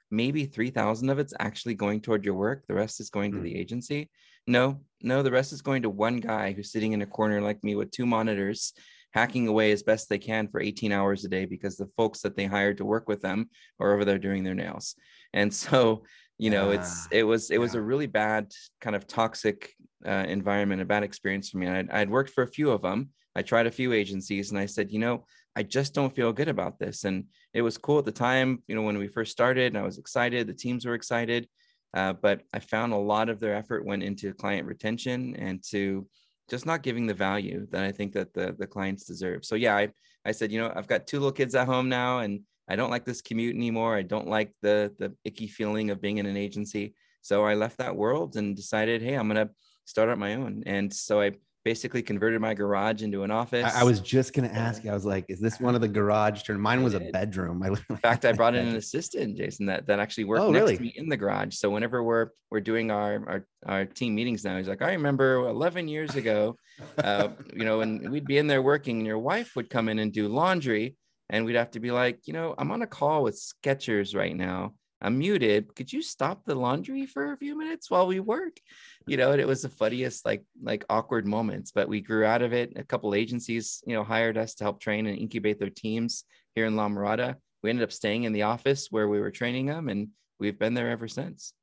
maybe 0.10 0.45
3000 0.45 1.10
of 1.10 1.19
it's 1.19 1.34
actually 1.39 1.76
going 1.76 2.02
toward 2.02 2.23
your 2.23 2.34
work. 2.34 2.65
The 2.67 2.73
rest 2.73 3.00
is 3.00 3.10
going 3.10 3.34
to 3.34 3.39
Hmm. 3.39 3.43
the 3.43 3.56
agency. 3.58 4.10
No 4.45 4.80
no 5.02 5.21
the 5.21 5.32
rest 5.32 5.54
is 5.54 5.62
going 5.62 5.84
to 5.84 5.89
one 5.89 6.17
guy 6.17 6.54
who's 6.54 6.71
sitting 6.71 6.93
in 6.93 7.02
a 7.02 7.06
corner 7.06 7.41
like 7.41 7.63
me 7.63 7.76
with 7.76 7.91
two 7.91 8.06
monitors 8.06 8.73
hacking 9.12 9.48
away 9.48 9.72
as 9.72 9.84
best 9.84 10.10
they 10.10 10.20
can 10.20 10.48
for 10.48 10.60
18 10.60 10.91
hours 10.91 11.26
a 11.26 11.30
day 11.30 11.46
because 11.46 11.78
the 11.78 11.89
folks 11.98 12.22
that 12.22 12.36
they 12.36 12.46
hired 12.46 12.78
to 12.78 12.86
work 12.86 13.08
with 13.08 13.22
them 13.22 13.50
are 13.80 13.93
over 13.93 14.06
there 14.06 14.20
doing 14.20 14.43
their 14.43 14.56
nails. 14.56 14.96
And 15.34 15.54
so 15.54 16.04
you 16.38 16.52
know 16.52 16.70
it's 16.70 17.06
Ah, 17.06 17.08
it 17.12 17.24
was 17.24 17.50
it 17.50 17.58
was 17.58 17.74
a 17.74 17.82
really 17.82 18.06
bad 18.06 18.52
kind 18.80 18.96
of 18.96 19.08
toxic 19.08 19.74
uh, 20.06 20.26
environment 20.28 20.82
a 20.82 20.86
bad 20.86 21.04
experience 21.04 21.50
for 21.50 21.58
me. 21.58 21.65
And 21.65 21.78
I'd, 21.78 21.89
I'd 21.89 22.10
worked 22.10 22.30
for 22.32 22.43
a 22.43 22.48
few 22.48 22.72
of 22.72 22.82
them 22.82 23.10
i 23.36 23.41
tried 23.41 23.67
a 23.67 23.72
few 23.72 23.93
agencies 23.93 24.52
and 24.52 24.60
i 24.60 24.65
said 24.65 24.91
you 24.91 25.00
know 25.00 25.26
i 25.56 25.63
just 25.63 25.93
don't 25.93 26.15
feel 26.15 26.34
good 26.34 26.48
about 26.48 26.80
this. 26.80 27.04
And 27.04 27.26
it 27.54 27.62
was 27.62 27.78
cool 27.78 28.00
at 28.00 28.06
the 28.06 28.12
time 28.12 28.63
you 28.67 28.76
know 28.76 28.84
when 28.84 28.98
we 28.98 29.08
first 29.08 29.32
started 29.32 29.67
and 29.67 29.78
i 29.78 29.82
was 29.82 29.98
excited 29.98 30.46
the 30.46 30.54
teams 30.54 30.86
were 30.86 30.93
excited 30.93 31.48
uh, 31.96 32.13
but 32.13 32.41
i 32.54 32.60
found 32.60 32.93
a 32.93 32.98
lot 32.98 33.30
of 33.30 33.39
their 33.39 33.56
effort 33.56 33.86
went 33.86 34.04
into 34.04 34.34
client 34.34 34.67
retention 34.67 35.36
and 35.38 35.63
to 35.72 36.08
just 36.49 36.65
not 36.65 36.83
giving 36.83 37.05
the 37.07 37.13
value 37.13 37.67
that 37.71 37.83
i 37.83 37.91
think 37.91 38.13
that 38.13 38.33
the, 38.33 38.55
the 38.57 38.67
clients 38.67 39.05
deserve. 39.05 39.45
So 39.45 39.55
yeah 39.55 39.75
I, 39.75 39.89
I 40.25 40.31
said 40.31 40.51
you 40.51 40.60
know 40.60 40.71
i've 40.75 40.88
got 40.88 41.07
two 41.07 41.19
little 41.19 41.31
kids 41.31 41.55
at 41.55 41.67
home 41.67 41.89
now 41.89 42.19
and 42.19 42.41
i 42.67 42.75
don't 42.75 42.91
like 42.91 43.05
this 43.05 43.21
commute 43.21 43.55
anymore. 43.55 43.95
I 43.95 44.03
don't 44.03 44.27
like 44.27 44.51
the 44.62 44.93
the 44.99 45.13
icky 45.23 45.47
feeling 45.47 45.89
of 45.89 46.01
being 46.01 46.17
in 46.17 46.25
an 46.25 46.38
agency. 46.38 46.95
So 47.21 47.45
i 47.45 47.53
left 47.53 47.77
that 47.77 47.95
world 47.95 48.36
and 48.36 48.55
decided 48.55 49.01
hey 49.01 49.15
i'm 49.15 49.29
going 49.29 49.47
to 49.47 49.53
start 49.86 50.10
up 50.10 50.17
my 50.17 50.36
own. 50.36 50.63
And 50.65 50.93
so 50.93 51.21
i 51.21 51.31
basically 51.67 52.01
converted 52.01 52.39
my 52.39 52.53
garage 52.53 53.03
into 53.03 53.23
an 53.23 53.30
office 53.30 53.65
I, 53.75 53.82
I 53.82 53.84
was 53.84 53.99
just 53.99 54.32
gonna 54.34 54.47
ask 54.47 54.86
you. 54.86 54.89
I 54.89 54.93
was 54.93 55.03
like, 55.03 55.25
is 55.27 55.41
this 55.41 55.60
one 55.60 55.75
of 55.75 55.82
the 55.82 55.88
garage 55.89 56.43
turn? 56.43 56.62
Mine 56.62 56.82
was 56.82 56.93
a 56.93 57.01
bedroom. 57.12 57.62
I 57.67 57.67
In 57.89 57.97
fact, 57.97 58.23
I 58.23 58.32
brought 58.32 58.56
in 58.56 58.65
an 58.65 58.75
assistant, 58.84 59.36
Jason, 59.36 59.65
that 59.65 59.86
that 59.88 59.99
actually 59.99 60.23
worked 60.23 60.43
Oh, 60.43 60.49
next 60.51 60.62
really? 60.62 60.77
to 60.77 60.82
me 60.84 60.93
in 60.95 61.10
the 61.10 61.17
garage. 61.17 61.56
So 61.56 61.69
whenever 61.69 62.01
we're 62.03 62.30
we're 62.51 62.62
doing 62.62 62.89
our 62.89 63.12
our, 63.32 63.47
our 63.65 63.86
team 63.86 64.15
meetings 64.15 64.45
now, 64.45 64.56
he's 64.58 64.69
like, 64.69 64.82
I 64.82 64.93
remember 64.93 65.36
11 65.49 65.89
years 65.89 66.15
ago, 66.15 66.56
uh, 67.03 67.27
you 67.53 67.65
know, 67.65 67.82
and 67.82 68.10
we'd 68.10 68.25
be 68.25 68.38
in 68.38 68.47
there 68.47 68.62
working, 68.62 68.99
and 68.99 69.06
your 69.06 69.19
wife 69.19 69.58
would 69.58 69.69
come 69.69 69.89
in 69.89 69.99
and 69.99 70.13
do 70.13 70.30
laundry, 70.30 70.95
and 71.30 71.43
we'd 71.43 71.58
have 71.58 71.71
to 71.71 71.82
be 71.82 71.91
like, 71.91 72.19
you 72.27 72.34
know, 72.34 72.56
I'm 72.58 72.71
on 72.71 72.82
a 72.82 72.88
call 72.88 73.23
with 73.23 73.36
Skechers 73.38 74.15
right 74.15 74.36
now. 74.36 74.73
I'm 75.01 75.19
muted. 75.19 75.75
Could 75.75 75.93
you 75.93 76.01
stop 76.01 76.43
the 76.43 76.55
laundry 76.55 77.05
for 77.05 77.31
a 77.31 77.38
few 77.38 77.57
minutes 77.57 77.91
while 77.91 78.07
we 78.07 78.19
work? 78.19 78.60
You 79.05 79.17
know, 79.17 79.31
and 79.31 79.39
it 79.39 79.47
was 79.47 79.62
the 79.62 79.69
funniest, 79.69 80.25
like 80.25 80.43
like 80.62 80.86
awkward 80.89 81.27
moments. 81.27 81.71
But 81.71 81.88
we 81.88 82.01
grew 82.01 82.25
out 82.25 82.41
of 82.41 82.51
it. 82.53 82.73
A 82.75 82.83
couple 82.83 83.13
agencies, 83.13 83.83
you 83.86 83.93
know, 83.93 84.03
hired 84.03 84.38
us 84.38 84.55
to 84.55 84.63
help 84.63 84.79
train 84.79 85.05
and 85.05 85.17
incubate 85.17 85.60
their 85.60 85.69
teams 85.69 86.23
here 86.55 86.65
in 86.65 86.75
La 86.75 86.88
Mirada. 86.89 87.36
We 87.62 87.69
ended 87.69 87.83
up 87.83 87.91
staying 87.91 88.23
in 88.23 88.33
the 88.33 88.43
office 88.43 88.88
where 88.89 89.07
we 89.07 89.19
were 89.19 89.31
training 89.31 89.67
them, 89.67 89.89
and 89.89 90.10
we've 90.39 90.57
been 90.57 90.73
there 90.73 90.89
ever 90.89 91.07
since. 91.07 91.53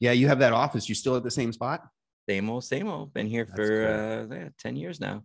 yeah, 0.00 0.12
you 0.12 0.26
have 0.26 0.40
that 0.40 0.52
office. 0.52 0.88
You 0.88 0.94
still 0.94 1.16
at 1.16 1.22
the 1.22 1.30
same 1.30 1.52
spot? 1.52 1.82
Same 2.28 2.50
old, 2.50 2.64
same 2.64 2.88
old. 2.88 3.14
Been 3.14 3.28
here 3.28 3.44
That's 3.44 3.56
for 3.56 4.28
uh, 4.30 4.34
yeah, 4.34 4.48
ten 4.58 4.74
years 4.74 5.00
now. 5.00 5.22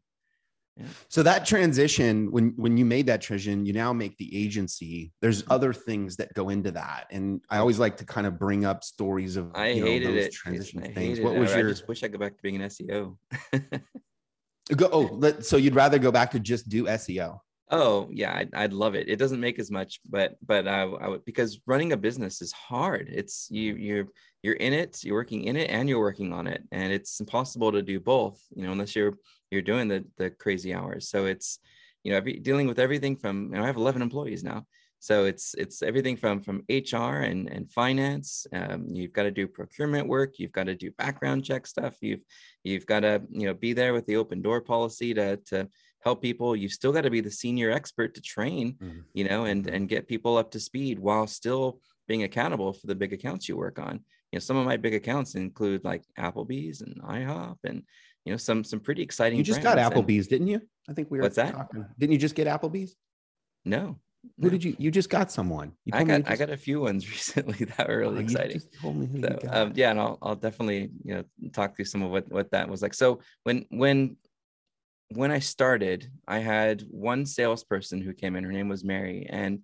So 1.10 1.24
that 1.24 1.46
transition, 1.46 2.32
when 2.32 2.54
when 2.56 2.78
you 2.78 2.86
made 2.86 3.06
that 3.08 3.22
transition, 3.22 3.66
you 3.66 3.74
now 3.74 3.94
make 3.94 4.18
the 4.18 4.30
agency. 4.44 5.12
There's 5.22 5.44
Mm-hmm. 5.44 5.52
other 5.54 5.74
things 5.74 6.16
that 6.18 6.34
go 6.34 6.50
into 6.50 6.72
that, 6.72 7.08
and 7.12 7.42
I 7.50 7.58
always 7.58 7.80
like 7.80 7.98
to 7.98 8.06
kind 8.06 8.26
of 8.26 8.40
bring 8.40 8.66
up 8.66 8.84
stories 8.84 9.36
of 9.38 9.52
I 9.56 9.70
you 9.70 9.82
know, 9.82 9.88
hated 9.88 10.16
those 10.16 10.26
it. 10.28 10.32
Transition 10.34 10.84
I 10.84 10.88
things. 10.94 11.20
What 11.20 11.36
it. 11.36 11.40
was 11.40 11.54
I 11.54 11.60
your 11.60 11.70
just 11.70 11.88
wish 11.88 12.04
I 12.04 12.08
could 12.08 12.14
go 12.14 12.20
back 12.20 12.36
to 12.38 12.42
being 12.42 12.62
an 12.62 12.70
SEO. 12.70 13.18
go? 14.76 14.90
Oh, 14.92 15.42
so 15.42 15.58
you'd 15.58 15.76
rather 15.76 16.00
go 16.00 16.12
back 16.12 16.32
to 16.32 16.40
just 16.40 16.70
do 16.70 16.86
SEO? 16.86 17.40
Oh 17.74 18.10
yeah, 18.12 18.34
I'd, 18.36 18.54
I'd 18.54 18.74
love 18.74 18.96
it. 18.96 19.08
It 19.08 19.16
doesn't 19.16 19.40
make 19.40 19.58
as 19.58 19.72
much, 19.72 20.02
but 20.10 20.36
but 20.46 20.68
I, 20.68 20.82
I 20.82 21.08
would 21.08 21.24
because 21.24 21.62
running 21.66 21.94
a 21.94 21.98
business 21.98 22.42
is 22.42 22.52
hard. 22.52 23.08
It's 23.10 23.48
you 23.50 23.76
you're 23.76 24.08
you're 24.44 24.56
in 24.56 24.74
it, 24.74 25.02
you're 25.04 25.16
working 25.16 25.46
in 25.46 25.56
it, 25.56 25.70
and 25.70 25.88
you're 25.88 26.00
working 26.00 26.34
on 26.34 26.48
it, 26.48 26.64
and 26.74 26.92
it's 26.92 27.20
impossible 27.22 27.72
to 27.72 27.82
do 27.82 28.00
both. 28.02 28.42
You 28.56 28.64
know, 28.66 28.74
unless 28.74 28.94
you're 28.96 29.14
you're 29.52 29.62
doing 29.62 29.88
the 29.88 30.04
the 30.18 30.32
crazy 30.32 30.74
hours. 30.74 31.10
So 31.10 31.26
it's 31.28 31.60
you 32.04 32.12
know 32.12 32.18
every, 32.18 32.40
dealing 32.40 32.68
with 32.68 32.80
everything 32.80 33.16
from 33.16 33.46
you 33.54 33.58
know, 33.58 33.64
I 33.64 33.68
have 33.68 33.78
11 33.78 34.02
employees 34.02 34.44
now, 34.44 34.66
so 35.00 35.24
it's 35.24 35.54
it's 35.58 35.82
everything 35.82 36.18
from 36.18 36.42
from 36.42 36.64
HR 36.68 37.22
and 37.22 37.48
and 37.50 37.72
finance. 37.72 38.46
Um, 38.52 38.88
you've 38.90 39.14
got 39.14 39.24
to 39.24 39.32
do 39.32 39.48
procurement 39.48 40.10
work. 40.10 40.40
You've 40.40 40.52
got 40.52 40.66
to 40.66 40.76
do 40.76 40.92
background 40.98 41.46
check 41.46 41.66
stuff. 41.68 41.96
You've 42.02 42.22
you've 42.66 42.86
got 42.86 43.02
to 43.02 43.22
you 43.30 43.46
know 43.46 43.54
be 43.54 43.72
there 43.72 43.94
with 43.94 44.06
the 44.08 44.18
open 44.18 44.42
door 44.42 44.60
policy 44.60 45.14
to 45.14 45.38
to 45.48 45.70
help 46.04 46.22
people 46.22 46.56
you've 46.56 46.72
still 46.72 46.92
got 46.92 47.02
to 47.02 47.10
be 47.10 47.22
the 47.22 47.32
senior 47.32 47.72
expert 47.72 48.16
to 48.16 48.22
train 48.22 48.74
Mhm. 48.82 49.04
you 49.14 49.24
know 49.28 49.46
and 49.46 49.66
Mhm. 49.66 49.74
and 49.76 49.90
get 49.90 50.08
people 50.08 50.38
up 50.38 50.52
to 50.52 50.60
speed 50.60 51.00
while 51.00 51.28
still 51.28 51.80
being 52.08 52.24
accountable 52.24 52.74
for 52.74 52.88
the 52.88 52.96
big 52.96 53.14
accounts 53.14 53.48
you 53.48 53.56
work 53.56 53.80
on 53.80 53.96
you 54.32 54.36
know 54.38 54.40
some 54.40 54.58
of 54.58 54.66
my 54.66 54.78
big 54.78 54.94
accounts 54.94 55.36
include 55.36 55.84
like 55.84 56.04
applebee's 56.20 56.82
and 56.82 56.96
ihop 57.02 57.58
and 57.64 57.84
you 58.26 58.32
know 58.34 58.38
some 58.38 58.64
some 58.64 58.80
pretty 58.80 59.02
exciting 59.04 59.38
You 59.38 59.44
just 59.44 59.62
got 59.62 59.76
brands, 59.76 59.96
and- 59.96 60.06
Applebee's, 60.08 60.28
didn't 60.28 60.48
you? 60.48 60.62
I 60.90 60.94
think 60.94 61.10
we 61.12 61.18
were 61.18 61.24
What's 61.24 61.38
that? 61.38 61.54
talking. 61.54 61.86
Didn't 61.98 62.14
you 62.14 62.20
just 62.20 62.36
get 62.36 62.48
Applebee's? 62.48 62.96
no 63.66 64.00
Who 64.38 64.44
no. 64.46 64.50
did 64.50 64.64
you? 64.64 64.76
You 64.78 64.92
just 64.92 65.10
got 65.10 65.32
someone. 65.32 65.72
I 65.92 65.98
told 65.98 66.08
me 66.08 66.14
you 66.14 66.20
got 66.22 66.32
i 66.32 66.36
got 66.36 66.50
a 66.52 66.58
few 66.58 66.82
ones 66.82 67.10
recently 67.16 67.66
that 67.66 67.88
were 67.88 67.96
oh, 68.04 68.12
really 68.12 68.18
you 68.18 68.22
exciting 68.30 68.62
told 68.82 68.96
me 68.98 69.22
so 69.22 69.40
um, 69.50 69.74
yeah 69.76 69.90
and 69.92 70.00
I'll, 70.00 70.18
I'll 70.22 70.36
definitely 70.36 70.92
you 71.04 71.14
know 71.16 71.24
talk 71.52 71.76
through 71.76 71.86
some 71.94 72.02
of 72.04 72.12
what 72.12 72.32
what 72.32 72.52
that 72.52 72.70
was 72.70 72.82
like 72.86 72.94
so 72.94 73.08
when 73.44 73.66
when 73.70 74.18
when 75.16 75.32
i 75.32 75.40
started 75.40 76.10
i 76.28 76.40
had 76.40 76.84
one 76.90 77.26
salesperson 77.26 78.02
who 78.02 78.14
came 78.14 78.36
in 78.36 78.44
her 78.44 78.52
name 78.52 78.70
was 78.70 78.84
mary 78.84 79.28
and 79.30 79.60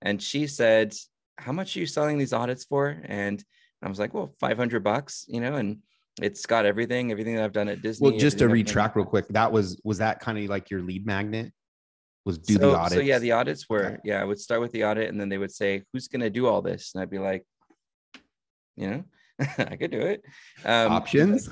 and 0.00 0.22
she 0.22 0.46
said 0.46 0.94
how 1.38 1.52
much 1.52 1.76
are 1.76 1.80
you 1.80 1.86
selling 1.86 2.18
these 2.18 2.32
audits 2.32 2.64
for 2.64 3.00
and 3.04 3.44
i 3.82 3.88
was 3.88 3.98
like 3.98 4.14
well 4.14 4.34
500 4.40 4.82
bucks 4.82 5.24
you 5.28 5.40
know 5.40 5.54
and 5.54 5.78
it's 6.20 6.44
got 6.44 6.66
everything 6.66 7.10
everything 7.10 7.36
that 7.36 7.44
i've 7.44 7.52
done 7.52 7.68
at 7.68 7.82
disney 7.82 8.10
well, 8.10 8.18
just 8.18 8.38
to 8.38 8.48
retract 8.48 8.96
real 8.96 9.04
quick, 9.06 9.26
that 9.28 9.50
was 9.50 9.80
was 9.82 9.98
that 9.98 10.20
kind 10.20 10.38
of 10.38 10.44
like 10.50 10.70
your 10.70 10.82
lead 10.82 11.06
magnet? 11.06 11.52
Was 12.24 12.38
do 12.38 12.54
so, 12.54 12.58
the 12.60 12.78
audit? 12.78 12.92
So 12.92 13.00
yeah, 13.00 13.18
the 13.18 13.32
audits 13.32 13.68
were 13.68 13.86
Okay. 13.86 13.96
yeah. 14.04 14.20
I 14.20 14.24
would 14.24 14.38
start 14.38 14.60
with 14.60 14.72
the 14.72 14.84
audit, 14.84 15.08
and 15.08 15.20
then 15.20 15.28
they 15.28 15.38
would 15.38 15.52
say, 15.52 15.82
"Who's 15.92 16.08
going 16.08 16.20
to 16.20 16.30
do 16.30 16.46
all 16.46 16.62
this?" 16.62 16.92
And 16.94 17.02
I'd 17.02 17.10
be 17.10 17.18
like, 17.18 17.44
you 18.76 18.90
know, 18.90 19.04
I 19.58 19.76
could 19.76 19.90
do 19.90 20.00
it. 20.00 20.24
Um, 20.64 20.92
options. 20.92 21.48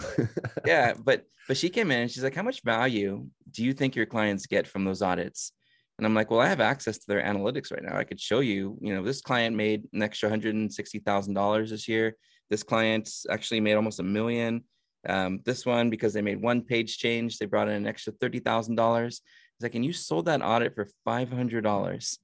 yeah, 0.66 0.94
but 0.98 1.24
but 1.48 1.56
she 1.56 1.68
came 1.68 1.90
in 1.90 2.02
and 2.02 2.10
she's 2.10 2.22
like, 2.22 2.34
"How 2.34 2.42
much 2.42 2.62
value 2.62 3.26
do 3.50 3.64
you 3.64 3.72
think 3.72 3.96
your 3.96 4.06
clients 4.06 4.46
get 4.46 4.66
from 4.66 4.84
those 4.84 5.02
audits?" 5.02 5.52
And 5.98 6.06
I'm 6.06 6.14
like, 6.14 6.30
"Well, 6.30 6.40
I 6.40 6.46
have 6.46 6.60
access 6.60 6.98
to 6.98 7.06
their 7.08 7.22
analytics 7.22 7.72
right 7.72 7.82
now. 7.82 7.96
I 7.96 8.04
could 8.04 8.20
show 8.20 8.40
you. 8.40 8.78
You 8.80 8.94
know, 8.94 9.02
this 9.02 9.20
client 9.20 9.56
made 9.56 9.84
an 9.92 10.02
extra 10.02 10.28
hundred 10.28 10.54
and 10.54 10.72
sixty 10.72 10.98
thousand 10.98 11.34
dollars 11.34 11.70
this 11.70 11.88
year. 11.88 12.16
This 12.50 12.62
client 12.62 13.10
actually 13.30 13.60
made 13.60 13.74
almost 13.74 14.00
a 14.00 14.04
million. 14.04 14.64
Um, 15.08 15.40
this 15.44 15.64
one 15.64 15.88
because 15.88 16.12
they 16.12 16.22
made 16.22 16.42
one 16.42 16.62
page 16.62 16.98
change, 16.98 17.38
they 17.38 17.46
brought 17.46 17.68
in 17.68 17.74
an 17.74 17.86
extra 17.86 18.12
thirty 18.12 18.38
thousand 18.38 18.74
dollars. 18.74 19.22
It's 19.56 19.62
like, 19.62 19.74
and 19.74 19.84
you 19.84 19.92
sold 19.92 20.26
that 20.26 20.42
audit 20.42 20.74
for 20.74 20.86
five 21.04 21.30
hundred 21.30 21.64
dollars." 21.64 22.18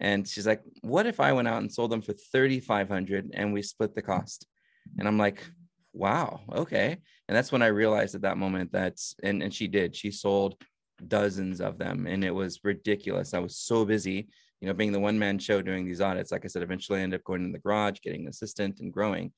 And 0.00 0.26
she's 0.26 0.46
like, 0.46 0.62
"What 0.80 1.06
if 1.06 1.20
I 1.20 1.32
went 1.32 1.48
out 1.48 1.60
and 1.60 1.72
sold 1.72 1.90
them 1.90 2.02
for 2.02 2.14
thirty 2.14 2.60
five 2.60 2.88
hundred 2.88 3.30
and 3.34 3.52
we 3.52 3.62
split 3.62 3.94
the 3.94 4.02
cost?" 4.02 4.46
And 4.98 5.08
I'm 5.08 5.18
like, 5.18 5.48
"Wow, 5.92 6.40
okay." 6.52 6.98
and 7.30 7.36
that's 7.36 7.52
when 7.52 7.62
i 7.62 7.68
realized 7.68 8.16
at 8.16 8.22
that 8.22 8.36
moment 8.36 8.72
that's 8.72 9.14
and, 9.22 9.40
and 9.42 9.54
she 9.54 9.68
did 9.68 9.94
she 9.96 10.10
sold 10.10 10.56
dozens 11.06 11.60
of 11.60 11.78
them 11.78 12.06
and 12.06 12.22
it 12.22 12.34
was 12.34 12.60
ridiculous. 12.62 13.32
I 13.32 13.38
was 13.38 13.56
so 13.56 13.86
busy 13.86 14.28
you 14.60 14.66
know 14.66 14.74
being 14.74 14.92
the 14.92 15.00
one 15.00 15.18
man 15.18 15.38
show 15.38 15.62
doing 15.62 15.86
these 15.86 16.02
audits 16.02 16.30
like 16.30 16.44
i 16.44 16.48
said 16.48 16.62
eventually 16.62 16.98
i 16.98 17.02
ended 17.02 17.20
up 17.20 17.24
going 17.24 17.44
in 17.44 17.52
the 17.52 17.58
garage 17.58 18.00
getting 18.02 18.22
an 18.22 18.28
assistant 18.28 18.80
and 18.80 18.92
growing. 18.92 19.32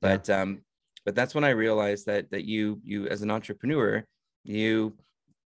But 0.00 0.30
um 0.30 0.60
but 1.04 1.14
that's 1.16 1.34
when 1.34 1.42
i 1.42 1.50
realized 1.50 2.06
that 2.06 2.30
that 2.30 2.44
you 2.44 2.80
you 2.84 3.08
as 3.08 3.22
an 3.22 3.30
entrepreneur 3.30 4.04
you 4.44 4.94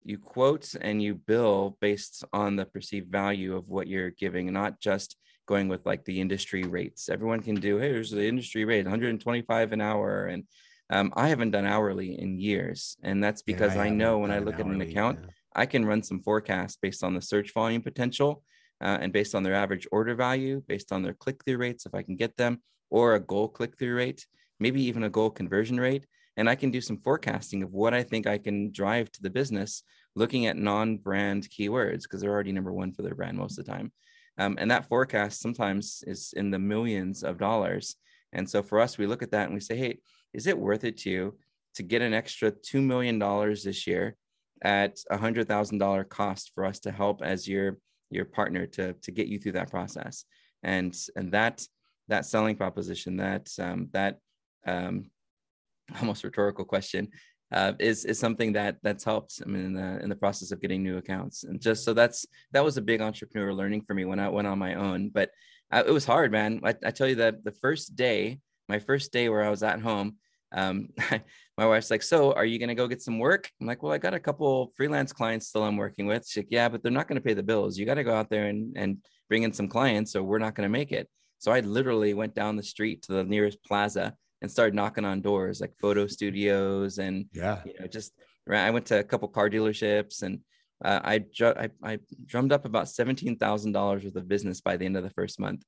you 0.04 0.18
quote 0.20 0.74
and 0.80 1.02
you 1.02 1.16
bill 1.16 1.78
based 1.82 2.24
on 2.32 2.56
the 2.56 2.66
perceived 2.66 3.12
value 3.12 3.56
of 3.58 3.68
what 3.68 3.88
you're 3.88 4.12
giving 4.12 4.54
not 4.54 4.80
just 4.80 5.18
going 5.48 5.68
with 5.68 5.86
like 5.86 6.06
the 6.06 6.22
industry 6.22 6.64
rates 6.64 7.10
everyone 7.10 7.42
can 7.42 7.56
do 7.56 7.78
hey 7.78 7.90
here's 7.90 8.12
the 8.12 8.28
industry 8.28 8.64
rate 8.64 8.86
125 8.86 9.72
an 9.74 9.82
hour 9.82 10.28
and 10.28 10.44
um, 10.90 11.12
I 11.16 11.28
haven't 11.28 11.52
done 11.52 11.66
hourly 11.66 12.20
in 12.20 12.40
years, 12.40 12.98
and 13.04 13.24
that's 13.24 13.44
Yeah, 13.46 13.54
because 13.54 13.76
I, 13.76 13.90
know 13.90 14.20
when 14.20 14.32
I 14.32 14.40
look 14.40 14.60
at 14.60 14.66
an 14.66 14.82
account, 14.82 15.20
yeah. 15.22 15.30
I 15.56 15.66
can 15.66 15.86
run 15.86 16.02
some 16.02 16.22
forecasts 16.22 16.78
based 16.82 17.04
on 17.04 17.14
the 17.14 17.22
search 17.22 17.54
volume 17.54 17.82
potential 17.82 18.44
uh, 18.82 18.98
and 19.02 19.12
based 19.12 19.36
on 19.36 19.44
their 19.44 19.56
average 19.56 19.88
order 19.92 20.16
value, 20.16 20.64
based 20.68 20.92
on 20.92 21.04
their 21.04 21.14
click 21.14 21.44
through 21.44 21.58
rates, 21.58 21.86
if 21.86 21.94
I 21.94 22.04
can 22.04 22.16
get 22.16 22.38
them, 22.38 22.62
or 22.90 23.16
a 23.16 23.20
goal 23.20 23.50
click 23.50 23.78
through 23.78 23.96
rate, 23.96 24.26
maybe 24.60 24.82
even 24.84 25.04
a 25.04 25.10
goal 25.10 25.30
conversion 25.30 25.80
rate. 25.80 26.06
And 26.38 26.50
I 26.50 26.56
can 26.56 26.70
do 26.70 26.82
some 26.82 27.00
forecasting 27.00 27.64
of 27.64 27.74
what 27.74 27.96
I 27.96 28.04
think 28.04 28.28
I 28.28 28.38
can 28.38 28.72
drive 28.72 29.12
to 29.14 29.22
the 29.24 29.30
business 29.30 29.82
looking 30.16 30.46
at 30.46 30.56
non 30.56 30.98
brand 30.98 31.50
keywords 31.50 32.04
because 32.04 32.22
they're 32.22 32.32
already 32.32 32.52
number 32.52 32.72
one 32.72 32.94
for 32.94 33.02
their 33.02 33.16
brand 33.16 33.38
most 33.38 33.58
of 33.58 33.66
the 33.66 33.72
time. 33.72 33.92
Um, 34.38 34.58
and 34.60 34.70
that 34.72 34.88
forecast 34.88 35.42
sometimes 35.42 36.04
is 36.06 36.34
in 36.36 36.52
the 36.52 36.60
millions 36.60 37.24
of 37.24 37.38
dollars. 37.38 37.96
And 38.34 38.48
so 38.50 38.62
for 38.62 38.80
us, 38.80 38.98
we 38.98 39.08
look 39.08 39.24
at 39.24 39.32
that 39.32 39.46
and 39.46 39.54
we 39.54 39.60
say, 39.60 39.78
hey, 39.78 40.00
is 40.34 40.48
it 40.48 40.58
worth 40.58 40.84
it 40.84 40.98
to 41.00 41.10
you 41.10 41.38
to 41.76 41.84
get 41.84 42.02
an 42.02 42.14
extra 42.14 42.52
$2 42.52 42.84
million 42.84 43.20
this 43.64 43.88
year 43.88 44.16
at 44.64 45.00
a 45.10 45.18
hundred 45.18 45.48
thousand 45.48 45.78
dollar 45.78 46.04
cost 46.04 46.52
for 46.56 46.66
us 46.66 46.80
to 46.80 46.92
help 46.92 47.22
as 47.22 47.48
your 47.48 47.78
your 48.10 48.26
partner 48.26 48.66
to 48.66 48.94
to 48.94 49.12
get 49.12 49.28
you 49.28 49.38
through 49.38 49.52
that 49.52 49.70
process 49.70 50.26
and 50.64 50.98
and 51.16 51.32
that 51.32 51.66
that 52.08 52.26
selling 52.26 52.56
proposition 52.56 53.18
that 53.18 53.50
um, 53.60 53.90
that 53.92 54.18
um, 54.66 55.10
almost 56.00 56.24
rhetorical 56.24 56.66
question 56.66 57.08
uh, 57.52 57.74
is 57.80 58.06
is 58.06 58.20
something 58.20 58.54
that 58.54 58.78
that's 58.84 59.04
helped 59.04 59.42
I 59.46 59.48
mean 59.48 59.66
in 59.66 59.74
the 59.74 60.00
in 60.04 60.10
the 60.10 60.16
process 60.16 60.52
of 60.52 60.62
getting 60.62 60.84
new 60.84 60.98
accounts 60.98 61.44
and 61.44 61.62
just 61.62 61.86
so 61.86 61.94
that's 61.94 62.26
that 62.52 62.64
was 62.64 62.78
a 62.78 62.82
big 62.82 63.02
entrepreneur 63.02 63.54
learning 63.54 63.84
for 63.84 63.94
me 63.94 64.06
when 64.06 64.20
I 64.20 64.30
went 64.30 64.48
on 64.48 64.60
my 64.60 64.76
own 64.76 65.10
but 65.10 65.32
uh, 65.72 65.84
it 65.86 65.92
was 65.92 66.06
hard 66.06 66.32
man 66.32 66.60
I, 66.64 66.76
I 66.86 66.92
tell 66.92 67.08
you 67.08 67.16
that 67.16 67.44
the 67.44 67.52
first 67.52 67.96
day 67.96 68.40
my 68.68 68.80
first 68.80 69.14
day 69.14 69.30
where 69.30 69.44
I 69.44 69.50
was 69.50 69.64
at 69.64 69.82
home 69.82 70.18
um, 70.52 70.90
my 71.58 71.66
wife's 71.66 71.92
like, 71.92 72.04
so 72.04 72.34
are 72.34 72.46
you 72.46 72.60
to 72.70 72.76
go 72.76 72.88
get 72.88 73.02
some 73.02 73.20
work? 73.20 73.50
I'm 73.60 73.68
like, 73.68 73.84
well, 73.84 73.92
I 73.92 73.98
got 73.98 74.14
a 74.14 74.20
couple 74.20 74.72
freelance 74.76 75.12
clients 75.12 75.48
still 75.48 75.64
I'm 75.64 75.78
working 75.78 76.06
with. 76.06 76.28
She's 76.28 76.44
like, 76.44 76.48
yeah, 76.52 76.70
but 76.70 76.84
they're 76.84 76.92
not 76.92 77.08
to 77.20 77.26
pay 77.26 77.34
the 77.34 77.44
bills. 77.44 77.78
You 77.78 77.86
got 77.86 77.96
to 77.96 78.04
go 78.04 78.16
out 78.16 78.30
there 78.30 78.48
and, 78.48 78.76
and 78.78 78.98
bring 79.28 79.44
in 79.44 79.54
some 79.54 79.68
clients. 79.68 80.12
So 80.12 80.24
we're 80.24 80.40
not 80.40 80.56
to 80.68 80.72
make 80.72 80.92
it. 80.92 81.10
So 81.40 81.52
I 81.52 81.60
literally 81.60 82.14
went 82.14 82.36
down 82.36 82.56
the 82.56 82.64
street 82.64 83.04
to 83.04 83.14
the 83.14 83.24
nearest 83.24 83.64
plaza 83.64 84.16
and 84.42 84.52
started 84.52 84.76
knocking 84.76 85.06
on 85.06 85.22
doors 85.22 85.60
like 85.62 85.74
photo 85.80 86.08
studios 86.08 87.00
and, 87.00 87.26
Yeah. 87.34 87.62
you 87.66 87.74
know, 87.80 87.88
just 87.88 88.14
I 88.50 88.70
went 88.72 88.86
to 88.88 89.00
a 89.00 89.04
couple 89.04 89.28
car 89.28 89.50
dealerships 89.50 90.24
and 90.24 90.40
uh, 90.84 91.00
I, 91.04 91.18
dr- 91.20 91.58
I, 91.58 91.70
I 91.84 92.00
drummed 92.26 92.52
up 92.54 92.66
about 92.66 92.86
$17,000 92.86 94.04
worth 94.04 94.16
of 94.16 94.28
business 94.28 94.62
by 94.62 94.78
the 94.78 94.86
end 94.86 94.96
of 94.96 95.04
the 95.04 95.10
first 95.10 95.40
month. 95.40 95.64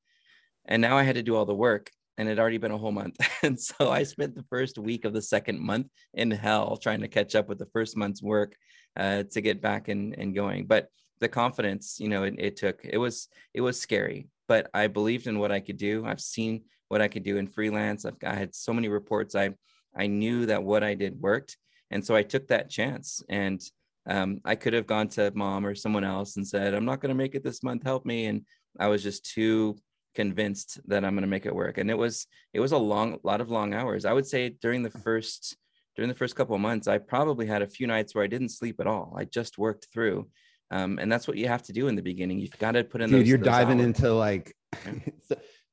And 0.66 0.82
now 0.82 0.98
I 0.98 1.04
had 1.04 1.16
to 1.16 1.24
do 1.24 1.36
all 1.36 1.46
the 1.46 1.56
work 1.56 1.90
and 2.18 2.28
it 2.28 2.32
had 2.32 2.40
already 2.40 2.58
been 2.58 2.72
a 2.72 2.78
whole 2.78 2.92
month. 2.92 3.18
And 3.44 3.60
so 3.60 3.90
I 3.90 4.04
spent 4.04 4.36
the 4.36 4.46
first 4.50 4.78
week 4.78 5.06
of 5.06 5.14
the 5.14 5.22
second 5.22 5.60
month 5.60 5.88
in 6.14 6.30
hell 6.32 6.78
trying 6.78 7.02
to 7.02 7.08
catch 7.08 7.34
up 7.36 7.50
with 7.50 7.58
the 7.58 7.70
first 7.74 7.98
month's 7.98 8.22
work 8.22 8.56
uh, 8.98 9.24
to 9.32 9.42
get 9.42 9.62
back 9.62 9.88
and, 9.88 10.14
and 10.18 10.36
going. 10.36 10.66
But 10.68 10.88
the 11.20 11.30
confidence, 11.30 12.00
you 12.00 12.08
know, 12.10 12.24
it, 12.24 12.36
it 12.38 12.56
took, 12.58 12.82
it 12.84 12.98
was, 12.98 13.28
it 13.54 13.62
was 13.62 13.80
scary, 13.80 14.28
but 14.50 14.68
I 14.74 14.88
believed 14.88 15.28
in 15.28 15.40
what 15.40 15.52
I 15.52 15.62
could 15.62 15.78
do. 15.78 16.04
I've 16.06 16.20
seen 16.20 16.64
what 16.90 17.02
I 17.02 17.08
could 17.08 17.24
do 17.24 17.38
in 17.38 17.48
freelance. 17.48 18.04
I've, 18.04 18.18
I 18.26 18.34
had 18.34 18.54
so 18.54 18.74
many 18.74 18.90
reports. 18.90 19.36
I, 19.36 19.52
I 19.96 20.08
knew 20.08 20.48
that 20.48 20.64
what 20.64 20.84
I 20.84 20.96
did 20.96 21.22
worked. 21.22 21.56
And 21.92 22.06
so 22.06 22.16
I 22.16 22.24
took 22.24 22.48
that 22.48 22.70
chance 22.70 23.24
and 23.30 23.62
um, 24.10 24.42
I 24.44 24.56
could 24.56 24.74
have 24.74 24.88
gone 24.88 25.08
to 25.10 25.32
mom 25.36 25.66
or 25.66 25.76
someone 25.76 26.04
else 26.04 26.36
and 26.36 26.48
said, 26.48 26.74
I'm 26.74 26.86
not 26.86 27.00
going 27.00 27.10
to 27.10 27.16
make 27.16 27.36
it 27.36 27.44
this 27.44 27.62
month. 27.62 27.84
Help 27.84 28.06
me. 28.06 28.26
And 28.26 28.42
I 28.80 28.88
was 28.88 29.04
just 29.04 29.24
too 29.24 29.78
convinced 30.16 30.80
that 30.88 31.06
I'm 31.06 31.14
going 31.14 31.22
to 31.22 31.28
make 31.28 31.46
it 31.46 31.56
work. 31.56 31.78
And 31.78 31.90
it 31.90 31.98
was 31.98 32.26
it 32.54 32.60
was 32.60 32.72
a 32.72 32.78
long 32.78 33.20
lot 33.24 33.42
of 33.42 33.52
long 33.52 33.76
hours. 33.76 34.04
I 34.04 34.14
would 34.14 34.26
say 34.26 34.50
during 34.62 34.82
the 34.82 34.90
first 34.90 35.56
during 35.96 36.10
the 36.10 36.16
first 36.16 36.36
couple 36.36 36.56
of 36.56 36.62
months, 36.62 36.88
I 36.88 36.98
probably 36.98 37.46
had 37.46 37.62
a 37.62 37.68
few 37.68 37.86
nights 37.86 38.16
where 38.16 38.24
I 38.24 38.28
didn't 38.28 38.50
sleep 38.50 38.80
at 38.80 38.88
all. 38.88 39.16
I 39.16 39.26
just 39.26 39.58
worked 39.60 39.88
through. 39.94 40.28
Um, 40.72 41.00
and 41.00 41.12
that's 41.12 41.28
what 41.28 41.38
you 41.38 41.48
have 41.48 41.64
to 41.64 41.74
do 41.74 41.88
in 41.88 41.96
the 41.96 42.02
beginning. 42.02 42.40
You've 42.40 42.58
got 42.60 42.72
to 42.74 42.84
put 42.84 43.02
in 43.02 43.10
Dude, 43.10 43.22
those, 43.22 43.28
you're 43.28 43.38
those 43.38 43.48
diving 43.48 43.80
hours. 43.80 43.86
into 43.86 44.14
like, 44.14 44.56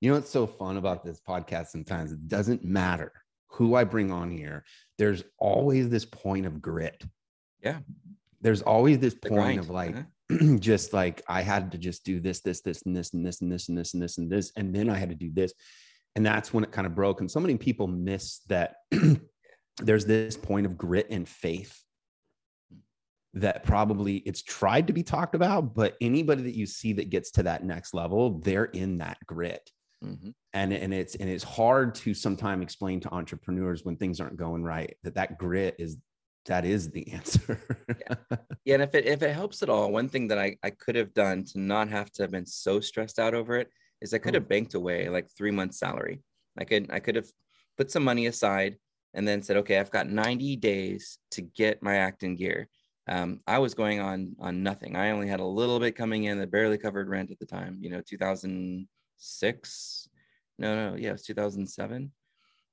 you 0.00 0.10
know 0.10 0.14
what's 0.14 0.30
so 0.30 0.46
fun 0.46 0.76
about 0.76 1.04
this 1.04 1.20
podcast 1.20 1.68
sometimes? 1.68 2.12
It 2.12 2.28
doesn't 2.28 2.64
matter 2.64 3.12
who 3.48 3.74
I 3.74 3.84
bring 3.84 4.10
on 4.10 4.30
here. 4.30 4.64
There's 4.98 5.24
always 5.38 5.88
this 5.88 6.04
point 6.04 6.46
of 6.46 6.62
grit. 6.62 7.04
Yeah. 7.62 7.78
There's 8.40 8.62
always 8.62 8.98
this 8.98 9.14
The 9.14 9.28
point 9.28 9.40
grind, 9.40 9.60
of 9.60 9.70
like, 9.70 9.96
uh-huh. 9.96 10.56
just 10.60 10.92
like 10.92 11.22
I 11.28 11.42
had 11.42 11.72
to 11.72 11.78
just 11.78 12.04
do 12.04 12.20
this, 12.20 12.40
this, 12.40 12.60
this, 12.60 12.82
and 12.82 12.96
this, 12.96 13.12
and 13.12 13.24
this, 13.24 13.40
and 13.40 13.52
this, 13.52 13.68
and 13.68 13.78
this, 13.78 13.94
and 13.94 14.02
this, 14.02 14.18
and 14.18 14.30
this, 14.30 14.52
and 14.56 14.74
then 14.74 14.90
I 14.90 14.96
had 14.96 15.10
to 15.10 15.14
do 15.14 15.30
this. 15.32 15.52
And 16.14 16.24
that's 16.24 16.52
when 16.54 16.64
it 16.64 16.72
kind 16.72 16.86
of 16.86 16.94
broke. 16.94 17.20
And 17.20 17.30
so 17.30 17.40
many 17.40 17.56
people 17.56 17.86
miss 17.86 18.40
that 18.48 18.76
there's 19.82 20.06
this 20.06 20.36
point 20.36 20.64
of 20.64 20.78
grit 20.78 21.08
and 21.10 21.28
faith 21.28 21.82
that 23.36 23.64
probably 23.64 24.16
it's 24.18 24.42
tried 24.42 24.86
to 24.86 24.92
be 24.92 25.02
talked 25.02 25.34
about, 25.34 25.74
but 25.74 25.96
anybody 26.00 26.42
that 26.42 26.54
you 26.56 26.66
see 26.66 26.94
that 26.94 27.10
gets 27.10 27.30
to 27.32 27.42
that 27.44 27.64
next 27.64 27.94
level, 27.94 28.38
they're 28.40 28.64
in 28.64 28.98
that 28.98 29.18
grit. 29.26 29.70
Mhm. 30.04 30.34
And, 30.52 30.72
and 30.72 30.92
it's 30.92 31.14
and 31.16 31.28
it's 31.28 31.44
hard 31.44 31.94
to 31.96 32.12
sometimes 32.14 32.62
explain 32.62 33.00
to 33.00 33.12
entrepreneurs 33.14 33.84
when 33.84 33.96
things 33.96 34.20
aren't 34.20 34.36
going 34.36 34.62
right 34.62 34.96
that 35.04 35.14
that 35.14 35.38
grit 35.38 35.76
is 35.78 35.96
that 36.46 36.64
is 36.64 36.90
the 36.90 37.10
answer. 37.12 37.60
Yeah, 38.64 38.74
and 38.74 38.82
if 38.82 38.94
it 38.94 39.06
if 39.06 39.22
it 39.22 39.34
helps 39.34 39.62
at 39.62 39.68
all, 39.70 39.90
one 39.92 40.08
thing 40.08 40.28
that 40.28 40.38
I, 40.38 40.56
I 40.62 40.70
could 40.70 40.96
have 40.96 41.12
done 41.14 41.44
to 41.52 41.58
not 41.60 41.88
have 41.88 42.10
to 42.12 42.22
have 42.22 42.30
been 42.30 42.46
so 42.46 42.80
stressed 42.80 43.18
out 43.18 43.34
over 43.34 43.56
it 43.56 43.68
is 44.00 44.12
I 44.14 44.18
could 44.18 44.34
Oh. 44.34 44.40
have 44.40 44.48
banked 44.48 44.74
away 44.74 45.08
like 45.08 45.28
three 45.36 45.50
months 45.50 45.78
salary. 45.78 46.22
I 46.58 46.64
could 46.64 46.90
I 46.90 47.00
could 47.00 47.16
have 47.16 47.28
put 47.76 47.90
some 47.90 48.04
money 48.04 48.26
aside 48.26 48.76
and 49.14 49.26
then 49.26 49.42
said, 49.42 49.56
okay, 49.58 49.78
I've 49.78 49.90
got 49.90 50.08
90 50.10 50.56
days 50.56 51.18
to 51.32 51.42
get 51.42 51.82
my 51.82 51.96
act 51.96 52.22
in 52.22 52.36
gear. 52.36 52.68
Um, 53.08 53.40
I 53.46 53.58
was 53.58 53.74
going 53.74 54.00
on 54.00 54.34
on 54.40 54.62
nothing. 54.62 54.96
I 54.96 55.10
only 55.10 55.28
had 55.28 55.40
a 55.40 55.44
little 55.44 55.78
bit 55.78 55.96
coming 55.96 56.24
in 56.24 56.38
that 56.38 56.50
barely 56.50 56.78
covered 56.78 57.08
rent 57.08 57.30
at 57.30 57.38
the 57.38 57.46
time, 57.46 57.78
you 57.80 57.90
know, 57.90 58.00
2006. 58.00 60.08
No, 60.58 60.90
no, 60.90 60.96
yeah, 60.96 61.10
it 61.10 61.12
was 61.12 61.22
2007. 61.22 62.10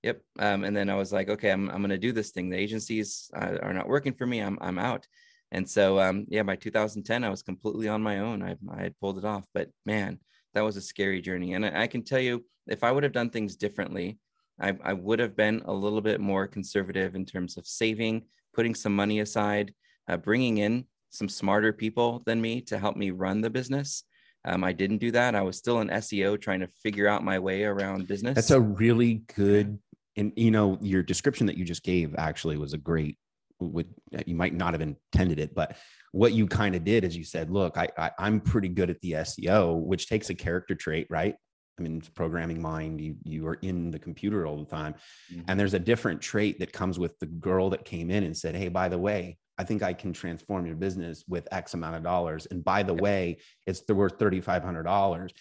Yep. 0.02 0.22
Um, 0.40 0.64
and 0.64 0.76
then 0.76 0.90
I 0.90 0.96
was 0.96 1.14
like, 1.14 1.30
okay, 1.30 1.52
I'm, 1.52 1.70
I'm 1.70 1.78
going 1.78 1.90
to 1.90 1.98
do 1.98 2.12
this 2.12 2.32
thing. 2.32 2.50
The 2.50 2.58
agencies 2.58 3.30
uh, 3.36 3.58
are 3.62 3.74
not 3.74 3.88
working 3.88 4.14
for 4.14 4.26
me. 4.26 4.40
I'm, 4.40 4.58
I'm 4.60 4.80
out. 4.80 5.08
And 5.52 5.70
so, 5.70 6.00
um, 6.00 6.26
yeah, 6.30 6.44
by 6.44 6.56
2010, 6.56 7.24
I 7.24 7.30
was 7.30 7.44
completely 7.44 7.88
on 7.88 8.02
my 8.02 8.20
own. 8.20 8.42
I, 8.42 8.56
I 8.72 8.82
had 8.82 9.00
pulled 9.00 9.20
it 9.20 9.26
off, 9.26 9.46
but 9.54 9.70
man, 9.86 10.20
that 10.56 10.64
was 10.64 10.78
a 10.78 10.82
scary 10.82 11.22
journey. 11.22 11.54
And 11.54 11.66
I, 11.66 11.84
I 11.84 11.88
can 11.88 12.04
tell 12.04 12.20
you, 12.20 12.44
if 12.68 12.84
I 12.84 12.92
would 12.92 13.04
have 13.04 13.12
done 13.12 13.30
things 13.30 13.56
differently, 13.56 14.18
I, 14.60 14.76
I 14.84 14.94
would 14.94 15.20
have 15.20 15.36
been 15.36 15.62
a 15.66 15.74
little 15.74 16.02
bit 16.02 16.20
more 16.20 16.48
conservative 16.48 17.16
in 17.16 17.26
terms 17.26 17.58
of 17.58 17.68
saving, 17.68 18.24
putting 18.54 18.76
some 18.76 18.96
money 18.96 19.20
aside, 19.20 19.74
uh, 20.08 20.18
bringing 20.18 20.58
in 20.60 20.86
some 21.10 21.30
smarter 21.30 21.72
people 21.74 22.24
than 22.26 22.42
me 22.42 22.62
to 22.62 22.78
help 22.80 22.96
me 22.98 23.12
run 23.12 23.42
the 23.42 23.50
business. 23.50 24.04
Um, 24.46 24.64
I 24.64 24.74
didn't 24.74 24.98
do 24.98 25.12
that. 25.12 25.36
I 25.36 25.42
was 25.42 25.58
still 25.58 25.80
in 25.82 25.88
SEO 25.90 26.40
trying 26.42 26.60
to 26.60 26.68
figure 26.68 27.08
out 27.08 27.24
my 27.24 27.40
way 27.40 27.64
around 27.64 28.08
business. 28.08 28.36
That's 28.36 28.52
a 28.52 28.60
really 28.60 29.24
good, 29.36 29.80
and 30.18 30.34
you 30.36 30.52
know, 30.52 30.78
your 30.82 31.02
description 31.04 31.48
that 31.48 31.58
you 31.58 31.64
just 31.64 31.84
gave 31.84 32.16
actually 32.18 32.58
was 32.58 32.74
a 32.74 32.78
great. 32.78 33.18
Would 33.60 33.88
you 34.26 34.36
might 34.36 34.54
not 34.54 34.74
have 34.74 34.82
intended 34.82 35.40
it, 35.40 35.56
but 35.56 35.78
what 36.12 36.34
you 36.34 36.48
kind 36.48 36.76
of 36.76 36.84
did 36.84 37.06
is 37.06 37.16
you 37.16 37.24
said, 37.24 37.50
look, 37.50 37.78
I, 37.78 37.88
I 37.98 38.12
I'm 38.20 38.42
pretty 38.42 38.68
good 38.68 38.90
at 38.90 39.00
the 39.02 39.12
SEO, 39.14 39.80
which 39.80 40.08
takes 40.10 40.30
a 40.30 40.36
character 40.36 40.76
trait, 40.76 41.08
right? 41.10 41.36
I 41.80 41.82
mean, 41.82 42.02
programming 42.14 42.62
mind. 42.62 43.00
You 43.00 43.16
you 43.24 43.48
are 43.48 43.60
in 43.62 43.92
the 43.92 44.00
computer 44.00 44.46
all 44.46 44.58
the 44.58 44.70
time, 44.70 44.96
Mhm. 45.34 45.46
and 45.48 45.58
there's 45.60 45.74
a 45.76 45.80
different 45.80 46.22
trait 46.22 46.60
that 46.60 46.74
comes 46.74 47.00
with 47.00 47.18
the 47.20 47.26
girl 47.28 47.70
that 47.70 47.86
came 47.86 48.12
in 48.12 48.24
and 48.24 48.36
said, 48.36 48.56
"Hey, 48.56 48.68
by 48.68 48.90
the 48.90 48.98
way, 49.00 49.38
I 49.58 49.64
think 49.64 49.84
I 49.84 49.94
can 49.94 50.14
transform 50.14 50.66
your 50.66 50.76
business 50.76 51.24
with 51.28 51.48
X 51.52 51.74
amount 51.74 51.96
of 51.96 52.04
dollars, 52.04 52.48
and 52.50 52.64
by 52.64 52.84
the 52.84 52.94
way, 52.94 53.38
it's 53.68 53.88
worth 53.88 54.18
thirty 54.20 54.42
five 54.42 54.64
hundred 54.64 54.84
dollars." 54.84 55.32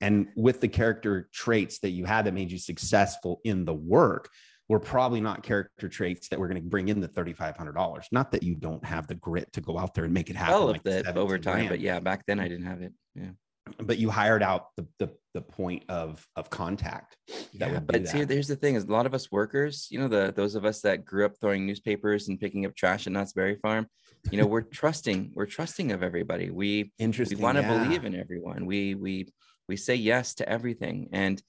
And 0.00 0.28
with 0.36 0.60
the 0.60 0.68
character 0.68 1.28
traits 1.32 1.78
that 1.80 1.90
you 1.90 2.04
had 2.04 2.24
that 2.24 2.34
made 2.34 2.50
you 2.50 2.58
successful 2.58 3.40
in 3.44 3.64
the 3.64 3.74
work, 3.74 4.30
were 4.68 4.80
probably 4.80 5.20
not 5.20 5.42
character 5.42 5.88
traits 5.88 6.28
that 6.28 6.38
were 6.38 6.48
going 6.48 6.62
to 6.62 6.68
bring 6.68 6.88
in 6.88 7.00
the 7.00 7.08
thirty 7.08 7.32
five 7.32 7.56
hundred 7.56 7.74
dollars. 7.74 8.06
Not 8.10 8.32
that 8.32 8.42
you 8.42 8.54
don't 8.54 8.84
have 8.84 9.06
the 9.06 9.14
grit 9.14 9.52
to 9.52 9.60
go 9.60 9.78
out 9.78 9.94
there 9.94 10.04
and 10.04 10.14
make 10.14 10.30
it 10.30 10.36
happen. 10.36 10.54
developed 10.54 10.86
like 10.86 11.06
it 11.06 11.16
over 11.16 11.38
time, 11.38 11.54
grand 11.54 11.68
but 11.68 11.80
yeah, 11.80 12.00
back 12.00 12.24
then 12.26 12.40
I 12.40 12.48
didn't 12.48 12.66
have 12.66 12.82
it. 12.82 12.92
Yeah. 13.14 13.30
But 13.78 13.98
you 13.98 14.10
hired 14.10 14.42
out 14.42 14.68
the 14.76 14.86
the, 14.98 15.10
the 15.34 15.40
point 15.40 15.84
of 15.88 16.26
of 16.36 16.50
contact 16.50 17.16
that 17.54 17.72
Yeah, 17.72 17.80
but 17.80 18.08
see, 18.08 18.24
there's 18.24 18.48
the 18.48 18.56
thing: 18.56 18.74
is 18.74 18.84
a 18.84 18.92
lot 18.92 19.06
of 19.06 19.14
us 19.14 19.30
workers, 19.30 19.86
you 19.90 19.98
know, 19.98 20.08
the 20.08 20.32
those 20.34 20.54
of 20.54 20.64
us 20.64 20.80
that 20.82 21.04
grew 21.04 21.24
up 21.24 21.34
throwing 21.40 21.66
newspapers 21.66 22.28
and 22.28 22.40
picking 22.40 22.66
up 22.66 22.74
trash 22.74 23.06
at 23.06 23.12
Knott's 23.12 23.32
Berry 23.32 23.56
Farm, 23.56 23.86
you 24.30 24.38
know, 24.38 24.46
we're 24.46 24.60
trusting, 24.80 25.32
we're 25.34 25.46
trusting 25.46 25.92
of 25.92 26.02
everybody. 26.02 26.50
We 26.50 26.92
we 26.98 27.36
want 27.36 27.56
to 27.56 27.62
yeah. 27.62 27.84
believe 27.84 28.04
in 28.04 28.14
everyone. 28.14 28.66
We 28.66 28.94
we 28.94 29.28
we 29.68 29.76
say 29.76 29.94
yes 29.94 30.34
to 30.34 30.48
everything, 30.48 31.08
and 31.12 31.42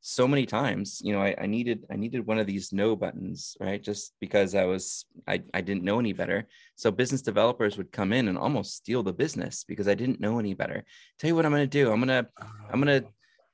so 0.00 0.28
many 0.28 0.46
times, 0.46 1.00
you 1.02 1.12
know, 1.12 1.20
I, 1.20 1.34
I 1.38 1.46
needed 1.46 1.84
I 1.90 1.96
needed 1.96 2.26
one 2.26 2.38
of 2.38 2.46
these 2.46 2.72
no 2.72 2.94
buttons, 2.94 3.56
right? 3.60 3.82
Just 3.82 4.14
because 4.20 4.54
I 4.54 4.64
was 4.64 5.04
I 5.26 5.42
I 5.52 5.60
didn't 5.60 5.82
know 5.84 5.98
any 5.98 6.12
better. 6.12 6.46
So 6.76 6.90
business 6.90 7.22
developers 7.22 7.76
would 7.76 7.90
come 7.92 8.12
in 8.12 8.28
and 8.28 8.38
almost 8.38 8.76
steal 8.76 9.02
the 9.02 9.12
business 9.12 9.64
because 9.64 9.88
I 9.88 9.94
didn't 9.94 10.20
know 10.20 10.38
any 10.38 10.54
better. 10.54 10.84
Tell 11.18 11.28
you 11.28 11.34
what 11.34 11.44
I'm 11.44 11.52
going 11.52 11.68
to 11.68 11.78
do. 11.82 11.90
I'm 11.90 12.00
going 12.04 12.24
to 12.24 12.30
I'm 12.72 12.80
gonna 12.80 13.02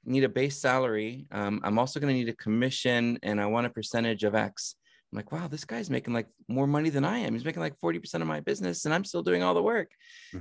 need 0.05 0.25
a 0.25 0.29
base 0.29 0.59
salary. 0.61 1.27
Um, 1.33 1.61
I'm 1.65 1.79
also 1.79 1.99
going 1.99 2.13
to 2.13 2.19
need 2.19 2.29
a 2.29 2.37
commission, 2.37 3.19
and 3.23 3.41
I 3.41 3.47
want 3.47 3.67
a 3.67 3.71
percentage 3.71 4.25
of 4.25 4.35
X. 4.35 4.77
I'm 5.13 5.17
like, 5.17 5.33
wow, 5.33 5.49
this 5.49 5.65
guy's 5.65 5.89
making 5.89 6.13
like 6.13 6.27
more 6.49 6.67
money 6.67 6.91
than 6.91 7.05
I 7.05 7.19
am. 7.21 7.33
He's 7.33 7.45
making 7.45 7.63
like 7.63 7.79
40% 7.81 8.21
of 8.21 8.27
my 8.27 8.41
business, 8.41 8.85
and 8.85 8.93
I'm 8.93 9.05
still 9.05 9.23
doing 9.23 9.43
all 9.43 9.55
the 9.55 9.63
work. 9.63 9.91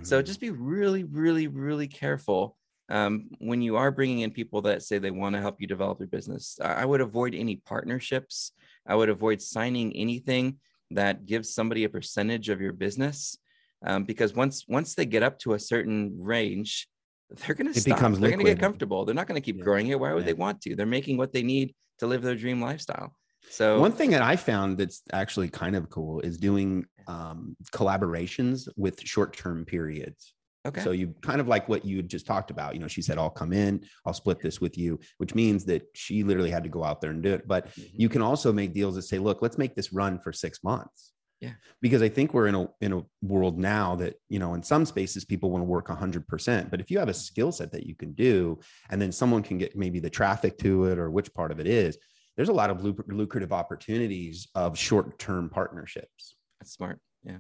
So 0.04 0.22
Mhm. 0.22 0.26
just 0.26 0.42
be 0.42 0.50
really, 0.50 1.04
really, 1.06 1.48
really 1.48 1.88
careful 1.88 2.58
um, 2.94 3.30
when 3.40 3.60
you 3.62 3.76
are 3.76 3.92
bringing 3.92 4.20
in 4.20 4.30
people 4.30 4.62
that 4.62 4.84
say 4.84 5.00
they 5.00 5.10
want 5.10 5.34
to 5.36 5.42
help 5.42 5.60
you 5.60 5.66
develop 5.66 6.00
your 6.00 6.08
business. 6.08 6.60
I 6.62 6.86
would 6.86 7.02
avoid 7.02 7.34
any 7.34 7.56
partnerships. 7.56 8.52
I 8.88 8.94
would 8.94 9.10
avoid 9.10 9.42
signing 9.42 9.92
anything 9.96 10.58
that 10.92 11.26
gives 11.26 11.54
somebody 11.54 11.86
a 11.86 11.90
percentage 11.90 12.50
of 12.50 12.62
your 12.62 12.72
business, 12.72 13.36
um, 13.84 14.04
because 14.04 14.36
once 14.36 14.66
once 14.68 14.94
they 14.94 15.08
get 15.08 15.24
up 15.24 15.40
to 15.40 15.54
a 15.54 15.60
certain 15.60 16.14
range, 16.20 16.88
they're 17.32 17.56
going 17.56 17.74
to 17.74 17.80
stop. 17.80 17.98
becomes 17.98 18.20
they're 18.20 18.30
going 18.30 18.46
to 18.46 18.52
get 18.52 18.60
comfortable. 18.60 19.06
They're 19.06 19.16
not 19.16 19.28
going 19.28 19.42
to 19.42 19.46
keep 19.46 19.58
Yeah. 19.58 19.64
growing 19.64 19.88
it. 19.88 20.00
Why 20.00 20.14
would 20.14 20.22
Yeah. 20.22 20.28
they 20.28 20.34
want 20.46 20.62
to? 20.62 20.76
They're 20.76 20.86
making 20.86 21.18
what 21.18 21.34
they 21.34 21.42
need 21.42 21.74
to 21.98 22.06
live 22.06 22.22
their 22.22 22.36
dream 22.36 22.62
lifestyle. 22.62 23.16
So 23.50 23.80
One 23.80 23.92
thing 23.92 24.12
that 24.12 24.22
I 24.22 24.36
found 24.36 24.78
that's 24.78 25.02
actually 25.12 25.50
kind 25.50 25.76
of 25.76 25.90
cool 25.90 26.20
is 26.22 26.38
doing 26.38 26.86
um, 27.08 27.58
collaborations 27.72 28.70
with 28.78 29.02
short-term 29.02 29.66
periods. 29.66 30.34
Okay, 30.66 30.82
So 30.82 30.92
you 30.92 31.14
kind 31.22 31.42
of 31.42 31.48
like 31.48 31.68
what 31.70 31.86
you 31.86 32.02
just 32.04 32.26
talked 32.26 32.52
about. 32.52 32.74
You 32.74 32.80
know, 32.80 32.88
she 32.88 33.02
said, 33.02 33.18
"I'll 33.18 33.30
come 33.30 33.54
in, 33.54 33.86
I'll 34.06 34.14
split 34.14 34.40
this 34.42 34.62
with 34.62 34.78
you," 34.78 35.00
which 35.18 35.36
means 35.36 35.66
that 35.66 35.84
she 35.94 36.24
literally 36.24 36.52
had 36.52 36.64
to 36.64 36.70
go 36.70 36.84
out 36.84 37.02
there 37.02 37.12
and 37.12 37.22
do 37.22 37.34
it. 37.34 37.48
But 37.48 37.68
Mhm. 37.76 37.92
you 37.94 38.10
can 38.10 38.22
also 38.22 38.52
make 38.54 38.74
deals 38.74 38.96
that 38.96 39.04
say, 39.04 39.20
"Look, 39.20 39.42
let's 39.42 39.58
make 39.58 39.76
this 39.76 39.92
run 39.94 40.20
for 40.20 40.32
six 40.32 40.64
months." 40.64 41.12
Yeah. 41.42 41.56
Because 41.82 42.02
I 42.02 42.08
think 42.08 42.34
we're 42.34 42.48
in 42.48 42.56
a 42.56 42.70
in 42.80 42.94
a 42.94 43.02
world 43.22 43.60
now 43.60 43.96
that 43.98 44.16
you 44.30 44.40
know, 44.40 44.54
in 44.54 44.64
some 44.64 44.86
spaces, 44.86 45.26
people 45.26 45.52
want 45.52 45.62
to 45.62 45.66
work 45.66 45.90
hundred 45.90 46.26
percent. 46.28 46.72
But 46.72 46.80
if 46.80 46.90
you 46.90 47.00
have 47.00 47.10
a 47.10 47.14
skill 47.14 47.52
set 47.52 47.72
that 47.74 47.86
you 47.86 47.96
can 47.96 48.14
do, 48.14 48.60
and 48.90 49.02
then 49.02 49.12
someone 49.12 49.44
can 49.44 49.58
get 49.58 49.76
maybe 49.76 50.00
the 50.00 50.10
traffic 50.10 50.58
to 50.60 50.86
it 50.86 50.98
or 50.98 51.12
which 51.12 51.34
part 51.34 51.52
of 51.52 51.60
it 51.60 51.68
is, 51.68 51.98
there's 52.38 52.48
a 52.50 52.54
lot 52.54 52.70
of 52.70 52.82
lucrative 52.84 53.52
opportunities 53.52 54.48
of 54.56 54.78
short 54.78 55.20
term 55.20 55.50
partnerships. 55.50 56.36
that's 56.62 56.72
smart. 56.72 57.00
Yeah, 57.26 57.40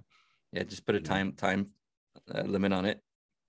yeah. 0.52 0.64
Just 0.64 0.86
put 0.86 0.96
a 0.96 1.00
time 1.02 1.32
time 1.34 1.68
uh, 2.34 2.42
limit 2.42 2.74
on 2.74 2.84
it. 2.86 3.00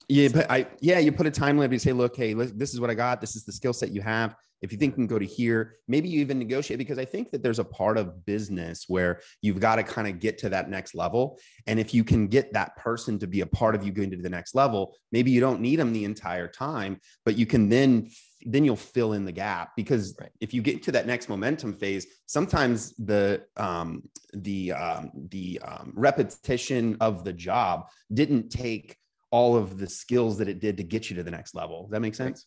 Yeah, 0.09 0.29
but 0.29 0.51
I 0.51 0.67
yeah, 0.81 0.99
you 0.99 1.13
put 1.13 1.27
a 1.27 1.31
time 1.31 1.59
limit. 1.59 1.73
You 1.73 1.79
say, 1.79 1.93
look, 1.93 2.17
hey, 2.17 2.35
look, 2.35 2.51
this 2.59 2.75
is 2.75 2.81
what 2.81 2.91
I 2.91 2.95
got. 2.95 3.21
This 3.21 3.37
is 3.37 3.45
the 3.45 3.53
skill 3.53 3.73
set 3.73 3.91
you 3.91 4.03
have. 4.03 4.35
If 4.61 4.73
you 4.73 4.79
think 4.79 4.93
you 4.93 4.97
can 4.97 5.07
go 5.07 5.19
to 5.19 5.27
here, 5.27 5.77
maybe 5.89 6.09
you 6.09 6.21
even 6.21 6.39
negotiate 6.39 6.79
because 6.79 6.99
I 6.99 7.05
think 7.05 7.31
that 7.33 7.43
there's 7.43 7.59
a 7.59 7.65
part 7.65 7.99
of 7.99 8.25
business 8.25 8.87
where 8.89 9.21
you've 9.43 9.61
got 9.61 9.77
to 9.77 9.83
kind 9.83 10.09
of 10.09 10.21
get 10.21 10.39
to 10.39 10.49
that 10.51 10.71
next 10.71 10.95
level. 10.95 11.39
And 11.67 11.79
if 11.79 11.93
you 11.93 12.03
can 12.03 12.29
get 12.29 12.53
that 12.55 12.75
person 12.77 13.19
to 13.19 13.27
be 13.27 13.43
a 13.43 13.47
part 13.47 13.75
of 13.75 13.85
you 13.85 13.93
going 13.93 14.11
to 14.13 14.17
the 14.17 14.31
next 14.31 14.55
level, 14.55 14.97
maybe 15.13 15.31
you 15.31 15.41
don't 15.41 15.61
need 15.61 15.77
them 15.77 15.93
the 15.93 16.05
entire 16.05 16.49
time, 16.49 16.99
but 17.25 17.37
you 17.37 17.45
can 17.47 17.69
then 17.69 18.11
then 18.47 18.63
you'll 18.63 18.77
fill 18.77 19.15
in 19.15 19.25
the 19.25 19.33
gap 19.33 19.71
because 19.75 20.15
Right. 20.21 20.31
if 20.41 20.53
you 20.53 20.61
get 20.61 20.83
to 20.83 20.93
that 20.93 21.07
next 21.07 21.31
momentum 21.31 21.73
phase, 21.73 22.07
sometimes 22.27 22.95
the 22.97 23.43
um, 23.57 24.03
the 24.35 24.73
um, 24.73 25.11
the 25.31 25.61
um, 25.65 25.93
repetition 25.95 26.97
of 27.01 27.25
the 27.25 27.33
job 27.33 27.87
didn't 28.13 28.51
take 28.51 28.97
all 29.35 29.57
of 29.57 29.79
the 29.79 29.89
skills 29.89 30.39
that 30.39 30.49
it 30.49 30.61
did 30.61 30.77
to 30.77 30.85
get 30.85 31.11
you 31.11 31.17
to 31.17 31.25
the 31.25 31.31
next 31.39 31.57
level. 31.57 31.83
Does 31.83 31.91
that 31.91 32.01
make 32.01 32.15
sense? 32.15 32.47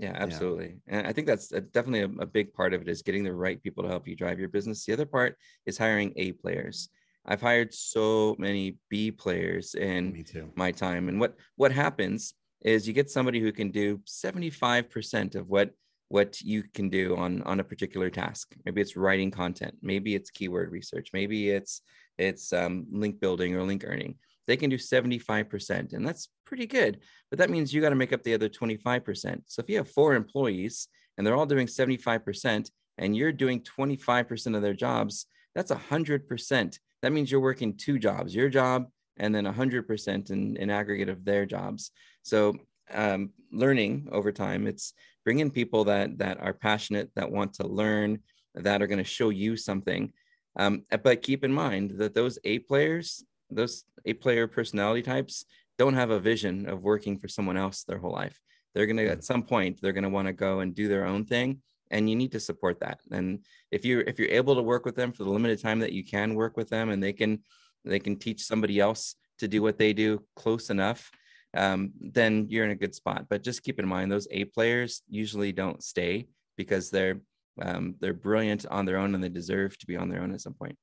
Yeah, 0.00 0.16
absolutely. 0.16 0.78
And 0.88 1.06
I 1.06 1.12
think 1.12 1.28
that's 1.28 1.52
uh, 1.52 1.60
definitely 1.72 2.00
a, 2.00 2.22
a 2.24 2.26
big 2.26 2.52
part 2.52 2.74
of 2.74 2.82
it 2.82 2.88
is 2.88 3.02
getting 3.02 3.22
the 3.22 3.32
right 3.32 3.62
people 3.62 3.84
to 3.84 3.88
help 3.88 4.08
you 4.08 4.16
drive 4.16 4.40
your 4.40 4.48
business. 4.48 4.84
The 4.84 4.94
other 4.94 5.06
part 5.06 5.36
is 5.64 5.78
hiring 5.78 6.12
A 6.16 6.32
players. 6.32 6.88
I've 7.24 7.40
hired 7.40 7.72
so 7.72 8.34
many 8.36 8.78
B 8.90 9.12
players 9.12 9.76
in 9.76 10.24
my 10.56 10.72
time. 10.72 11.08
And 11.08 11.20
what 11.20 11.36
what 11.54 11.70
happens 11.70 12.34
is 12.62 12.88
you 12.88 12.94
get 12.94 13.10
somebody 13.12 13.38
who 13.38 13.52
can 13.52 13.70
do 13.70 13.98
75% 13.98 15.36
of 15.36 15.48
what 15.48 15.70
what 16.08 16.40
you 16.40 16.64
can 16.74 16.88
do 16.88 17.16
on 17.16 17.42
on 17.42 17.60
a 17.60 17.64
particular 17.72 18.10
task. 18.10 18.56
Maybe 18.64 18.80
it's 18.80 18.96
writing 18.96 19.30
content, 19.30 19.76
maybe 19.82 20.16
it's 20.16 20.30
keyword 20.30 20.72
research, 20.72 21.10
maybe 21.12 21.50
it's 21.50 21.80
it's 22.18 22.52
um, 22.52 22.86
link 22.90 23.20
building 23.20 23.54
or 23.54 23.62
link 23.62 23.84
earning. 23.86 24.16
They 24.46 24.56
can 24.56 24.70
do 24.70 24.76
75%, 24.76 25.92
and 25.92 26.06
that's 26.06 26.28
pretty 26.44 26.66
good. 26.66 27.00
But 27.30 27.38
that 27.38 27.50
means 27.50 27.72
you 27.72 27.80
got 27.80 27.90
to 27.90 27.94
make 27.94 28.12
up 28.12 28.22
the 28.22 28.34
other 28.34 28.48
25%. 28.48 29.42
So 29.46 29.60
if 29.60 29.68
you 29.68 29.76
have 29.78 29.90
four 29.90 30.14
employees 30.14 30.88
and 31.16 31.26
they're 31.26 31.36
all 31.36 31.46
doing 31.46 31.66
75%, 31.66 32.70
and 32.98 33.16
you're 33.16 33.32
doing 33.32 33.60
25% 33.60 34.56
of 34.56 34.62
their 34.62 34.74
jobs, 34.74 35.26
that's 35.54 35.72
100%. 35.72 36.78
That 37.02 37.12
means 37.12 37.30
you're 37.30 37.40
working 37.40 37.76
two 37.76 37.98
jobs, 37.98 38.34
your 38.34 38.48
job 38.48 38.86
and 39.16 39.34
then 39.34 39.44
100% 39.44 40.30
in, 40.30 40.56
in 40.56 40.70
aggregate 40.70 41.08
of 41.08 41.24
their 41.24 41.46
jobs. 41.46 41.90
So 42.22 42.54
um, 42.92 43.30
learning 43.52 44.08
over 44.12 44.32
time, 44.32 44.66
it's 44.66 44.92
bringing 45.24 45.50
people 45.50 45.84
that 45.84 46.18
that 46.18 46.40
are 46.40 46.52
passionate, 46.52 47.10
that 47.14 47.30
want 47.30 47.54
to 47.54 47.66
learn, 47.66 48.20
that 48.54 48.82
are 48.82 48.86
going 48.86 48.98
to 48.98 49.04
show 49.04 49.30
you 49.30 49.56
something. 49.56 50.12
Um, 50.56 50.84
but 51.02 51.22
keep 51.22 51.44
in 51.44 51.52
mind 51.52 51.92
that 51.98 52.14
those 52.14 52.38
A 52.44 52.60
players, 52.60 53.24
those 53.50 53.84
A 54.04 54.12
player 54.14 54.46
personality 54.46 55.02
types, 55.02 55.44
don't 55.78 55.94
have 55.94 56.10
a 56.10 56.20
vision 56.20 56.68
of 56.68 56.82
working 56.82 57.18
for 57.18 57.28
someone 57.28 57.56
else 57.56 57.84
their 57.84 57.98
whole 57.98 58.12
life. 58.12 58.40
They're 58.74 58.86
going 58.86 58.96
to, 58.96 59.08
at 59.08 59.24
some 59.24 59.42
point, 59.42 59.80
they're 59.80 59.92
going 59.92 60.04
to 60.04 60.10
want 60.10 60.26
to 60.26 60.32
go 60.32 60.60
and 60.60 60.74
do 60.74 60.88
their 60.88 61.06
own 61.06 61.24
thing, 61.24 61.60
and 61.90 62.08
you 62.08 62.16
need 62.16 62.32
to 62.32 62.40
support 62.40 62.80
that. 62.80 63.00
And 63.10 63.44
if 63.70 63.84
you're, 63.84 64.02
if 64.02 64.18
you're 64.18 64.28
able 64.28 64.56
to 64.56 64.62
work 64.62 64.84
with 64.84 64.96
them 64.96 65.12
for 65.12 65.24
the 65.24 65.30
limited 65.30 65.60
time 65.60 65.80
that 65.80 65.92
you 65.92 66.04
can 66.04 66.34
work 66.34 66.56
with 66.56 66.68
them, 66.68 66.90
and 66.90 67.02
they 67.02 67.12
can 67.12 67.42
they 67.84 67.98
can 67.98 68.16
teach 68.16 68.42
somebody 68.42 68.80
else 68.80 69.14
to 69.38 69.46
do 69.46 69.60
what 69.60 69.78
they 69.78 69.92
do 69.92 70.22
close 70.36 70.70
enough, 70.70 71.10
um, 71.54 71.92
then 72.00 72.46
you're 72.48 72.64
in 72.64 72.70
a 72.70 72.76
good 72.76 72.94
spot. 72.94 73.26
But 73.28 73.42
just 73.42 73.62
keep 73.62 73.78
in 73.78 73.86
mind 73.86 74.10
those 74.10 74.28
A 74.30 74.44
players 74.46 75.02
usually 75.08 75.52
don't 75.52 75.82
stay 75.82 76.26
because 76.56 76.90
they're 76.90 77.20
um, 77.62 77.94
they're 78.00 78.14
brilliant 78.14 78.66
on 78.66 78.84
their 78.84 78.96
own 78.96 79.14
and 79.14 79.22
they 79.22 79.28
deserve 79.28 79.78
to 79.78 79.86
be 79.86 79.96
on 79.96 80.08
their 80.08 80.22
own 80.22 80.32
at 80.34 80.40
some 80.40 80.54
point. 80.54 80.76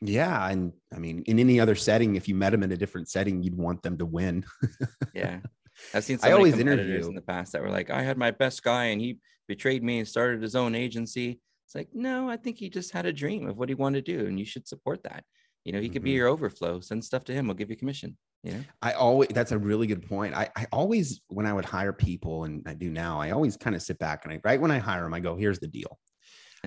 Yeah. 0.00 0.48
And 0.48 0.72
I 0.92 0.98
mean, 0.98 1.22
in 1.26 1.38
any 1.38 1.60
other 1.60 1.74
setting, 1.74 2.16
if 2.16 2.28
you 2.28 2.34
met 2.34 2.50
them 2.50 2.62
in 2.62 2.72
a 2.72 2.76
different 2.76 3.08
setting, 3.08 3.42
you'd 3.42 3.56
want 3.56 3.82
them 3.82 3.96
to 3.98 4.06
win. 4.06 4.44
Yeah. 5.14 5.40
I've 5.94 6.04
seen 6.04 6.18
so 6.18 6.28
I 6.28 6.32
always 6.32 6.58
interview- 6.58 7.06
in 7.08 7.14
the 7.14 7.20
past 7.22 7.52
that 7.52 7.62
were 7.62 7.70
like, 7.70 7.90
I 7.90 8.02
had 8.02 8.16
my 8.18 8.30
best 8.30 8.62
guy 8.62 8.86
and 8.86 9.00
he 9.00 9.18
betrayed 9.48 9.82
me 9.82 9.98
and 9.98 10.06
started 10.08 10.40
his 10.42 10.54
own 10.54 10.74
agency. 10.74 11.40
It's 11.66 11.74
like, 11.74 11.88
no, 11.92 12.28
I 12.30 12.36
think 12.36 12.58
he 12.58 12.68
just 12.68 12.92
had 12.92 13.06
a 13.06 13.12
dream 13.12 13.48
of 13.48 13.56
what 13.56 13.68
he 13.68 13.74
wanted 13.74 14.04
to 14.06 14.16
do 14.18 14.26
and 14.26 14.38
you 14.38 14.44
should 14.44 14.68
support 14.68 15.02
that. 15.04 15.24
You 15.64 15.72
know, 15.72 15.80
he 15.80 15.88
could 15.88 16.02
be 16.04 16.12
Mhm. 16.12 16.16
your 16.16 16.28
overflow. 16.28 16.80
Send 16.80 17.02
stuff 17.04 17.24
to 17.24 17.32
him. 17.32 17.46
We'll 17.46 17.54
give 17.56 17.70
you 17.70 17.76
commission. 17.76 18.16
You 18.42 18.52
know? 18.52 18.60
I 18.82 18.92
always, 18.92 19.30
that's 19.30 19.52
a 19.52 19.58
really 19.58 19.86
good 19.86 20.06
point. 20.06 20.34
I, 20.34 20.50
I 20.54 20.66
always, 20.70 21.22
when 21.28 21.46
I 21.46 21.52
would 21.54 21.64
hire 21.64 21.94
people 21.94 22.44
and 22.44 22.62
I 22.66 22.74
do 22.74 22.90
now, 22.90 23.18
I 23.18 23.30
always 23.30 23.56
kind 23.56 23.74
of 23.74 23.80
sit 23.82 23.98
back 23.98 24.24
and 24.26 24.34
I, 24.34 24.40
right 24.44 24.60
when 24.60 24.70
I 24.70 24.78
hire 24.78 25.02
them, 25.04 25.14
I 25.14 25.20
go, 25.20 25.34
here's 25.36 25.58
the 25.58 25.66
deal. 25.66 25.98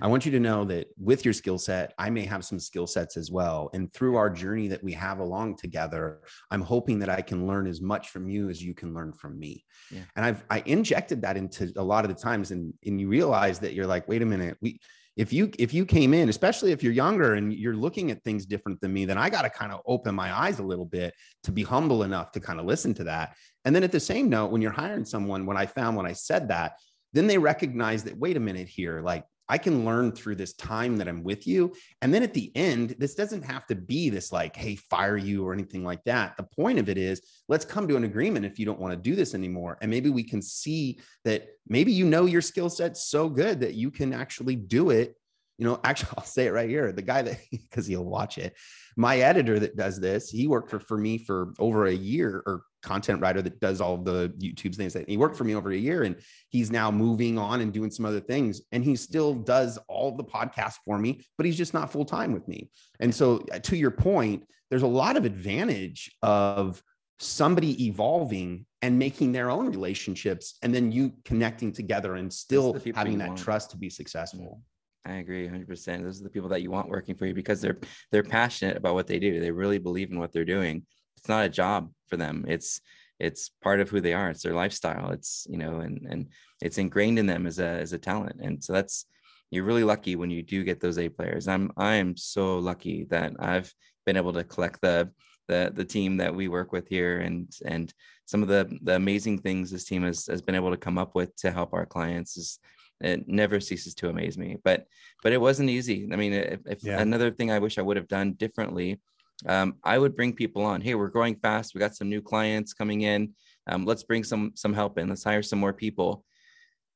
I 0.01 0.07
want 0.07 0.25
you 0.25 0.31
to 0.31 0.39
know 0.39 0.65
that 0.65 0.87
with 0.97 1.25
your 1.25 1.33
skill 1.33 1.57
set, 1.57 1.93
I 1.97 2.09
may 2.09 2.25
have 2.25 2.45
some 2.45 2.59
skill 2.59 2.87
sets 2.87 3.17
as 3.17 3.31
well. 3.31 3.69
And 3.73 3.91
through 3.93 4.15
our 4.15 4.29
journey 4.29 4.67
that 4.69 4.83
we 4.83 4.93
have 4.93 5.19
along 5.19 5.57
together, 5.57 6.21
I'm 6.51 6.61
hoping 6.61 6.99
that 6.99 7.09
I 7.09 7.21
can 7.21 7.47
learn 7.47 7.67
as 7.67 7.81
much 7.81 8.09
from 8.09 8.29
you 8.29 8.49
as 8.49 8.63
you 8.63 8.73
can 8.73 8.93
learn 8.93 9.13
from 9.13 9.39
me. 9.39 9.65
Yeah. 9.91 10.01
And 10.15 10.25
I've 10.25 10.43
I 10.49 10.63
injected 10.65 11.21
that 11.21 11.37
into 11.37 11.71
a 11.77 11.83
lot 11.83 12.05
of 12.05 12.09
the 12.09 12.21
times, 12.21 12.51
and 12.51 12.73
and 12.85 12.99
you 12.99 13.07
realize 13.07 13.59
that 13.59 13.73
you're 13.73 13.87
like, 13.87 14.07
wait 14.07 14.21
a 14.21 14.25
minute, 14.25 14.57
we 14.61 14.79
if 15.17 15.33
you 15.33 15.51
if 15.57 15.73
you 15.73 15.85
came 15.85 16.13
in 16.13 16.29
especially 16.29 16.71
if 16.71 16.83
you're 16.83 16.93
younger 16.93 17.33
and 17.33 17.51
you're 17.51 17.75
looking 17.75 18.11
at 18.11 18.23
things 18.23 18.45
different 18.45 18.79
than 18.79 18.93
me 18.93 19.03
then 19.03 19.17
i 19.17 19.29
got 19.29 19.41
to 19.41 19.49
kind 19.49 19.71
of 19.71 19.81
open 19.85 20.15
my 20.15 20.31
eyes 20.31 20.59
a 20.59 20.63
little 20.63 20.85
bit 20.85 21.13
to 21.43 21.51
be 21.51 21.63
humble 21.63 22.03
enough 22.03 22.31
to 22.31 22.39
kind 22.39 22.59
of 22.59 22.65
listen 22.65 22.93
to 22.93 23.03
that 23.03 23.35
and 23.65 23.75
then 23.75 23.83
at 23.83 23.91
the 23.91 23.99
same 23.99 24.29
note 24.29 24.51
when 24.51 24.61
you're 24.61 24.71
hiring 24.71 25.03
someone 25.03 25.45
when 25.45 25.57
i 25.57 25.65
found 25.65 25.97
when 25.97 26.05
i 26.05 26.13
said 26.13 26.47
that 26.47 26.77
then 27.13 27.27
they 27.27 27.37
recognize 27.37 28.03
that 28.03 28.17
wait 28.17 28.37
a 28.37 28.39
minute 28.39 28.67
here 28.67 29.01
like 29.01 29.25
I 29.49 29.57
can 29.57 29.85
learn 29.85 30.11
through 30.11 30.35
this 30.35 30.53
time 30.53 30.97
that 30.97 31.07
I'm 31.07 31.23
with 31.23 31.47
you. 31.47 31.73
And 32.01 32.13
then 32.13 32.23
at 32.23 32.33
the 32.33 32.51
end, 32.55 32.95
this 32.99 33.15
doesn't 33.15 33.43
have 33.43 33.65
to 33.67 33.75
be 33.75 34.09
this 34.09 34.31
like, 34.31 34.55
hey, 34.55 34.75
fire 34.75 35.17
you 35.17 35.45
or 35.45 35.53
anything 35.53 35.83
like 35.83 36.03
that. 36.03 36.35
The 36.37 36.43
point 36.43 36.79
of 36.79 36.89
it 36.89 36.97
is 36.97 37.21
let's 37.47 37.65
come 37.65 37.87
to 37.87 37.95
an 37.95 38.03
agreement 38.03 38.45
if 38.45 38.59
you 38.59 38.65
don't 38.65 38.79
want 38.79 38.93
to 38.93 39.09
do 39.09 39.15
this 39.15 39.33
anymore. 39.33 39.77
And 39.81 39.89
maybe 39.89 40.09
we 40.09 40.23
can 40.23 40.41
see 40.41 40.99
that 41.23 41.47
maybe 41.67 41.91
you 41.91 42.05
know 42.05 42.25
your 42.25 42.41
skill 42.41 42.69
set 42.69 42.97
so 42.97 43.29
good 43.29 43.59
that 43.61 43.75
you 43.75 43.91
can 43.91 44.13
actually 44.13 44.55
do 44.55 44.89
it. 44.89 45.15
You 45.57 45.65
know, 45.65 45.79
actually, 45.83 46.09
I'll 46.17 46.23
say 46.23 46.47
it 46.47 46.53
right 46.53 46.69
here. 46.69 46.91
The 46.91 47.01
guy 47.01 47.21
that, 47.21 47.39
because 47.51 47.85
he'll 47.85 48.05
watch 48.05 48.37
it, 48.37 48.55
my 48.95 49.19
editor 49.19 49.59
that 49.59 49.75
does 49.75 49.99
this, 49.99 50.29
he 50.29 50.47
worked 50.47 50.69
for, 50.69 50.79
for 50.79 50.97
me 50.97 51.17
for 51.17 51.53
over 51.59 51.85
a 51.85 51.93
year 51.93 52.43
or 52.45 52.63
content 52.83 53.21
writer 53.21 53.41
that 53.41 53.59
does 53.59 53.81
all 53.81 53.97
the 53.97 54.33
YouTube 54.39 54.75
things. 54.75 54.93
That 54.93 55.09
he 55.09 55.17
worked 55.17 55.35
for 55.35 55.43
me 55.43 55.55
over 55.55 55.71
a 55.71 55.77
year, 55.77 56.03
and 56.03 56.15
he's 56.49 56.71
now 56.71 56.89
moving 56.91 57.37
on 57.37 57.61
and 57.61 57.73
doing 57.73 57.91
some 57.91 58.05
other 58.05 58.21
things. 58.21 58.61
And 58.71 58.83
he 58.83 58.95
still 58.95 59.33
does 59.33 59.77
all 59.87 60.15
the 60.15 60.23
podcasts 60.23 60.77
for 60.85 60.97
me, 60.97 61.25
but 61.37 61.45
he's 61.45 61.57
just 61.57 61.73
not 61.73 61.91
full 61.91 62.05
time 62.05 62.33
with 62.33 62.47
me. 62.47 62.69
And 62.99 63.13
so, 63.13 63.43
uh, 63.53 63.59
to 63.59 63.77
your 63.77 63.91
point, 63.91 64.47
there's 64.69 64.83
a 64.83 64.87
lot 64.87 65.17
of 65.17 65.25
advantage 65.25 66.11
of 66.21 66.81
somebody 67.19 67.87
evolving 67.87 68.65
and 68.81 68.99
making 68.99 69.31
their 69.31 69.49
own 69.49 69.69
relationships, 69.69 70.57
and 70.61 70.73
then 70.73 70.91
you 70.91 71.13
connecting 71.25 71.71
together 71.71 72.15
and 72.15 72.31
still 72.31 72.77
having 72.95 73.17
that 73.17 73.29
want. 73.29 73.39
trust 73.39 73.71
to 73.71 73.77
be 73.77 73.89
successful. 73.89 74.61
I 75.07 75.15
agree 75.15 75.47
100%. 75.47 76.03
Those 76.03 76.19
are 76.19 76.23
the 76.23 76.29
people 76.29 76.49
that 76.49 76.61
you 76.61 76.69
want 76.69 76.89
working 76.89 77.15
for 77.15 77.25
you 77.25 77.33
because 77.33 77.61
they're 77.61 77.77
they're 78.11 78.23
passionate 78.23 78.75
about 78.75 78.93
what 78.93 79.07
they 79.07 79.19
do. 79.19 79.39
They 79.39 79.51
really 79.51 79.77
believe 79.77 80.11
in 80.11 80.19
what 80.19 80.33
they're 80.33 80.45
doing. 80.45 80.85
It's 81.15 81.29
not 81.29 81.45
a 81.45 81.49
job 81.49 81.91
for 82.07 82.17
them. 82.17 82.45
It's 82.47 82.81
it's 83.19 83.49
part 83.63 83.79
of 83.79 83.89
who 83.89 84.01
they 84.01 84.13
are. 84.13 84.29
It's 84.29 84.43
their 84.43 84.53
lifestyle. 84.53 85.11
It's 85.11 85.47
you 85.49 85.57
know 85.57 85.79
and 85.79 86.05
and 86.09 86.27
it's 86.61 86.77
ingrained 86.77 87.19
in 87.19 87.25
them 87.25 87.47
as 87.47 87.59
a 87.59 87.67
as 87.67 87.93
a 87.93 87.97
talent. 87.97 88.41
And 88.41 88.61
so 88.61 88.73
that's 88.73 89.05
you're 89.49 89.63
really 89.63 89.85
lucky 89.85 90.17
when 90.17 90.29
you 90.29 90.43
do 90.43 90.63
get 90.63 90.81
those 90.81 90.97
a 90.97 91.07
players. 91.07 91.47
I'm 91.47 91.71
i 91.77 91.93
am 91.95 92.17
so 92.17 92.59
lucky 92.59 93.05
that 93.05 93.31
i've 93.39 93.73
been 94.05 94.17
able 94.17 94.33
to 94.33 94.43
collect 94.43 94.81
the 94.81 95.09
the 95.47 95.71
the 95.73 95.85
team 95.85 96.17
that 96.17 96.35
we 96.35 96.49
work 96.49 96.73
with 96.73 96.87
here. 96.89 97.19
And 97.19 97.49
and 97.65 97.93
some 98.25 98.41
of 98.43 98.49
the 98.49 98.77
the 98.83 98.95
amazing 98.95 99.37
things 99.39 99.71
this 99.71 99.85
team 99.85 100.03
has, 100.03 100.25
has 100.27 100.41
been 100.41 100.55
able 100.55 100.71
to 100.71 100.77
come 100.85 100.97
up 100.97 101.15
with 101.15 101.33
to 101.37 101.51
help 101.51 101.73
our 101.73 101.85
clients 101.85 102.35
is 102.35 102.59
it 103.01 103.27
never 103.27 103.59
ceases 103.59 103.93
to 103.93 104.09
amaze 104.09 104.37
me 104.37 104.57
but 104.63 104.85
but 105.23 105.31
it 105.31 105.39
wasn't 105.39 105.69
easy 105.69 106.07
i 106.11 106.15
mean 106.15 106.33
if, 106.33 106.59
if 106.65 106.83
yeah. 106.83 106.99
another 106.99 107.31
thing 107.31 107.51
i 107.51 107.59
wish 107.59 107.77
i 107.77 107.81
would 107.81 107.97
have 107.97 108.07
done 108.07 108.33
differently 108.33 108.99
um, 109.45 109.75
I 109.83 109.97
would 109.99 110.15
bring 110.15 110.33
people 110.33 110.63
on. 110.63 110.81
Hey, 110.81 110.95
we're 110.95 111.09
growing 111.09 111.35
fast. 111.35 111.73
We 111.73 111.79
got 111.79 111.95
some 111.95 112.09
new 112.09 112.21
clients 112.21 112.73
coming 112.73 113.01
in. 113.01 113.33
Um, 113.67 113.85
let's 113.85 114.03
bring 114.03 114.23
some 114.23 114.53
some 114.55 114.73
help 114.73 114.97
in. 114.97 115.09
Let's 115.09 115.23
hire 115.23 115.43
some 115.43 115.59
more 115.59 115.73
people. 115.73 116.23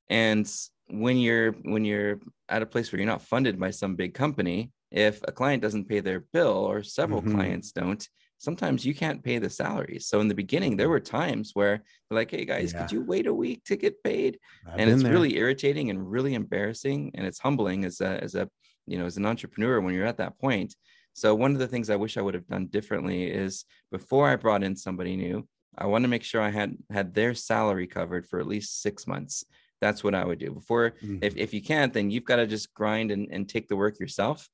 And 0.10 0.49
when 0.88 1.18
you're 1.18 1.52
when 1.52 1.86
you're 1.86 2.20
at 2.49 2.62
a 2.62 2.66
place 2.66 2.91
where 2.91 2.99
you're 2.99 3.10
not 3.10 3.22
funded 3.22 3.60
by 3.60 3.72
some 3.72 3.95
big 3.95 4.14
company, 4.14 4.72
if 4.89 5.22
a 5.28 5.32
client 5.32 5.62
doesn't 5.62 5.88
pay 5.88 5.99
their 5.99 6.22
bill 6.34 6.49
or 6.54 6.84
several 6.84 7.22
mm-hmm. 7.22 7.36
clients 7.36 7.72
don't, 7.72 8.08
sometimes 8.42 8.84
you 8.84 8.96
can't 8.96 9.24
pay 9.24 9.38
the 9.38 9.50
salaries. 9.50 10.08
So 10.08 10.20
in 10.20 10.28
the 10.28 10.34
beginning, 10.34 10.76
there 10.76 10.89
were 10.89 11.00
times 11.00 11.52
where 11.54 11.84
they're 12.10 12.18
like, 12.18 12.32
"Hey 12.32 12.44
guys, 12.44 12.74
yeah. 12.74 12.82
could 12.82 12.92
you 12.92 13.04
wait 13.04 13.28
a 13.28 13.34
week 13.34 13.64
to 13.66 13.76
get 13.76 14.04
paid?" 14.04 14.39
I've 14.68 14.80
and 14.80 14.89
it's 14.89 15.04
there. 15.04 15.12
really 15.12 15.38
irritating 15.38 15.92
and 15.92 16.12
really 16.12 16.34
embarrassing, 16.34 17.12
and 17.14 17.26
it's 17.26 17.39
humbling 17.39 17.86
as 17.86 18.02
a 18.02 18.22
as 18.24 18.34
a 18.36 18.50
you 18.88 18.98
know 18.98 19.06
as 19.06 19.18
an 19.18 19.28
entrepreneur 19.28 19.80
when 19.80 19.94
you're 19.94 20.08
at 20.08 20.18
that 20.18 20.39
point. 20.39 20.76
So 21.14 21.36
one 21.36 21.52
of 21.52 21.60
the 21.60 21.68
things 21.68 21.89
I 21.89 21.98
wish 21.98 22.18
I 22.18 22.22
would 22.22 22.34
have 22.34 22.48
done 22.48 22.66
differently 22.68 23.26
is 23.30 23.66
before 23.92 24.28
I 24.28 24.36
brought 24.38 24.64
in 24.64 24.76
somebody 24.76 25.16
new, 25.16 25.48
I 25.78 25.86
want 25.86 26.04
to 26.04 26.10
make 26.10 26.24
sure 26.24 26.42
I 26.42 26.50
had 26.50 26.76
had 26.89 27.14
their 27.14 27.36
salary 27.36 27.86
covered 27.86 28.26
for 28.28 28.39
at 28.39 28.48
least 28.48 28.82
six 28.82 29.06
months. 29.06 29.46
That's 29.82 30.04
what 30.04 30.16
I 30.16 30.26
would 30.26 30.39
do. 30.39 30.52
Before, 30.52 30.92
mm-hmm. 30.92 31.18
if, 31.22 31.36
if 31.38 31.54
you 31.54 31.62
can't, 31.62 31.92
then 31.92 32.12
you've 32.12 32.26
got 32.26 32.36
to 32.38 32.46
just 32.46 32.74
grind 32.74 33.12
and, 33.12 33.28
and 33.32 33.50
take 33.50 33.68
the 33.68 33.76
work 33.76 34.00
yourself, 34.00 34.48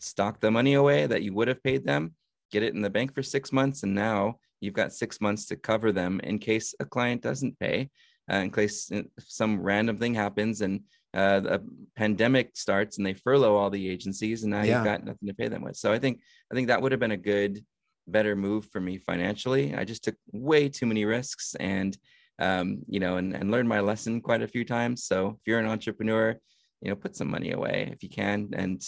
stock 0.00 0.40
the 0.40 0.50
money 0.50 0.74
away 0.74 1.06
that 1.06 1.22
you 1.22 1.32
would 1.32 1.46
have 1.46 1.62
paid 1.62 1.86
them, 1.86 2.14
get 2.54 2.62
it 2.62 2.74
in 2.74 2.82
the 2.82 2.90
bank 2.90 3.14
for 3.14 3.22
six 3.22 3.52
months, 3.52 3.82
and 3.82 3.94
now 3.94 4.38
you've 4.60 4.80
got 4.82 4.92
six 4.92 5.20
months 5.20 5.46
to 5.46 5.56
cover 5.56 5.92
them 5.92 6.20
in 6.20 6.38
case 6.38 6.74
a 6.78 6.84
client 6.84 7.20
doesn't 7.20 7.58
pay, 7.58 7.90
uh, 8.32 8.36
in 8.36 8.50
case 8.50 8.90
uh, 8.92 9.02
some 9.18 9.60
random 9.60 9.96
thing 9.98 10.14
happens 10.14 10.60
and 10.60 10.80
uh, 11.14 11.40
a 11.56 11.60
pandemic 11.96 12.50
starts 12.54 12.96
and 12.96 13.06
they 13.06 13.14
furlough 13.14 13.56
all 13.56 13.70
the 13.70 13.88
agencies 13.88 14.42
and 14.42 14.52
now 14.52 14.62
yeah. 14.62 14.76
you've 14.76 14.84
got 14.84 15.04
nothing 15.04 15.28
to 15.28 15.34
pay 15.34 15.48
them 15.48 15.62
with. 15.62 15.76
So 15.76 15.92
i 15.92 15.98
think 15.98 16.20
i 16.50 16.54
think 16.54 16.66
that 16.68 16.80
would 16.82 16.90
have 16.90 17.04
been 17.04 17.12
a 17.12 17.28
good 17.34 17.64
better 18.06 18.36
move 18.36 18.66
for 18.66 18.80
me 18.80 18.98
financially. 18.98 19.74
I 19.74 19.84
just 19.84 20.04
took 20.04 20.16
way 20.32 20.68
too 20.68 20.86
many 20.86 21.04
risks 21.04 21.54
and 21.60 21.96
um, 22.38 22.82
you 22.88 23.00
know 23.00 23.16
and, 23.16 23.34
and 23.34 23.50
learned 23.50 23.68
my 23.68 23.80
lesson 23.80 24.20
quite 24.20 24.42
a 24.42 24.48
few 24.48 24.64
times. 24.64 25.04
So 25.04 25.38
if 25.40 25.46
you're 25.46 25.60
an 25.60 25.72
entrepreneur 25.76 26.36
you 26.80 26.90
know 26.90 26.96
put 26.96 27.16
some 27.16 27.30
money 27.30 27.52
away 27.52 27.88
if 27.92 28.02
you 28.02 28.08
can 28.08 28.50
and 28.54 28.80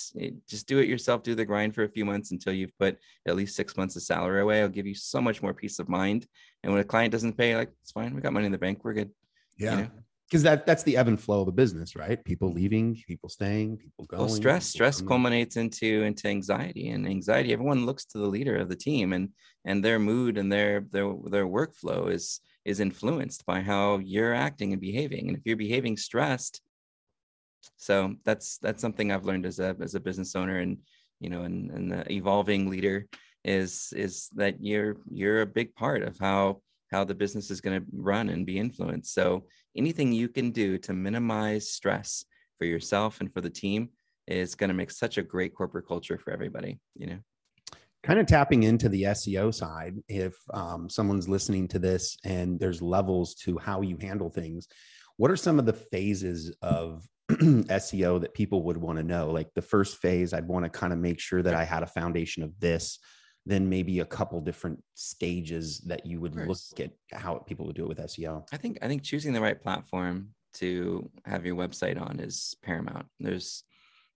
just 0.48 0.66
do 0.66 0.78
it 0.78 0.88
yourself 0.88 1.22
do 1.22 1.34
the 1.34 1.44
grind 1.44 1.74
for 1.74 1.84
a 1.84 1.88
few 1.88 2.04
months 2.04 2.30
until 2.30 2.52
you've 2.52 2.76
put 2.78 2.98
at 3.26 3.36
least 3.36 3.56
six 3.56 3.76
months 3.76 3.96
of 3.96 4.02
salary 4.02 4.40
away 4.40 4.58
it'll 4.58 4.68
give 4.68 4.86
you 4.86 4.94
so 4.94 5.20
much 5.20 5.42
more 5.42 5.54
peace 5.54 5.78
of 5.78 5.88
mind 5.88 6.26
and 6.62 6.72
when 6.72 6.80
a 6.80 6.84
client 6.84 7.12
doesn't 7.12 7.36
pay 7.36 7.56
like 7.56 7.70
it's 7.82 7.92
fine 7.92 8.14
we 8.14 8.20
got 8.20 8.32
money 8.32 8.46
in 8.46 8.52
the 8.52 8.58
bank 8.58 8.84
we're 8.84 8.92
good 8.92 9.10
yeah 9.58 9.76
you 9.76 9.82
know? 9.82 9.90
because 10.28 10.42
that 10.42 10.66
that's 10.66 10.82
the 10.82 10.96
ebb 10.96 11.08
and 11.08 11.20
flow 11.20 11.40
of 11.40 11.46
the 11.46 11.52
business, 11.52 11.94
right? 11.94 12.22
People 12.24 12.52
leaving, 12.52 13.00
people 13.06 13.28
staying, 13.28 13.76
people 13.76 14.04
going. 14.06 14.20
Well, 14.20 14.28
stress, 14.28 14.66
stress 14.66 14.96
coming. 14.96 15.08
culminates 15.08 15.56
into 15.56 16.02
into 16.02 16.28
anxiety, 16.28 16.88
and 16.88 17.06
anxiety. 17.06 17.52
Everyone 17.52 17.86
looks 17.86 18.04
to 18.06 18.18
the 18.18 18.26
leader 18.26 18.56
of 18.56 18.68
the 18.68 18.76
team, 18.76 19.12
and 19.12 19.30
and 19.64 19.84
their 19.84 19.98
mood 19.98 20.36
and 20.36 20.50
their 20.50 20.84
their 20.90 21.12
their 21.30 21.46
workflow 21.46 22.12
is 22.12 22.40
is 22.64 22.80
influenced 22.80 23.46
by 23.46 23.60
how 23.60 23.98
you're 23.98 24.34
acting 24.34 24.72
and 24.72 24.80
behaving. 24.80 25.28
And 25.28 25.36
if 25.36 25.44
you're 25.44 25.56
behaving 25.56 25.96
stressed, 25.96 26.60
so 27.76 28.14
that's 28.24 28.58
that's 28.58 28.80
something 28.80 29.10
I've 29.10 29.24
learned 29.24 29.46
as 29.46 29.58
a 29.58 29.76
as 29.80 29.94
a 29.94 30.00
business 30.00 30.34
owner, 30.36 30.58
and 30.58 30.78
you 31.20 31.30
know, 31.30 31.42
and 31.42 31.70
and 31.70 31.92
the 31.92 32.12
evolving 32.12 32.70
leader 32.70 33.06
is 33.44 33.92
is 33.96 34.28
that 34.34 34.62
you're 34.62 34.96
you're 35.10 35.42
a 35.42 35.46
big 35.46 35.74
part 35.74 36.02
of 36.02 36.18
how 36.18 36.60
how 36.90 37.04
the 37.04 37.14
business 37.14 37.50
is 37.50 37.60
going 37.60 37.80
to 37.80 37.86
run 37.92 38.28
and 38.28 38.46
be 38.46 38.58
influenced. 38.58 39.12
So 39.12 39.46
anything 39.76 40.12
you 40.12 40.28
can 40.28 40.50
do 40.50 40.78
to 40.78 40.92
minimize 40.92 41.70
stress 41.70 42.24
for 42.58 42.64
yourself 42.64 43.20
and 43.20 43.32
for 43.32 43.40
the 43.40 43.50
team 43.50 43.90
is 44.26 44.54
going 44.54 44.68
to 44.68 44.74
make 44.74 44.90
such 44.90 45.18
a 45.18 45.22
great 45.22 45.54
corporate 45.54 45.86
culture 45.86 46.18
for 46.18 46.32
everybody, 46.32 46.78
you 46.94 47.06
know. 47.06 47.18
Kind 48.02 48.20
of 48.20 48.26
tapping 48.26 48.62
into 48.62 48.88
the 48.88 49.04
SEO 49.04 49.52
side, 49.52 49.96
if 50.08 50.34
um, 50.54 50.88
someone's 50.88 51.28
listening 51.28 51.66
to 51.68 51.78
this 51.80 52.16
and 52.24 52.58
there's 52.58 52.80
levels 52.80 53.34
to 53.34 53.58
how 53.58 53.80
you 53.80 53.96
handle 54.00 54.30
things, 54.30 54.68
what 55.16 55.30
are 55.30 55.36
some 55.36 55.58
of 55.58 55.66
the 55.66 55.72
phases 55.72 56.54
of 56.62 57.04
SEO 57.30 58.20
that 58.20 58.34
people 58.34 58.62
would 58.64 58.76
want 58.76 58.98
to 58.98 59.04
know? 59.04 59.30
Like 59.30 59.48
the 59.54 59.62
first 59.62 59.98
phase, 59.98 60.32
I'd 60.32 60.48
want 60.48 60.64
to 60.64 60.70
kind 60.70 60.92
of 60.92 60.98
make 60.98 61.20
sure 61.20 61.42
that 61.42 61.54
I 61.54 61.64
had 61.64 61.82
a 61.82 61.86
foundation 61.86 62.42
of 62.42 62.58
this 62.60 62.98
then 63.46 63.68
maybe 63.68 64.00
a 64.00 64.04
couple 64.04 64.40
different 64.40 64.82
stages 64.94 65.78
that 65.86 66.04
you 66.04 66.20
would 66.20 66.34
look 66.34 66.58
at 66.80 66.90
how 67.12 67.36
people 67.36 67.64
would 67.64 67.76
do 67.76 67.84
it 67.84 67.88
with 67.88 67.98
SEO. 67.98 68.44
I 68.52 68.56
think 68.56 68.78
I 68.82 68.88
think 68.88 69.04
choosing 69.04 69.32
the 69.32 69.40
right 69.40 69.60
platform 69.60 70.30
to 70.54 71.08
have 71.24 71.46
your 71.46 71.54
website 71.54 72.00
on 72.00 72.18
is 72.18 72.56
paramount. 72.62 73.06
There's 73.20 73.62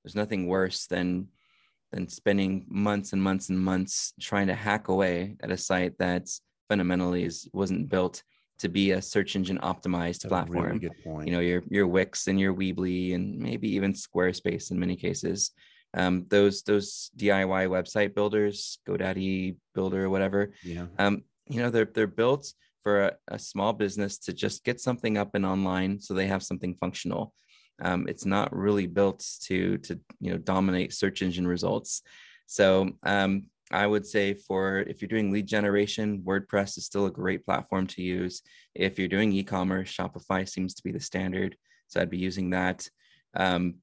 there's 0.02 0.16
nothing 0.16 0.48
worse 0.48 0.86
than 0.86 1.28
than 1.92 2.08
spending 2.08 2.66
months 2.68 3.12
and 3.12 3.22
months 3.22 3.48
and 3.48 3.58
months 3.58 4.12
trying 4.20 4.48
to 4.48 4.54
hack 4.54 4.88
away 4.88 5.36
at 5.42 5.52
a 5.52 5.56
site 5.56 5.96
that 5.98 6.28
fundamentally 6.68 7.24
is 7.24 7.48
wasn't 7.52 7.88
built 7.88 8.22
to 8.60 8.68
be 8.68 8.92
a 8.92 9.02
search 9.02 9.36
engine 9.36 9.58
optimized 9.58 10.22
That's 10.22 10.28
platform. 10.28 10.64
Really 10.66 10.78
good 10.78 11.04
point. 11.04 11.26
You 11.26 11.34
know, 11.34 11.40
your 11.40 11.62
your 11.68 11.86
Wix 11.86 12.28
and 12.28 12.38
your 12.38 12.54
Weebly 12.54 13.14
and 13.14 13.38
maybe 13.38 13.68
even 13.74 13.92
Squarespace 13.92 14.70
in 14.70 14.78
many 14.78 14.96
cases 14.96 15.52
um, 15.94 16.26
those 16.28 16.62
those 16.62 17.10
DIY 17.16 17.68
website 17.68 18.14
builders, 18.14 18.78
GoDaddy 18.88 19.56
Builder 19.74 20.04
or 20.04 20.10
whatever. 20.10 20.52
Yeah. 20.62 20.86
Um, 20.98 21.24
you 21.48 21.62
know, 21.62 21.70
they're 21.70 21.90
they're 21.92 22.06
built 22.06 22.52
for 22.82 23.04
a, 23.04 23.16
a, 23.28 23.38
small 23.38 23.74
business 23.74 24.16
to 24.16 24.32
just 24.32 24.64
get 24.64 24.80
something 24.80 25.18
up 25.18 25.34
and 25.34 25.44
online 25.44 26.00
so 26.00 26.14
they 26.14 26.28
have 26.28 26.42
something 26.42 26.74
functional. 26.80 27.34
Um, 27.82 28.06
it's 28.08 28.24
not 28.24 28.56
really 28.56 28.86
built 28.86 29.26
to 29.42 29.78
to 29.78 29.98
you 30.20 30.32
know 30.32 30.38
dominate 30.38 30.92
search 30.92 31.22
engine 31.22 31.46
results. 31.46 32.02
So 32.46 32.90
um, 33.02 33.46
I 33.70 33.86
would 33.86 34.06
say 34.06 34.34
for 34.34 34.80
if 34.80 35.00
you're 35.00 35.08
doing 35.08 35.30
lead 35.30 35.46
generation, 35.46 36.22
WordPress 36.22 36.76
is 36.76 36.86
still 36.86 37.06
a 37.06 37.10
great 37.10 37.44
platform 37.44 37.86
to 37.88 38.02
use. 38.02 38.42
If 38.74 38.98
you're 38.98 39.08
doing 39.08 39.32
e-commerce, 39.32 39.92
Shopify 39.92 40.48
seems 40.48 40.74
to 40.74 40.82
be 40.82 40.92
the 40.92 41.00
standard, 41.00 41.56
so 41.86 42.00
I'd 42.00 42.10
be 42.10 42.18
using 42.18 42.50
that. 42.50 42.88
Um, 43.34 43.76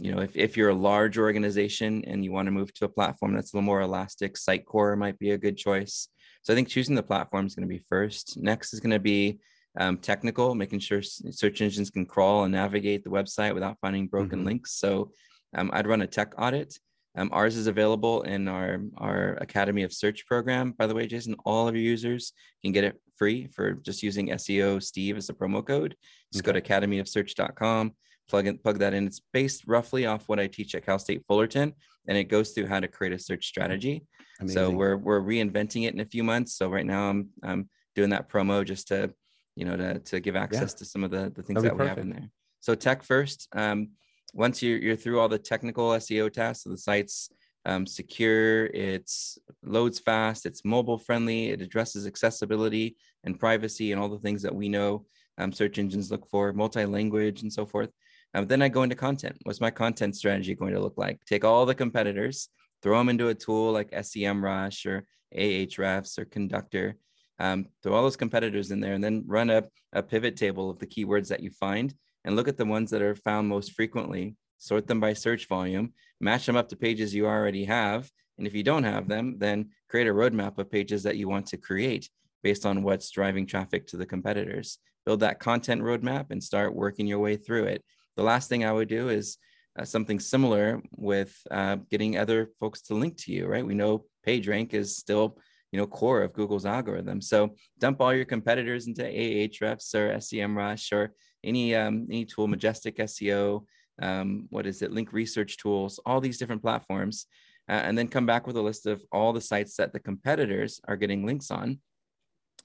you 0.00 0.14
know, 0.14 0.20
if, 0.22 0.36
if 0.36 0.56
you're 0.56 0.70
a 0.70 0.74
large 0.74 1.18
organization 1.18 2.04
and 2.06 2.24
you 2.24 2.32
want 2.32 2.46
to 2.46 2.52
move 2.52 2.72
to 2.74 2.84
a 2.84 2.88
platform 2.88 3.34
that's 3.34 3.52
a 3.52 3.56
little 3.56 3.66
more 3.66 3.80
elastic, 3.80 4.34
Sitecore 4.34 4.96
might 4.96 5.18
be 5.18 5.32
a 5.32 5.38
good 5.38 5.56
choice. 5.56 6.08
So 6.42 6.52
I 6.52 6.56
think 6.56 6.68
choosing 6.68 6.94
the 6.94 7.02
platform 7.02 7.46
is 7.46 7.54
going 7.54 7.68
to 7.68 7.74
be 7.74 7.84
first. 7.88 8.38
Next 8.38 8.72
is 8.72 8.80
going 8.80 8.92
to 8.92 9.00
be 9.00 9.40
um, 9.78 9.98
technical, 9.98 10.54
making 10.54 10.80
sure 10.80 11.02
search 11.02 11.60
engines 11.60 11.90
can 11.90 12.06
crawl 12.06 12.44
and 12.44 12.52
navigate 12.52 13.04
the 13.04 13.10
website 13.10 13.54
without 13.54 13.76
finding 13.80 14.06
broken 14.06 14.38
mm-hmm. 14.38 14.46
links. 14.46 14.72
So 14.74 15.10
um, 15.54 15.70
I'd 15.72 15.86
run 15.86 16.02
a 16.02 16.06
tech 16.06 16.32
audit. 16.38 16.78
Um, 17.16 17.30
ours 17.32 17.56
is 17.56 17.66
available 17.66 18.22
in 18.22 18.48
our, 18.48 18.80
our 18.96 19.32
Academy 19.40 19.82
of 19.82 19.92
Search 19.92 20.26
program. 20.26 20.72
By 20.72 20.86
the 20.86 20.94
way, 20.94 21.06
Jason, 21.06 21.34
all 21.44 21.66
of 21.66 21.74
your 21.74 21.82
users 21.82 22.32
can 22.62 22.72
get 22.72 22.84
it 22.84 23.00
free 23.16 23.48
for 23.48 23.72
just 23.72 24.02
using 24.02 24.28
SEO 24.28 24.82
Steve 24.82 25.16
as 25.16 25.28
a 25.28 25.34
promo 25.34 25.66
code. 25.66 25.96
Just 26.32 26.46
okay. 26.46 26.60
go 26.60 26.60
to 26.60 26.86
academyofsearch.com, 26.86 27.92
plug 28.28 28.46
in, 28.46 28.58
plug 28.58 28.78
that 28.78 28.94
in. 28.94 29.06
It's 29.06 29.20
based 29.32 29.64
roughly 29.66 30.06
off 30.06 30.28
what 30.28 30.38
I 30.38 30.46
teach 30.46 30.74
at 30.74 30.86
Cal 30.86 30.98
State 30.98 31.24
Fullerton, 31.26 31.72
and 32.06 32.16
it 32.16 32.24
goes 32.24 32.50
through 32.50 32.66
how 32.66 32.80
to 32.80 32.88
create 32.88 33.12
a 33.12 33.18
search 33.18 33.46
strategy. 33.46 34.06
Amazing. 34.40 34.54
So 34.54 34.70
we're 34.70 34.96
we're 34.96 35.20
reinventing 35.20 35.86
it 35.86 35.94
in 35.94 36.00
a 36.00 36.04
few 36.04 36.22
months. 36.22 36.54
So 36.54 36.68
right 36.68 36.86
now 36.86 37.10
I'm 37.10 37.30
I'm 37.42 37.68
doing 37.96 38.10
that 38.10 38.28
promo 38.28 38.64
just 38.64 38.88
to 38.88 39.12
you 39.56 39.64
know 39.64 39.76
to 39.76 39.98
to 39.98 40.20
give 40.20 40.36
access 40.36 40.72
yeah. 40.74 40.78
to 40.78 40.84
some 40.84 41.04
of 41.04 41.10
the 41.10 41.32
the 41.34 41.42
things 41.42 41.62
That'd 41.62 41.78
that 41.78 41.82
we 41.82 41.88
have 41.88 41.98
in 41.98 42.10
there. 42.10 42.30
So 42.60 42.74
tech 42.74 43.02
first. 43.02 43.48
Um, 43.52 43.90
once 44.32 44.62
you're, 44.62 44.78
you're 44.78 44.96
through 44.96 45.20
all 45.20 45.28
the 45.28 45.38
technical 45.38 45.90
SEO 45.90 46.32
tasks, 46.32 46.64
so 46.64 46.70
the 46.70 46.78
site's 46.78 47.30
um, 47.64 47.86
secure, 47.86 48.66
it's 48.66 49.38
loads 49.62 49.98
fast, 49.98 50.46
it's 50.46 50.64
mobile 50.64 50.98
friendly, 50.98 51.50
it 51.50 51.60
addresses 51.60 52.06
accessibility 52.06 52.96
and 53.24 53.38
privacy 53.38 53.92
and 53.92 54.00
all 54.00 54.08
the 54.08 54.18
things 54.18 54.42
that 54.42 54.54
we 54.54 54.68
know 54.68 55.06
um, 55.38 55.52
search 55.52 55.78
engines 55.78 56.10
look 56.10 56.28
for, 56.28 56.52
multi-language 56.52 57.42
and 57.42 57.52
so 57.52 57.66
forth. 57.66 57.90
Um, 58.34 58.46
then 58.46 58.62
I 58.62 58.68
go 58.68 58.82
into 58.82 58.96
content. 58.96 59.36
What's 59.44 59.60
my 59.60 59.70
content 59.70 60.16
strategy 60.16 60.54
going 60.54 60.74
to 60.74 60.80
look 60.80 60.98
like? 60.98 61.20
Take 61.26 61.44
all 61.44 61.64
the 61.64 61.74
competitors, 61.74 62.48
throw 62.82 62.98
them 62.98 63.08
into 63.08 63.28
a 63.28 63.34
tool 63.34 63.72
like 63.72 63.90
SEMrush 63.90 64.86
or 64.86 65.04
Ahrefs 65.36 66.18
or 66.18 66.24
Conductor, 66.26 66.96
um, 67.38 67.66
throw 67.82 67.94
all 67.94 68.02
those 68.02 68.16
competitors 68.16 68.70
in 68.70 68.80
there, 68.80 68.94
and 68.94 69.02
then 69.02 69.24
run 69.26 69.50
a, 69.50 69.64
a 69.92 70.02
pivot 70.02 70.36
table 70.36 70.70
of 70.70 70.78
the 70.78 70.86
keywords 70.86 71.28
that 71.28 71.42
you 71.42 71.50
find 71.50 71.94
and 72.24 72.36
look 72.36 72.48
at 72.48 72.56
the 72.56 72.64
ones 72.64 72.90
that 72.90 73.02
are 73.02 73.14
found 73.14 73.48
most 73.48 73.72
frequently, 73.72 74.36
sort 74.58 74.86
them 74.86 75.00
by 75.00 75.12
search 75.12 75.48
volume, 75.48 75.92
match 76.20 76.46
them 76.46 76.56
up 76.56 76.68
to 76.68 76.76
pages 76.76 77.14
you 77.14 77.26
already 77.26 77.64
have. 77.64 78.10
And 78.36 78.46
if 78.46 78.54
you 78.54 78.62
don't 78.62 78.84
have 78.84 79.08
them, 79.08 79.36
then 79.38 79.70
create 79.88 80.06
a 80.06 80.12
roadmap 80.12 80.58
of 80.58 80.70
pages 80.70 81.02
that 81.04 81.16
you 81.16 81.28
want 81.28 81.46
to 81.46 81.56
create 81.56 82.08
based 82.42 82.66
on 82.66 82.82
what's 82.82 83.10
driving 83.10 83.46
traffic 83.46 83.86
to 83.88 83.96
the 83.96 84.06
competitors. 84.06 84.78
Build 85.04 85.20
that 85.20 85.40
content 85.40 85.82
roadmap 85.82 86.30
and 86.30 86.42
start 86.42 86.74
working 86.74 87.06
your 87.06 87.18
way 87.18 87.36
through 87.36 87.64
it. 87.64 87.84
The 88.16 88.22
last 88.22 88.48
thing 88.48 88.64
I 88.64 88.72
would 88.72 88.88
do 88.88 89.08
is 89.08 89.38
uh, 89.78 89.84
something 89.84 90.20
similar 90.20 90.82
with 90.96 91.36
uh, 91.50 91.76
getting 91.90 92.18
other 92.18 92.50
folks 92.60 92.82
to 92.82 92.94
link 92.94 93.16
to 93.18 93.32
you, 93.32 93.46
right? 93.46 93.64
We 93.64 93.74
know 93.74 94.04
PageRank 94.26 94.74
is 94.74 94.96
still 94.96 95.38
you 95.72 95.78
know 95.78 95.86
core 95.86 96.22
of 96.22 96.32
Google's 96.32 96.66
algorithm. 96.66 97.20
So 97.20 97.54
dump 97.78 98.00
all 98.00 98.14
your 98.14 98.24
competitors 98.24 98.86
into 98.86 99.02
Ahrefs 99.02 99.94
or 99.94 100.16
SEMrush 100.16 100.92
or 100.92 101.12
any 101.44 101.74
um, 101.74 102.06
any 102.08 102.24
tool, 102.24 102.46
Majestic 102.46 102.98
SEO, 102.98 103.64
um, 104.00 104.46
what 104.50 104.66
is 104.66 104.82
it, 104.82 104.92
Link 104.92 105.12
Research 105.12 105.56
Tools, 105.56 106.00
all 106.06 106.20
these 106.20 106.38
different 106.38 106.62
platforms, 106.62 107.26
uh, 107.68 107.72
and 107.72 107.96
then 107.96 108.08
come 108.08 108.26
back 108.26 108.46
with 108.46 108.56
a 108.56 108.62
list 108.62 108.86
of 108.86 109.02
all 109.12 109.32
the 109.32 109.40
sites 109.40 109.76
that 109.76 109.92
the 109.92 110.00
competitors 110.00 110.80
are 110.88 110.96
getting 110.96 111.26
links 111.26 111.50
on. 111.50 111.80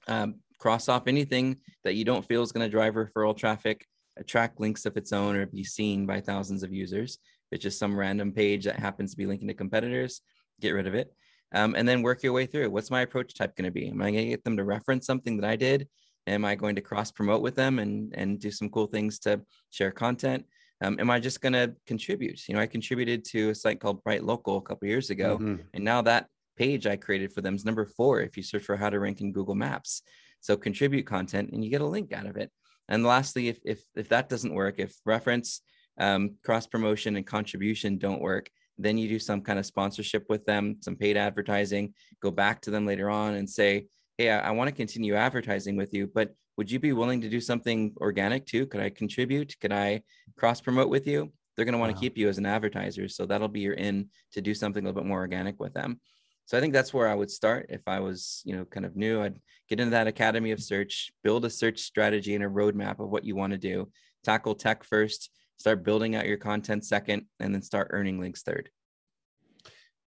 Um, 0.07 0.35
cross 0.59 0.87
off 0.89 1.07
anything 1.07 1.57
that 1.83 1.95
you 1.95 2.05
don't 2.05 2.25
feel 2.25 2.41
is 2.41 2.51
going 2.51 2.65
to 2.65 2.71
drive 2.71 2.93
referral 2.93 3.37
traffic, 3.37 3.85
attract 4.17 4.59
links 4.59 4.85
of 4.85 4.95
its 4.97 5.11
own, 5.11 5.35
or 5.35 5.45
be 5.45 5.63
seen 5.63 6.05
by 6.05 6.21
thousands 6.21 6.63
of 6.63 6.73
users. 6.73 7.17
If 7.51 7.57
it's 7.57 7.63
just 7.63 7.79
some 7.79 7.97
random 7.97 8.31
page 8.31 8.65
that 8.65 8.77
happens 8.77 9.11
to 9.11 9.17
be 9.17 9.25
linking 9.25 9.47
to 9.47 9.53
competitors, 9.53 10.21
get 10.61 10.71
rid 10.71 10.87
of 10.87 10.95
it. 10.95 11.13
Um, 11.53 11.75
and 11.75 11.87
then 11.87 12.01
work 12.01 12.23
your 12.23 12.33
way 12.33 12.47
through. 12.47 12.71
What's 12.71 12.89
my 12.89 13.01
approach 13.01 13.35
type 13.35 13.55
going 13.55 13.65
to 13.65 13.71
be? 13.71 13.89
Am 13.89 14.01
I 14.01 14.11
going 14.11 14.23
to 14.23 14.29
get 14.29 14.43
them 14.43 14.57
to 14.57 14.63
reference 14.63 15.05
something 15.05 15.37
that 15.37 15.47
I 15.47 15.55
did? 15.55 15.87
Am 16.27 16.45
I 16.45 16.55
going 16.55 16.75
to 16.75 16.81
cross 16.81 17.11
promote 17.11 17.41
with 17.41 17.55
them 17.55 17.79
and 17.79 18.13
and 18.15 18.39
do 18.39 18.51
some 18.51 18.69
cool 18.69 18.87
things 18.87 19.19
to 19.19 19.41
share 19.71 19.91
content? 19.91 20.45
Um, 20.81 20.99
am 20.99 21.09
I 21.09 21.19
just 21.19 21.41
going 21.41 21.53
to 21.53 21.73
contribute? 21.87 22.47
You 22.47 22.55
know, 22.55 22.61
I 22.61 22.67
contributed 22.67 23.23
to 23.25 23.49
a 23.49 23.55
site 23.55 23.79
called 23.79 24.03
Bright 24.03 24.23
Local 24.23 24.57
a 24.57 24.61
couple 24.61 24.87
years 24.87 25.09
ago, 25.09 25.37
mm-hmm. 25.37 25.61
and 25.73 25.83
now 25.83 26.01
that 26.01 26.27
page 26.57 26.85
I 26.85 26.95
created 26.95 27.33
for 27.33 27.41
them 27.41 27.55
is 27.55 27.65
number 27.65 27.85
four 27.85 28.21
if 28.21 28.37
you 28.37 28.43
search 28.43 28.63
for 28.63 28.75
how 28.77 28.89
to 28.89 28.99
rank 28.99 29.21
in 29.21 29.31
Google 29.31 29.55
Maps. 29.55 30.01
So 30.39 30.57
contribute 30.57 31.05
content, 31.05 31.51
and 31.51 31.63
you 31.63 31.69
get 31.69 31.81
a 31.81 31.85
link 31.85 32.11
out 32.13 32.25
of 32.25 32.37
it. 32.37 32.51
And 32.89 33.03
lastly, 33.03 33.47
if 33.47 33.59
if 33.63 33.81
if 33.95 34.09
that 34.09 34.29
doesn't 34.29 34.53
work, 34.53 34.75
if 34.77 34.93
reference, 35.05 35.61
um, 35.99 36.35
cross 36.43 36.67
promotion, 36.67 37.15
and 37.15 37.25
contribution 37.25 37.97
don't 37.97 38.21
work, 38.21 38.49
then 38.77 38.97
you 38.97 39.07
do 39.07 39.19
some 39.19 39.41
kind 39.41 39.59
of 39.59 39.65
sponsorship 39.65 40.25
with 40.29 40.45
them, 40.45 40.77
some 40.81 40.95
paid 40.95 41.17
advertising. 41.17 41.93
Go 42.21 42.31
back 42.31 42.61
to 42.61 42.71
them 42.71 42.85
later 42.85 43.09
on 43.09 43.35
and 43.35 43.49
say, 43.49 43.87
hey, 44.23 44.29
I, 44.29 44.49
I 44.49 44.51
want 44.51 44.69
to 44.69 44.75
continue 44.75 45.15
advertising 45.15 45.75
with 45.75 45.93
you, 45.93 46.07
but 46.07 46.33
would 46.55 46.71
you 46.71 46.79
be 46.79 46.93
willing 46.93 47.21
to 47.21 47.29
do 47.29 47.41
something 47.41 47.93
organic 47.97 48.45
too? 48.45 48.65
Could 48.65 48.81
I 48.81 48.89
contribute? 48.89 49.55
Could 49.59 49.73
I 49.73 50.03
cross 50.37 50.61
promote 50.61 50.89
with 50.89 51.07
you? 51.07 51.31
They're 51.55 51.65
going 51.65 51.73
to 51.73 51.79
want 51.79 51.91
wow. 51.91 51.95
Uh-huh. 51.95 52.01
to 52.01 52.05
keep 52.05 52.17
you 52.17 52.29
as 52.29 52.37
an 52.37 52.45
advertiser. 52.45 53.07
So 53.09 53.25
that'll 53.25 53.47
be 53.47 53.59
your 53.59 53.73
in 53.73 54.09
to 54.31 54.41
do 54.41 54.53
something 54.53 54.83
a 54.83 54.87
little 54.87 55.01
bit 55.01 55.07
more 55.07 55.19
organic 55.19 55.59
with 55.59 55.73
them. 55.73 55.99
So 56.45 56.57
I 56.57 56.61
think 56.61 56.73
that's 56.73 56.93
where 56.93 57.07
I 57.07 57.15
would 57.15 57.31
start 57.31 57.67
if 57.69 57.81
I 57.87 57.99
was, 57.99 58.41
you 58.45 58.55
know, 58.55 58.65
kind 58.65 58.85
of 58.85 58.95
new. 58.95 59.21
I'd 59.21 59.39
get 59.69 59.79
into 59.79 59.91
that 59.91 60.07
academy 60.07 60.51
of 60.51 60.61
search, 60.61 61.11
build 61.23 61.45
a 61.45 61.49
search 61.49 61.79
strategy 61.79 62.35
and 62.35 62.43
a 62.43 62.47
roadmap 62.47 62.99
of 62.99 63.09
what 63.09 63.23
you 63.23 63.35
want 63.35 63.51
to 63.51 63.57
do. 63.57 63.89
Tackle 64.23 64.55
tech 64.55 64.83
first, 64.83 65.29
start 65.57 65.83
building 65.83 66.15
out 66.15 66.27
your 66.27 66.37
content 66.37 66.85
second, 66.85 67.25
and 67.39 67.53
then 67.53 67.61
start 67.61 67.89
earning 67.91 68.19
links 68.19 68.41
third. 68.41 68.69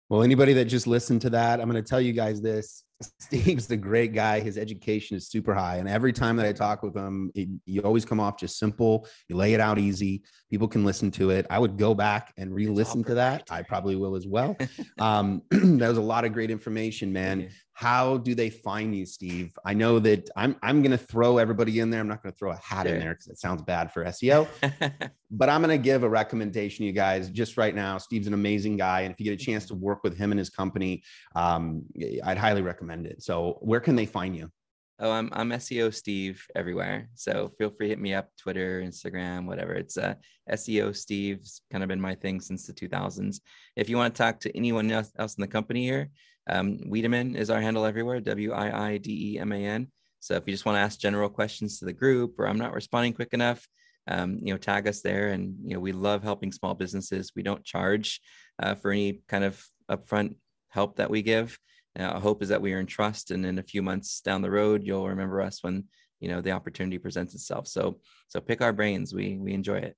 Well, 0.10 0.24
anybody 0.24 0.54
that 0.54 0.66
just 0.66 0.88
listened 0.88 1.22
to 1.22 1.32
that, 1.32 1.60
I'm 1.60 1.70
going 1.70 1.82
to 1.84 1.88
tell 1.88 2.02
you 2.02 2.14
guys 2.14 2.42
this. 2.42 2.84
Steve's 3.20 3.70
a 3.72 3.78
great 3.78 4.14
guy. 4.14 4.40
His 4.40 4.58
education 4.58 5.18
is 5.18 5.28
super 5.28 5.54
high. 5.54 5.78
And 5.78 5.90
every 5.90 6.14
time 6.14 6.38
that 6.38 6.46
I 6.46 6.54
talk 6.54 6.84
with 6.84 6.96
him, 6.96 7.32
it, 7.36 7.50
you 7.66 7.82
always 7.82 8.06
come 8.06 8.20
off 8.20 8.38
just 8.40 8.58
simple. 8.58 9.08
You 9.28 9.36
lay 9.36 9.54
it 9.54 9.60
out 9.60 9.80
easy. 9.80 10.24
People 10.50 10.68
can 10.68 10.86
listen 10.86 11.12
to 11.12 11.32
it. 11.32 11.46
I 11.50 11.60
would 11.60 11.78
go 11.78 11.94
back 11.94 12.34
and 12.38 12.54
re 12.54 12.68
listen 12.68 13.04
to 13.06 13.16
that. 13.16 13.48
I 13.50 13.64
probably 13.64 13.96
will 13.96 14.16
as 14.16 14.28
well. 14.28 14.56
um, 15.00 15.42
that 15.52 15.88
was 15.90 15.98
a 15.98 16.02
lot 16.02 16.26
of 16.26 16.34
great 16.34 16.52
information, 16.52 17.12
man 17.12 17.50
how 17.74 18.18
do 18.18 18.36
they 18.36 18.50
find 18.50 18.96
you 18.96 19.06
steve 19.06 19.58
i 19.66 19.74
know 19.74 20.00
that 20.00 20.30
i'm 20.36 20.56
i'm 20.62 20.82
going 20.82 20.92
to 20.92 20.98
throw 20.98 21.38
everybody 21.38 21.80
in 21.80 21.90
there 21.90 22.00
i'm 22.00 22.08
not 22.08 22.22
going 22.22 22.32
to 22.32 22.38
throw 22.38 22.52
a 22.52 22.56
hat 22.58 22.86
sure. 22.86 22.96
in 22.96 23.00
there 23.00 23.14
because 23.14 23.28
it 23.28 23.40
sounds 23.40 23.62
bad 23.62 23.92
for 23.92 24.04
seo 24.06 24.48
but 25.32 25.50
i'm 25.50 25.62
going 25.62 25.76
to 25.76 25.84
give 25.84 26.04
a 26.04 26.10
recommendation 26.10 26.86
you 26.86 26.92
guys 26.92 27.30
just 27.30 27.58
right 27.58 27.76
now 27.76 27.98
steve's 27.98 28.28
an 28.28 28.34
amazing 28.34 28.78
guy 28.78 29.02
and 29.02 29.14
if 29.14 29.20
you 29.20 29.26
get 29.26 29.40
a 29.40 29.44
chance 29.44 29.66
to 29.66 29.74
work 29.74 30.04
with 30.04 30.18
him 30.18 30.32
and 30.32 30.40
his 30.40 30.50
company 30.50 31.04
um, 31.36 31.84
i'd 32.26 32.38
highly 32.38 32.62
recommend 32.62 33.06
it 33.06 33.22
so 33.22 33.58
where 33.62 33.80
can 33.80 33.96
they 33.96 34.06
find 34.06 34.36
you 34.36 34.52
Oh, 35.00 35.12
I'm 35.12 35.30
I'm 35.34 35.50
SEO 35.50 35.94
Steve 35.94 36.46
everywhere. 36.56 37.10
So 37.16 37.52
feel 37.58 37.72
free 37.72 37.88
to 37.88 37.90
hit 37.90 38.00
me 38.00 38.14
up, 38.14 38.30
Twitter, 38.38 38.82
Instagram, 38.82 39.48
whatever. 39.48 39.74
It's 39.74 39.98
uh, 39.98 40.14
SEO 40.52 40.96
Steve's 40.96 41.62
kind 41.72 41.84
of 41.84 41.88
been 41.88 42.00
my 42.00 42.14
thing 42.14 42.40
since 42.40 42.68
the 42.68 42.74
2000s. 42.74 43.42
If 43.76 43.90
you 43.90 43.98
want 43.98 44.14
to 44.14 44.18
talk 44.18 44.40
to 44.42 44.56
anyone 44.56 44.92
else, 44.92 45.12
else 45.18 45.36
in 45.36 45.42
the 45.42 45.48
company 45.48 45.84
here, 45.84 46.10
um, 46.50 46.78
Wiideman 46.88 47.36
is 47.36 47.50
our 47.50 47.62
handle 47.62 47.86
everywhere, 47.86 48.20
W 48.20 48.52
I 48.52 48.90
I 48.90 48.98
D 48.98 49.34
E 49.34 49.40
M 49.40 49.52
A 49.52 49.66
N. 49.66 49.88
So 50.20 50.36
if 50.36 50.44
you 50.48 50.54
just 50.54 50.66
want 50.66 50.78
to 50.78 50.82
ask 50.82 51.00
general 51.00 51.30
questions 51.30 51.80
to 51.80 51.86
the 51.86 51.94
group 51.94 52.40
or 52.40 52.48
I'm 52.48 52.58
not 52.58 52.74
responding 52.74 53.14
quick 53.14 53.34
enough, 53.34 53.68
um, 54.08 54.40
you 54.42 54.54
know, 54.54 54.58
tag 54.58 54.88
us 54.88 55.02
there. 55.02 55.30
And, 55.30 55.56
you 55.64 55.74
know, 55.74 55.80
we 55.80 55.92
love 55.92 56.24
helping 56.24 56.52
small 56.52 56.74
businesses. 56.74 57.32
We 57.36 57.44
don't 57.44 57.64
charge 57.64 58.22
uh, 58.62 58.76
for 58.76 58.92
any 58.92 59.22
kind 59.28 59.44
of 59.44 59.62
upfront 59.90 60.36
help 60.70 60.96
that 60.98 61.10
we 61.10 61.22
give. 61.22 61.58
Uh, 62.00 62.04
our 62.04 62.22
hope 62.22 62.42
is 62.42 62.50
that 62.50 62.62
we 62.62 62.74
earn 62.74 62.86
trust. 62.86 63.32
And 63.32 63.46
in 63.46 63.60
a 63.60 63.64
few 63.64 63.82
months 63.82 64.22
down 64.22 64.42
the 64.42 64.52
road, 64.52 64.84
you'll 64.84 65.10
remember 65.10 65.42
us 65.42 65.62
when, 65.62 65.86
you 66.20 66.30
know, 66.30 66.42
the 66.42 66.52
opportunity 66.52 66.98
presents 66.98 67.36
itself. 67.36 67.68
So, 67.68 68.00
so 68.30 68.40
pick 68.40 68.62
our 68.62 68.74
brains. 68.74 69.14
We, 69.14 69.38
we 69.38 69.54
enjoy 69.54 69.80
it. 69.80 69.98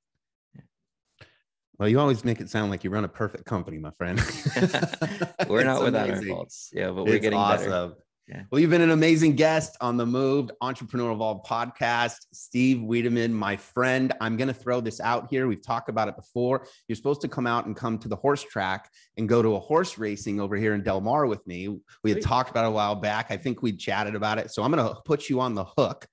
Well, 1.78 1.90
you 1.90 2.00
always 2.00 2.24
make 2.24 2.40
it 2.40 2.50
sound 2.50 2.72
like 2.72 2.84
you 2.84 2.90
run 2.90 3.04
a 3.04 3.10
perfect 3.10 3.46
company, 3.46 3.78
my 3.78 3.92
friend. 3.92 4.20
we're 5.50 5.64
not 5.66 5.84
without 5.84 6.08
amazing. 6.08 6.32
our 6.32 6.38
faults. 6.38 6.70
Yeah, 6.74 6.92
but 6.92 7.06
we're 7.06 7.16
it's 7.16 7.24
getting 7.24 7.38
awesome. 7.38 7.70
better. 7.70 7.94
Yeah. 8.28 8.42
Well, 8.50 8.60
you've 8.60 8.72
been 8.72 8.82
an 8.82 8.92
amazing 8.92 9.36
guest 9.36 9.78
on 9.82 9.98
the 9.98 10.06
Moved 10.06 10.52
Entrepreneur 10.62 11.12
Evolved 11.12 11.46
podcast. 11.46 12.16
Steve 12.34 12.78
Wiideman, 12.78 13.32
my 13.32 13.56
friend. 13.56 14.14
I'm 14.20 14.36
going 14.36 14.48
to 14.48 14.54
throw 14.54 14.82
this 14.82 15.00
out 15.00 15.28
here. 15.30 15.48
We've 15.48 15.62
talked 15.62 15.90
about 15.90 16.08
it 16.08 16.16
before. 16.16 16.66
You're 16.88 16.96
supposed 16.96 17.22
to 17.22 17.28
come 17.28 17.46
out 17.46 17.68
and 17.68 17.76
come 17.76 18.00
to 18.00 18.08
the 18.08 18.16
horse 18.16 18.42
track 18.42 18.90
and 19.18 19.30
go 19.30 19.44
to 19.44 19.56
a 19.56 19.60
horse 19.60 20.00
racing 20.00 20.40
over 20.40 20.56
here 20.56 20.74
in 20.74 20.82
Del 20.82 21.02
Mar 21.02 21.28
with 21.28 21.46
me. 21.46 21.78
We 22.04 22.12
had 22.12 22.24
talked 22.24 22.50
about 22.50 22.66
it 22.66 22.70
a 22.70 22.72
while 22.72 22.96
back. 22.96 23.28
I 23.30 23.38
think 23.38 23.62
we 23.62 23.74
chatted 23.74 24.16
about 24.16 24.40
it. 24.40 24.50
So 24.50 24.64
I'm 24.64 24.72
going 24.72 24.88
to 24.88 25.00
put 25.02 25.30
you 25.30 25.40
on 25.40 25.54
the 25.54 25.66
hook 25.66 26.08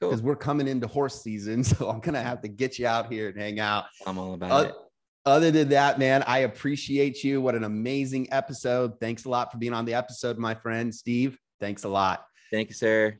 because 0.00 0.20
cool. 0.20 0.28
we're 0.28 0.36
coming 0.36 0.68
into 0.68 0.86
horse 0.86 1.22
season. 1.22 1.64
So 1.64 1.90
I'm 1.90 2.00
going 2.00 2.14
to 2.14 2.22
have 2.22 2.40
to 2.42 2.48
get 2.48 2.78
you 2.78 2.86
out 2.86 3.12
here 3.12 3.28
and 3.28 3.38
hang 3.38 3.60
out. 3.60 3.86
I'm 4.06 4.16
all 4.16 4.32
about 4.32 4.52
uh, 4.52 4.68
it 4.68 4.74
other 5.28 5.50
than 5.50 5.68
that, 5.68 5.98
man, 5.98 6.22
I 6.26 6.38
appreciate 6.38 7.22
you. 7.22 7.40
What 7.40 7.54
an 7.54 7.64
amazing 7.64 8.32
episode. 8.32 8.98
Thanks 9.00 9.24
a 9.24 9.28
lot 9.28 9.52
for 9.52 9.58
being 9.58 9.72
on 9.72 9.84
the 9.84 9.94
episode, 9.94 10.38
my 10.38 10.54
friend 10.54 10.94
Steve. 10.94 11.38
Thanks 11.60 11.84
a 11.84 11.88
lot. 11.88 12.24
Thank 12.50 12.68
you, 12.68 12.74
sir. 12.74 13.18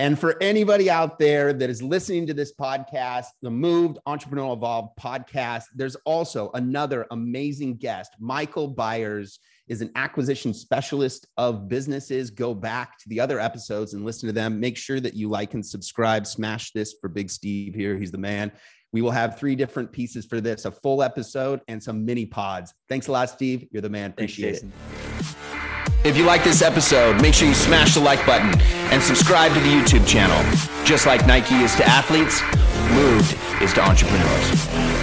And 0.00 0.16
for 0.16 0.40
anybody 0.40 0.88
out 0.88 1.18
there 1.18 1.52
that 1.52 1.68
is 1.68 1.82
listening 1.82 2.28
to 2.28 2.34
this 2.34 2.54
podcast, 2.54 3.26
the 3.42 3.50
Moved 3.50 3.98
Entrepreneurial 4.06 4.56
Evolved 4.56 4.96
podcast, 4.96 5.64
there's 5.74 5.96
also 6.04 6.52
another 6.54 7.04
amazing 7.10 7.78
guest. 7.78 8.12
Michael 8.20 8.68
Byers 8.68 9.40
is 9.66 9.82
an 9.82 9.90
acquisition 9.96 10.54
specialist 10.54 11.26
of 11.36 11.68
businesses. 11.68 12.30
Go 12.30 12.54
back 12.54 12.96
to 12.98 13.08
the 13.08 13.18
other 13.18 13.40
episodes 13.40 13.94
and 13.94 14.04
listen 14.04 14.28
to 14.28 14.32
them. 14.32 14.60
Make 14.60 14.76
sure 14.76 15.00
that 15.00 15.14
you 15.14 15.28
like 15.28 15.54
and 15.54 15.66
subscribe. 15.66 16.28
Smash 16.28 16.70
this 16.70 16.94
for 17.00 17.08
Big 17.08 17.28
Steve 17.28 17.74
here. 17.74 17.98
He's 17.98 18.12
the 18.12 18.18
man. 18.18 18.52
We 18.92 19.02
will 19.02 19.10
have 19.10 19.38
three 19.38 19.54
different 19.54 19.92
pieces 19.92 20.24
for 20.24 20.40
this 20.40 20.64
a 20.64 20.70
full 20.70 21.02
episode 21.02 21.60
and 21.68 21.82
some 21.82 22.04
mini 22.04 22.26
pods. 22.26 22.74
Thanks 22.88 23.08
a 23.08 23.12
lot, 23.12 23.30
Steve. 23.30 23.66
You're 23.70 23.82
the 23.82 23.90
man. 23.90 24.10
Appreciate 24.10 24.60
Thanks, 24.60 24.64
it. 24.64 26.06
If 26.06 26.16
you 26.16 26.24
like 26.24 26.44
this 26.44 26.62
episode, 26.62 27.20
make 27.20 27.34
sure 27.34 27.48
you 27.48 27.54
smash 27.54 27.94
the 27.94 28.00
like 28.00 28.24
button 28.24 28.58
and 28.92 29.02
subscribe 29.02 29.52
to 29.52 29.60
the 29.60 29.68
YouTube 29.68 30.06
channel. 30.06 30.38
Just 30.84 31.06
like 31.06 31.26
Nike 31.26 31.56
is 31.56 31.74
to 31.76 31.84
athletes, 31.84 32.40
Moved 32.94 33.36
is 33.62 33.74
to 33.74 33.82
entrepreneurs. 33.82 34.97